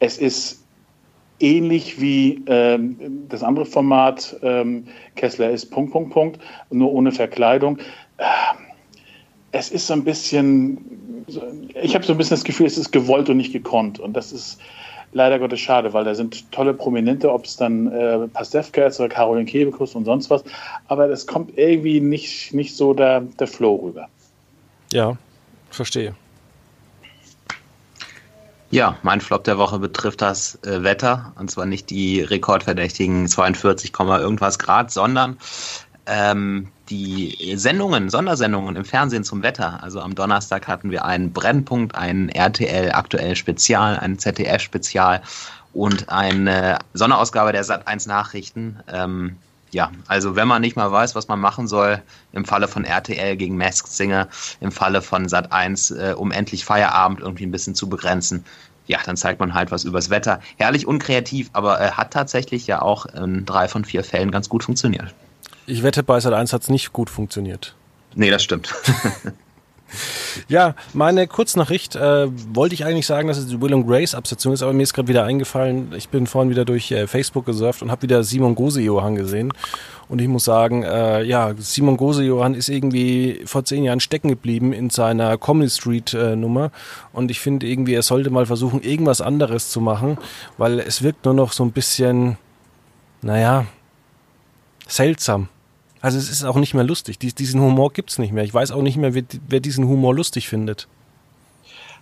Es 0.00 0.18
ist 0.18 0.61
ähnlich 1.42 2.00
wie 2.00 2.42
ähm, 2.46 3.26
das 3.28 3.42
andere 3.42 3.66
Format, 3.66 4.36
ähm, 4.42 4.86
Kessler 5.16 5.50
ist 5.50 5.66
Punkt, 5.66 5.92
Punkt, 5.92 6.12
Punkt, 6.12 6.40
nur 6.70 6.92
ohne 6.92 7.12
Verkleidung. 7.12 7.78
Ähm, 8.18 8.26
es 9.50 9.70
ist 9.70 9.86
so 9.86 9.92
ein 9.92 10.04
bisschen, 10.04 11.26
ich 11.82 11.94
habe 11.94 12.04
so 12.04 12.12
ein 12.12 12.18
bisschen 12.18 12.36
das 12.36 12.44
Gefühl, 12.44 12.66
es 12.66 12.78
ist 12.78 12.90
gewollt 12.90 13.28
und 13.28 13.36
nicht 13.36 13.52
gekonnt. 13.52 14.00
Und 14.00 14.14
das 14.14 14.32
ist 14.32 14.58
leider 15.12 15.38
Gottes 15.38 15.60
schade, 15.60 15.92
weil 15.92 16.04
da 16.04 16.14
sind 16.14 16.50
tolle 16.52 16.72
Prominente, 16.72 17.30
ob 17.30 17.44
es 17.44 17.56
dann 17.56 17.92
äh, 17.92 18.28
Pastewka 18.28 18.86
ist 18.86 18.98
oder 18.98 19.10
Caroline 19.10 19.44
Kebekus 19.44 19.94
und 19.94 20.04
sonst 20.04 20.30
was. 20.30 20.42
Aber 20.88 21.08
das 21.08 21.26
kommt 21.26 21.58
irgendwie 21.58 22.00
nicht, 22.00 22.54
nicht 22.54 22.74
so 22.74 22.94
der, 22.94 23.20
der 23.20 23.46
Flow 23.46 23.76
rüber. 23.76 24.08
Ja, 24.92 25.16
verstehe. 25.70 26.14
Ja, 28.72 28.96
mein 29.02 29.20
Flop 29.20 29.44
der 29.44 29.58
Woche 29.58 29.78
betrifft 29.78 30.22
das 30.22 30.58
äh, 30.64 30.82
Wetter. 30.82 31.34
Und 31.38 31.50
zwar 31.50 31.66
nicht 31.66 31.90
die 31.90 32.22
rekordverdächtigen 32.22 33.28
42, 33.28 33.92
irgendwas 33.98 34.58
Grad, 34.58 34.90
sondern 34.90 35.36
ähm, 36.06 36.68
die 36.88 37.52
Sendungen, 37.56 38.08
Sondersendungen 38.08 38.74
im 38.76 38.86
Fernsehen 38.86 39.24
zum 39.24 39.42
Wetter. 39.42 39.82
Also 39.82 40.00
am 40.00 40.14
Donnerstag 40.14 40.68
hatten 40.68 40.90
wir 40.90 41.04
einen 41.04 41.34
Brennpunkt, 41.34 41.94
einen 41.94 42.30
RTL 42.30 42.92
aktuell 42.92 43.36
Spezial, 43.36 43.98
einen 43.98 44.18
ZDF 44.18 44.62
Spezial 44.62 45.20
und 45.74 46.08
eine 46.08 46.78
Sonderausgabe 46.94 47.52
der 47.52 47.64
Sat 47.64 47.86
1 47.86 48.06
Nachrichten. 48.06 48.80
Ähm, 48.90 49.36
ja, 49.72 49.90
also 50.06 50.36
wenn 50.36 50.46
man 50.46 50.60
nicht 50.60 50.76
mal 50.76 50.92
weiß, 50.92 51.14
was 51.14 51.28
man 51.28 51.40
machen 51.40 51.66
soll, 51.66 52.02
im 52.32 52.44
Falle 52.44 52.68
von 52.68 52.84
RTL 52.84 53.36
gegen 53.36 53.56
Masked 53.56 53.90
Singer, 53.90 54.28
im 54.60 54.70
Falle 54.70 55.00
von 55.00 55.28
Sat 55.28 55.50
1, 55.50 55.90
äh, 55.92 56.14
um 56.16 56.30
endlich 56.30 56.64
Feierabend 56.64 57.20
irgendwie 57.20 57.46
ein 57.46 57.50
bisschen 57.50 57.74
zu 57.74 57.88
begrenzen, 57.88 58.44
ja, 58.86 58.98
dann 59.04 59.16
zeigt 59.16 59.40
man 59.40 59.54
halt 59.54 59.70
was 59.70 59.84
übers 59.84 60.10
Wetter. 60.10 60.40
Herrlich 60.56 60.86
unkreativ, 60.86 61.48
aber 61.54 61.80
äh, 61.80 61.90
hat 61.92 62.12
tatsächlich 62.12 62.66
ja 62.66 62.82
auch 62.82 63.06
in 63.06 63.46
drei 63.46 63.68
von 63.68 63.84
vier 63.84 64.04
Fällen 64.04 64.30
ganz 64.30 64.48
gut 64.48 64.64
funktioniert. 64.64 65.14
Ich 65.66 65.82
wette, 65.82 66.02
bei 66.02 66.20
Sat 66.20 66.34
1 66.34 66.52
hat 66.52 66.62
es 66.62 66.68
nicht 66.68 66.92
gut 66.92 67.08
funktioniert. 67.08 67.74
Nee, 68.14 68.30
das 68.30 68.42
stimmt. 68.42 68.74
ja, 70.48 70.74
meine 70.92 71.26
Kurznachricht 71.26 71.96
äh, 71.96 72.28
wollte 72.54 72.74
ich 72.74 72.84
eigentlich 72.84 73.06
sagen, 73.06 73.28
dass 73.28 73.38
es 73.38 73.46
die 73.46 73.60
Will 73.60 73.74
and 73.74 73.86
Grace 73.86 74.14
Absetzung 74.14 74.52
ist, 74.52 74.62
aber 74.62 74.72
mir 74.72 74.82
ist 74.82 74.94
gerade 74.94 75.08
wieder 75.08 75.24
eingefallen, 75.24 75.92
ich 75.96 76.08
bin 76.08 76.26
vorhin 76.26 76.50
wieder 76.50 76.64
durch 76.64 76.90
äh, 76.90 77.06
Facebook 77.06 77.46
gesurft 77.46 77.82
und 77.82 77.90
habe 77.90 78.02
wieder 78.02 78.24
Simon 78.24 78.54
Gose-Johann 78.54 79.16
gesehen. 79.16 79.52
Und 80.08 80.20
ich 80.20 80.28
muss 80.28 80.44
sagen, 80.44 80.82
äh, 80.82 81.22
ja, 81.22 81.54
Simon 81.56 81.96
Gose-Johann 81.96 82.54
ist 82.54 82.68
irgendwie 82.68 83.40
vor 83.46 83.64
zehn 83.64 83.82
Jahren 83.84 84.00
stecken 84.00 84.28
geblieben 84.28 84.74
in 84.74 84.90
seiner 84.90 85.38
Comedy 85.38 85.70
Street 85.70 86.12
äh. 86.12 86.36
Und 87.12 87.30
ich 87.30 87.40
finde 87.40 87.66
irgendwie, 87.66 87.94
er 87.94 88.02
sollte 88.02 88.28
mal 88.28 88.44
versuchen, 88.44 88.82
irgendwas 88.82 89.22
anderes 89.22 89.70
zu 89.70 89.80
machen, 89.80 90.18
weil 90.58 90.80
es 90.80 91.02
wirkt 91.02 91.24
nur 91.24 91.32
noch 91.32 91.52
so 91.52 91.64
ein 91.64 91.72
bisschen, 91.72 92.36
naja, 93.22 93.64
seltsam. 94.86 95.48
Also 96.02 96.18
es 96.18 96.28
ist 96.28 96.42
auch 96.44 96.56
nicht 96.56 96.74
mehr 96.74 96.82
lustig. 96.82 97.20
Dies, 97.20 97.36
diesen 97.36 97.60
Humor 97.60 97.92
gibt 97.92 98.10
es 98.10 98.18
nicht 98.18 98.32
mehr. 98.32 98.42
Ich 98.42 98.52
weiß 98.52 98.72
auch 98.72 98.82
nicht 98.82 98.96
mehr, 98.96 99.14
wer, 99.14 99.22
wer, 99.48 99.60
diesen 99.60 99.86
Humor 99.86 100.14
lustig 100.14 100.48
findet. 100.48 100.88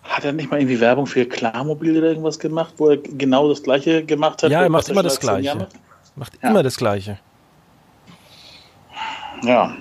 Hat 0.02 0.24
er 0.24 0.32
nicht 0.32 0.50
mal 0.50 0.58
irgendwie 0.58 0.80
Werbung 0.80 1.06
für 1.06 1.26
Klarmobil 1.26 1.98
oder 1.98 2.08
irgendwas 2.08 2.38
gemacht, 2.38 2.72
wo 2.78 2.88
er 2.88 2.96
genau 2.96 3.50
das 3.50 3.62
Gleiche 3.62 4.02
gemacht 4.02 4.42
hat? 4.42 4.50
Ja, 4.50 4.62
er 4.62 4.70
macht 4.70 4.88
immer 4.88 5.02
das 5.02 5.20
Gleiche. 5.20 5.54
Macht, 5.54 5.68
macht 6.16 6.38
ja. 6.42 6.48
immer 6.48 6.62
das 6.62 6.78
Gleiche. 6.78 7.18
Ja, 9.42 9.76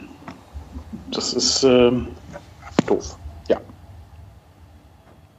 das 1.11 1.33
ist 1.33 1.63
äh, 1.63 1.91
doof. 2.85 3.17
Ja. 3.47 3.61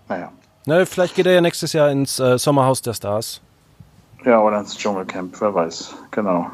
Naja. 0.09 0.33
Na, 0.64 0.87
vielleicht 0.87 1.14
geht 1.14 1.27
er 1.27 1.33
ja 1.33 1.40
nächstes 1.43 1.75
Jahr 1.75 1.90
ins 1.90 2.19
äh, 2.19 2.38
Sommerhaus 2.38 2.81
der 2.81 2.95
Stars. 2.95 3.43
Ja, 4.25 4.40
oder 4.40 4.61
ins 4.61 4.77
Dschungelcamp, 4.77 5.38
wer 5.38 5.55
weiß. 5.55 5.95
Genau. 6.11 6.51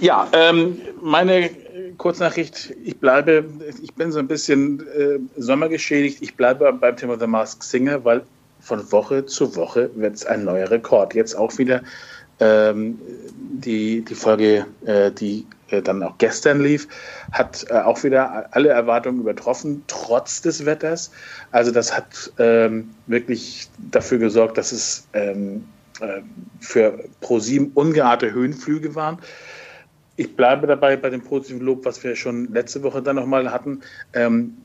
Ja, 0.00 0.28
ähm, 0.32 0.80
meine 1.00 1.50
Kurznachricht, 1.98 2.74
ich 2.84 2.98
bleibe, 2.98 3.44
ich 3.82 3.94
bin 3.94 4.10
so 4.12 4.18
ein 4.18 4.26
bisschen 4.26 4.80
äh, 4.88 5.18
sommergeschädigt, 5.36 6.22
ich 6.22 6.34
bleibe 6.34 6.72
beim 6.72 6.96
Thema 6.96 7.18
The 7.18 7.26
Mask 7.26 7.62
Singer, 7.62 8.04
weil 8.04 8.22
von 8.60 8.90
Woche 8.90 9.26
zu 9.26 9.54
Woche 9.56 9.90
wird 9.94 10.14
es 10.14 10.26
ein 10.26 10.44
neuer 10.44 10.70
Rekord. 10.70 11.14
Jetzt 11.14 11.36
auch 11.36 11.56
wieder 11.58 11.82
ähm, 12.40 12.98
die, 13.36 14.02
die 14.02 14.14
Folge, 14.14 14.66
äh, 14.86 15.10
die 15.12 15.46
äh, 15.68 15.82
dann 15.82 16.02
auch 16.02 16.18
gestern 16.18 16.60
lief, 16.60 16.88
hat 17.32 17.66
äh, 17.68 17.74
auch 17.74 18.02
wieder 18.02 18.48
alle 18.52 18.70
Erwartungen 18.70 19.20
übertroffen, 19.20 19.84
trotz 19.86 20.42
des 20.42 20.66
Wetters. 20.66 21.10
Also 21.52 21.70
das 21.70 21.96
hat 21.96 22.32
ähm, 22.38 22.90
wirklich 23.06 23.68
dafür 23.90 24.18
gesorgt, 24.18 24.58
dass 24.58 24.72
es 24.72 25.06
ähm, 25.12 25.64
äh, 26.00 26.20
für 26.60 26.98
ProSieben 27.20 27.70
ungeahnte 27.74 28.32
Höhenflüge 28.32 28.94
waren 28.94 29.18
ich 30.16 30.36
bleibe 30.36 30.66
dabei 30.66 30.96
bei 30.96 31.10
dem 31.10 31.22
positiven 31.22 31.60
Lob, 31.60 31.84
was 31.84 32.02
wir 32.04 32.14
schon 32.16 32.52
letzte 32.52 32.82
Woche 32.82 33.02
dann 33.02 33.16
nochmal 33.16 33.50
hatten. 33.50 33.80
Ähm, 34.12 34.56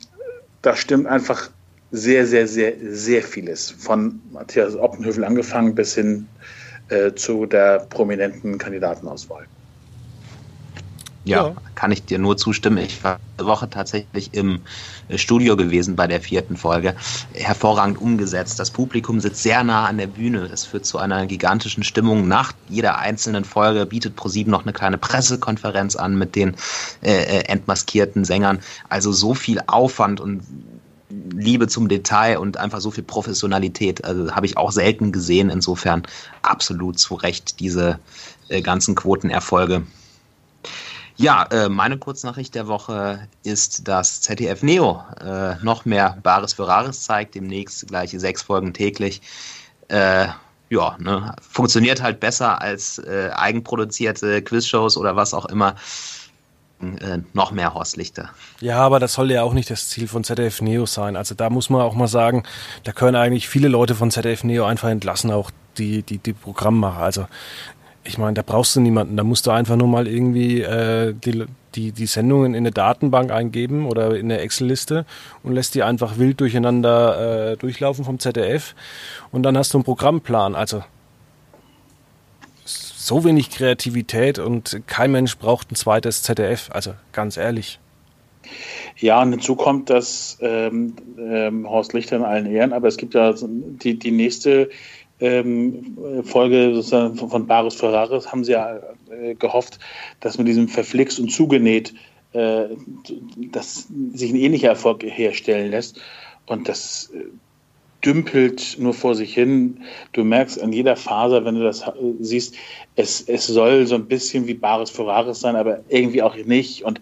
da 0.62 0.76
stimmt 0.76 1.08
einfach 1.08 1.50
sehr, 1.92 2.26
sehr, 2.26 2.48
sehr, 2.48 2.74
sehr 2.82 3.24
vieles. 3.24 3.72
Von 3.72 4.22
Matthias 4.32 4.76
Oppenhövel 4.76 5.24
angefangen 5.24 5.74
bis 5.74 5.96
hin 5.96 6.28
äh, 6.90 7.14
zu 7.14 7.46
der 7.46 7.80
prominenten 7.90 8.58
Kandidatenauswahl. 8.58 9.46
Ja, 11.30 11.48
ja, 11.50 11.56
kann 11.76 11.92
ich 11.92 12.04
dir 12.06 12.18
nur 12.18 12.38
zustimmen. 12.38 12.80
Ich 12.80 13.04
war 13.04 13.20
eine 13.38 13.48
Woche 13.48 13.70
tatsächlich 13.70 14.34
im 14.34 14.62
äh, 15.08 15.18
Studio 15.18 15.56
gewesen 15.56 15.96
bei 15.96 16.08
der 16.08 16.22
vierten 16.22 16.58
Folge. 16.58 16.96
Hervorragend 17.34 18.02
umgesetzt. 18.02 18.60
Das 18.60 18.72
Publikum 18.72 19.20
sitzt 19.20 19.44
sehr 19.44 19.64
nah 19.64 19.86
an 19.86 19.98
der 19.98 20.08
Bühne. 20.08 20.48
Das 20.48 20.66
führt 20.66 20.86
zu 20.86 20.98
einer 20.98 21.28
gigantischen 21.28 21.84
Stimmung. 21.84 22.28
Nach 22.28 22.54
jeder 22.68 22.98
einzelnen 22.98 23.46
Folge 23.46 23.86
bietet 23.86 24.16
ProSieben 24.16 24.50
noch 24.50 24.64
eine 24.64 24.74
kleine 24.74 24.98
Pressekonferenz 24.98 25.96
an 25.96 26.18
mit 26.18 26.36
den 26.36 26.56
äh, 27.04 27.12
äh, 27.12 27.44
entmaskierten 27.46 28.26
Sängern. 28.26 28.60
Also 28.90 29.12
so 29.12 29.36
viel 29.36 29.62
Aufwand 29.68 30.20
und 30.20 30.44
Liebe 31.10 31.68
zum 31.68 31.90
Detail 31.90 32.38
und 32.40 32.58
einfach 32.58 32.82
so 32.82 32.92
viel 32.92 33.04
Professionalität. 33.04 34.04
Also 34.04 34.32
habe 34.36 34.46
ich 34.48 34.58
auch 34.58 34.72
selten 34.72 35.12
gesehen. 35.12 35.50
Insofern 35.50 36.04
absolut 36.42 36.98
zu 36.98 37.16
Recht 37.16 37.60
diese 37.60 38.00
äh, 38.48 38.62
ganzen 38.62 38.96
Quotenerfolge. 38.96 39.84
Ja, 41.20 41.44
äh, 41.52 41.68
meine 41.68 41.98
Kurznachricht 41.98 42.56
der 42.56 42.68
Woche 42.68 43.28
ist, 43.44 43.90
dass 43.90 44.22
ZDF 44.22 44.64
Neo 44.64 45.04
äh, 45.20 45.56
noch 45.62 45.84
mehr 45.84 46.18
Bares 46.24 46.54
für 46.54 46.66
Rares 46.66 47.04
zeigt, 47.04 47.36
demnächst 47.36 47.86
gleiche 47.90 48.22
sechs 48.22 48.42
Folgen 48.42 48.74
täglich. 48.74 49.22
Äh, 49.90 50.28
ja, 50.70 50.96
ne, 50.98 51.36
funktioniert 51.42 52.02
halt 52.02 52.22
besser 52.22 52.62
als 52.62 53.00
äh, 53.00 53.32
eigenproduzierte 53.34 54.42
Quizshows 54.42 54.96
oder 54.96 55.18
was 55.18 55.34
auch 55.34 55.48
immer. 55.48 55.76
Äh, 56.80 57.18
noch 57.34 57.52
mehr 57.52 57.74
Horstlichter. 57.74 58.30
Ja, 58.62 58.80
aber 58.80 59.02
das 59.02 59.12
soll 59.12 59.30
ja 59.30 59.44
auch 59.44 59.52
nicht 59.52 59.70
das 59.70 59.90
Ziel 59.90 60.08
von 60.08 60.24
ZDF 60.24 60.62
Neo 60.62 60.86
sein. 60.86 61.18
Also 61.18 61.36
da 61.36 61.50
muss 61.50 61.70
man 61.70 61.82
auch 61.82 61.96
mal 61.96 62.08
sagen, 62.08 62.44
da 62.86 62.94
können 62.94 63.18
eigentlich 63.18 63.50
viele 63.50 63.68
Leute 63.68 63.94
von 63.94 64.10
ZDF 64.10 64.46
Neo 64.46 64.64
einfach 64.64 64.88
entlassen, 64.88 65.32
auch 65.32 65.52
die, 65.78 66.02
die, 66.04 66.20
die 66.20 66.32
Programmmacher. 66.32 67.02
Also 67.02 67.28
ich 68.04 68.18
meine, 68.18 68.34
da 68.34 68.42
brauchst 68.42 68.76
du 68.76 68.82
niemanden. 68.82 69.18
Da 69.18 69.24
musst 69.24 69.46
du 69.46 69.52
einfach 69.52 69.76
nur 69.76 69.88
mal 69.88 70.08
irgendwie 70.08 70.62
äh, 70.62 71.14
die, 71.14 71.46
die, 71.76 71.92
die 71.92 72.06
Sendungen 72.06 72.54
in 72.54 72.64
eine 72.64 72.72
Datenbank 72.72 73.32
eingeben 73.32 73.86
oder 73.86 74.16
in 74.16 74.26
eine 74.26 74.40
Excel-Liste 74.40 75.06
und 75.44 75.54
lässt 75.54 75.76
die 75.76 75.84
einfach 75.84 76.18
wild 76.18 76.40
durcheinander 76.40 77.52
äh, 77.52 77.58
durchlaufen 77.58 78.06
vom 78.06 78.20
ZDF. 78.20 78.76
Und 79.32 79.44
dann 79.44 79.58
hast 79.58 79.74
du 79.74 79.78
einen 79.78 79.86
Programmplan. 79.86 80.56
Also 80.56 80.84
so 82.66 83.24
wenig 83.24 83.50
Kreativität 83.50 84.40
und 84.40 84.82
kein 84.86 85.12
Mensch 85.12 85.38
braucht 85.38 85.72
ein 85.72 85.76
zweites 85.76 86.24
ZDF. 86.24 86.70
Also 86.72 86.94
ganz 87.12 87.38
ehrlich. 87.38 87.80
Ja, 88.98 89.22
und 89.22 89.32
hinzu 89.32 89.56
kommt, 89.56 89.90
dass 89.90 90.38
ähm, 90.42 90.96
ähm, 91.18 91.70
Horst 91.70 91.94
Lichter 91.94 92.18
in 92.18 92.24
allen 92.24 92.46
Ehren, 92.46 92.74
aber 92.74 92.88
es 92.88 92.98
gibt 92.98 93.14
ja 93.14 93.34
die, 93.34 93.98
die 93.98 94.12
nächste 94.12 94.70
ähm, 95.20 95.98
Folge 96.24 96.74
sozusagen 96.74 97.16
von 97.16 97.48
Baris 97.48 97.76
Ferraris 97.76 98.32
haben 98.32 98.44
sie 98.44 98.54
ja 98.54 98.80
äh, 99.10 99.36
gehofft, 99.36 99.80
dass 100.20 100.38
mit 100.38 100.48
diesem 100.48 100.68
Verflixt 100.68 101.20
und 101.20 101.30
zugenäht 101.30 101.94
äh, 102.34 102.66
dass 103.52 103.88
sich 104.14 104.32
ein 104.32 104.38
ähnlicher 104.38 104.70
Erfolg 104.70 105.04
herstellen 105.04 105.72
lässt. 105.72 106.00
Und 106.46 106.70
das, 106.70 107.12
äh, 107.14 107.26
dümpelt 108.04 108.78
nur 108.80 108.94
vor 108.94 109.16
sich 109.16 109.34
hin. 109.34 109.82
Du 110.14 110.24
merkst 110.24 110.62
an 110.62 110.72
jeder 110.72 110.96
Faser, 110.96 111.44
wenn 111.46 111.56
du 111.56 111.64
das 111.64 111.82
äh, 111.82 111.92
siehst, 112.20 112.56
es, 112.96 113.22
es 113.22 113.48
soll 113.48 113.88
so 113.88 113.96
ein 113.96 114.06
bisschen 114.06 114.48
wie 114.48 114.54
Bares 114.54 114.90
für 114.90 115.06
Rares 115.06 115.40
sein, 115.40 115.56
aber 115.56 115.80
irgendwie 115.90 116.22
auch 116.22 116.36
nicht. 116.36 116.84
Und 116.84 117.02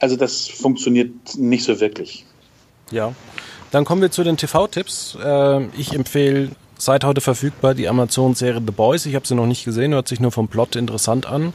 also 0.00 0.16
das 0.16 0.48
funktioniert 0.48 1.12
nicht 1.36 1.64
so 1.64 1.80
wirklich. 1.80 2.24
Ja. 2.90 3.14
Dann 3.70 3.84
kommen 3.84 4.02
wir 4.02 4.10
zu 4.10 4.24
den 4.24 4.36
TV-Tipps. 4.36 5.16
Äh, 5.22 5.66
ich 5.78 5.94
empfehle 5.94 6.50
seit 6.84 7.04
heute 7.04 7.20
verfügbar 7.20 7.74
die 7.74 7.88
Amazon-Serie 7.88 8.60
The 8.64 8.72
Boys. 8.72 9.06
Ich 9.06 9.14
habe 9.14 9.26
sie 9.26 9.36
noch 9.36 9.46
nicht 9.46 9.64
gesehen, 9.64 9.92
hört 9.92 10.08
sich 10.08 10.18
nur 10.18 10.32
vom 10.32 10.48
Plot 10.48 10.74
interessant 10.74 11.26
an. 11.26 11.52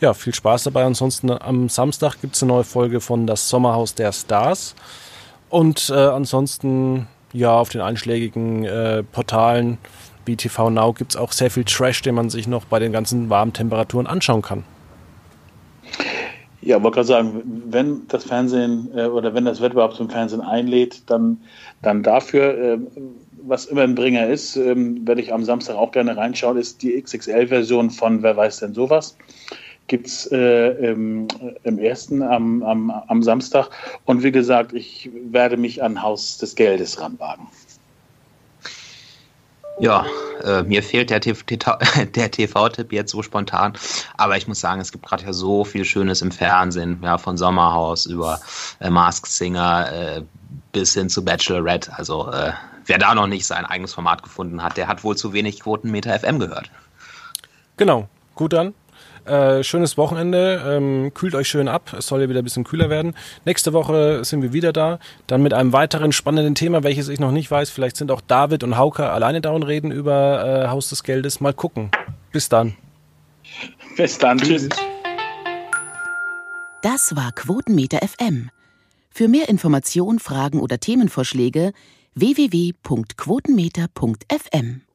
Ja, 0.00 0.12
viel 0.12 0.34
Spaß 0.34 0.64
dabei. 0.64 0.84
Ansonsten 0.84 1.30
am 1.30 1.70
Samstag 1.70 2.20
gibt 2.20 2.36
es 2.36 2.42
eine 2.42 2.52
neue 2.52 2.64
Folge 2.64 3.00
von 3.00 3.26
Das 3.26 3.48
Sommerhaus 3.48 3.94
der 3.94 4.12
Stars. 4.12 4.74
Und 5.48 5.90
äh, 5.90 5.94
ansonsten, 5.94 7.06
ja, 7.32 7.58
auf 7.58 7.70
den 7.70 7.80
einschlägigen 7.80 8.64
äh, 8.64 9.02
Portalen 9.02 9.78
wie 10.26 10.36
TV 10.36 10.68
Now 10.68 10.92
gibt 10.92 11.12
es 11.12 11.16
auch 11.16 11.32
sehr 11.32 11.50
viel 11.50 11.64
Trash, 11.64 12.02
den 12.02 12.14
man 12.14 12.28
sich 12.28 12.46
noch 12.46 12.66
bei 12.66 12.78
den 12.78 12.92
ganzen 12.92 13.30
warmen 13.30 13.54
Temperaturen 13.54 14.06
anschauen 14.06 14.42
kann. 14.42 14.64
Ja, 16.62 16.82
wollte 16.82 16.96
gerade 16.96 17.08
sagen, 17.08 17.42
wenn 17.70 18.06
das 18.08 18.24
Fernsehen 18.24 18.90
äh, 18.94 19.06
oder 19.06 19.32
wenn 19.32 19.46
das 19.46 19.62
Wettbewerb 19.62 19.94
zum 19.94 20.10
Fernsehen 20.10 20.42
einlädt, 20.42 21.08
dann, 21.08 21.38
dann 21.80 22.02
dafür, 22.02 22.58
äh, 22.58 22.78
was 23.42 23.66
immer 23.66 23.82
ein 23.82 23.94
Bringer 23.94 24.28
ist, 24.28 24.56
ähm, 24.56 25.06
werde 25.06 25.20
ich 25.20 25.32
am 25.32 25.44
Samstag 25.44 25.76
auch 25.76 25.92
gerne 25.92 26.16
reinschauen, 26.16 26.56
ist 26.56 26.82
die 26.82 27.00
XXL-Version 27.00 27.90
von 27.90 28.22
Wer 28.22 28.36
weiß 28.36 28.60
denn 28.60 28.74
sowas 28.74 29.16
gibt 29.90 30.06
es 30.06 30.30
äh, 30.30 30.68
im, 30.92 31.26
im, 31.64 31.78
ersten 31.80 32.22
am, 32.22 32.62
am, 32.62 32.90
am 32.90 33.22
Samstag. 33.24 33.70
Und 34.04 34.22
wie 34.22 34.30
gesagt, 34.30 34.72
ich 34.72 35.10
werde 35.12 35.56
mich 35.56 35.82
an 35.82 36.00
Haus 36.00 36.38
des 36.38 36.54
Geldes 36.54 37.00
ranwagen. 37.00 37.48
Ja, 39.80 40.06
äh, 40.44 40.62
mir 40.62 40.82
fehlt 40.82 41.10
der, 41.10 41.20
TV-Tipp 41.20 42.92
jetzt 42.92 43.10
so 43.10 43.22
spontan. 43.22 43.72
Aber 44.16 44.36
ich 44.36 44.46
muss 44.46 44.60
sagen, 44.60 44.80
es 44.80 44.92
gibt 44.92 45.06
gerade 45.06 45.24
ja 45.24 45.32
so 45.32 45.64
viel 45.64 45.84
Schönes 45.84 46.22
im 46.22 46.30
Fernsehen, 46.30 47.00
ja, 47.02 47.18
von 47.18 47.36
Sommerhaus 47.36 48.06
über 48.06 48.40
äh, 48.78 48.90
Masked 48.90 49.32
Singer 49.32 49.92
äh, 49.92 50.22
bis 50.70 50.94
hin 50.94 51.08
zu 51.08 51.24
Bachelorette. 51.24 51.92
Also 51.96 52.30
äh, 52.30 52.52
wer 52.90 52.98
da 52.98 53.14
noch 53.14 53.28
nicht 53.28 53.46
sein 53.46 53.64
eigenes 53.64 53.94
Format 53.94 54.22
gefunden 54.24 54.62
hat, 54.64 54.76
der 54.76 54.88
hat 54.88 55.04
wohl 55.04 55.16
zu 55.16 55.32
wenig 55.32 55.60
Quotenmeter 55.60 56.18
FM 56.18 56.40
gehört. 56.40 56.70
Genau, 57.76 58.08
gut 58.34 58.52
dann. 58.52 58.74
Äh, 59.26 59.62
schönes 59.62 59.96
Wochenende, 59.96 60.60
ähm, 60.66 61.12
kühlt 61.14 61.36
euch 61.36 61.46
schön 61.46 61.68
ab, 61.68 61.94
es 61.96 62.08
soll 62.08 62.22
ja 62.22 62.28
wieder 62.28 62.40
ein 62.40 62.44
bisschen 62.44 62.64
kühler 62.64 62.90
werden. 62.90 63.14
Nächste 63.44 63.72
Woche 63.72 64.24
sind 64.24 64.42
wir 64.42 64.52
wieder 64.52 64.72
da, 64.72 64.98
dann 65.28 65.40
mit 65.40 65.54
einem 65.54 65.72
weiteren 65.72 66.10
spannenden 66.10 66.56
Thema, 66.56 66.82
welches 66.82 67.08
ich 67.08 67.20
noch 67.20 67.30
nicht 67.30 67.48
weiß. 67.48 67.70
Vielleicht 67.70 67.96
sind 67.96 68.10
auch 68.10 68.22
David 68.22 68.64
und 68.64 68.76
Hauke 68.76 69.08
alleine 69.08 69.40
da 69.40 69.50
und 69.50 69.62
reden 69.62 69.92
über 69.92 70.64
äh, 70.64 70.68
Haus 70.68 70.88
des 70.88 71.04
Geldes. 71.04 71.40
Mal 71.40 71.54
gucken. 71.54 71.92
Bis 72.32 72.48
dann. 72.48 72.74
Bis 73.96 74.18
dann, 74.18 74.38
tschüss. 74.38 74.68
Das 76.82 77.14
war 77.14 77.30
Quotenmeter 77.32 77.98
FM. 77.98 78.50
Für 79.10 79.28
mehr 79.28 79.48
Informationen, 79.48 80.18
Fragen 80.18 80.58
oder 80.58 80.80
Themenvorschläge 80.80 81.72
www.quotenmeter.fm 82.18 84.89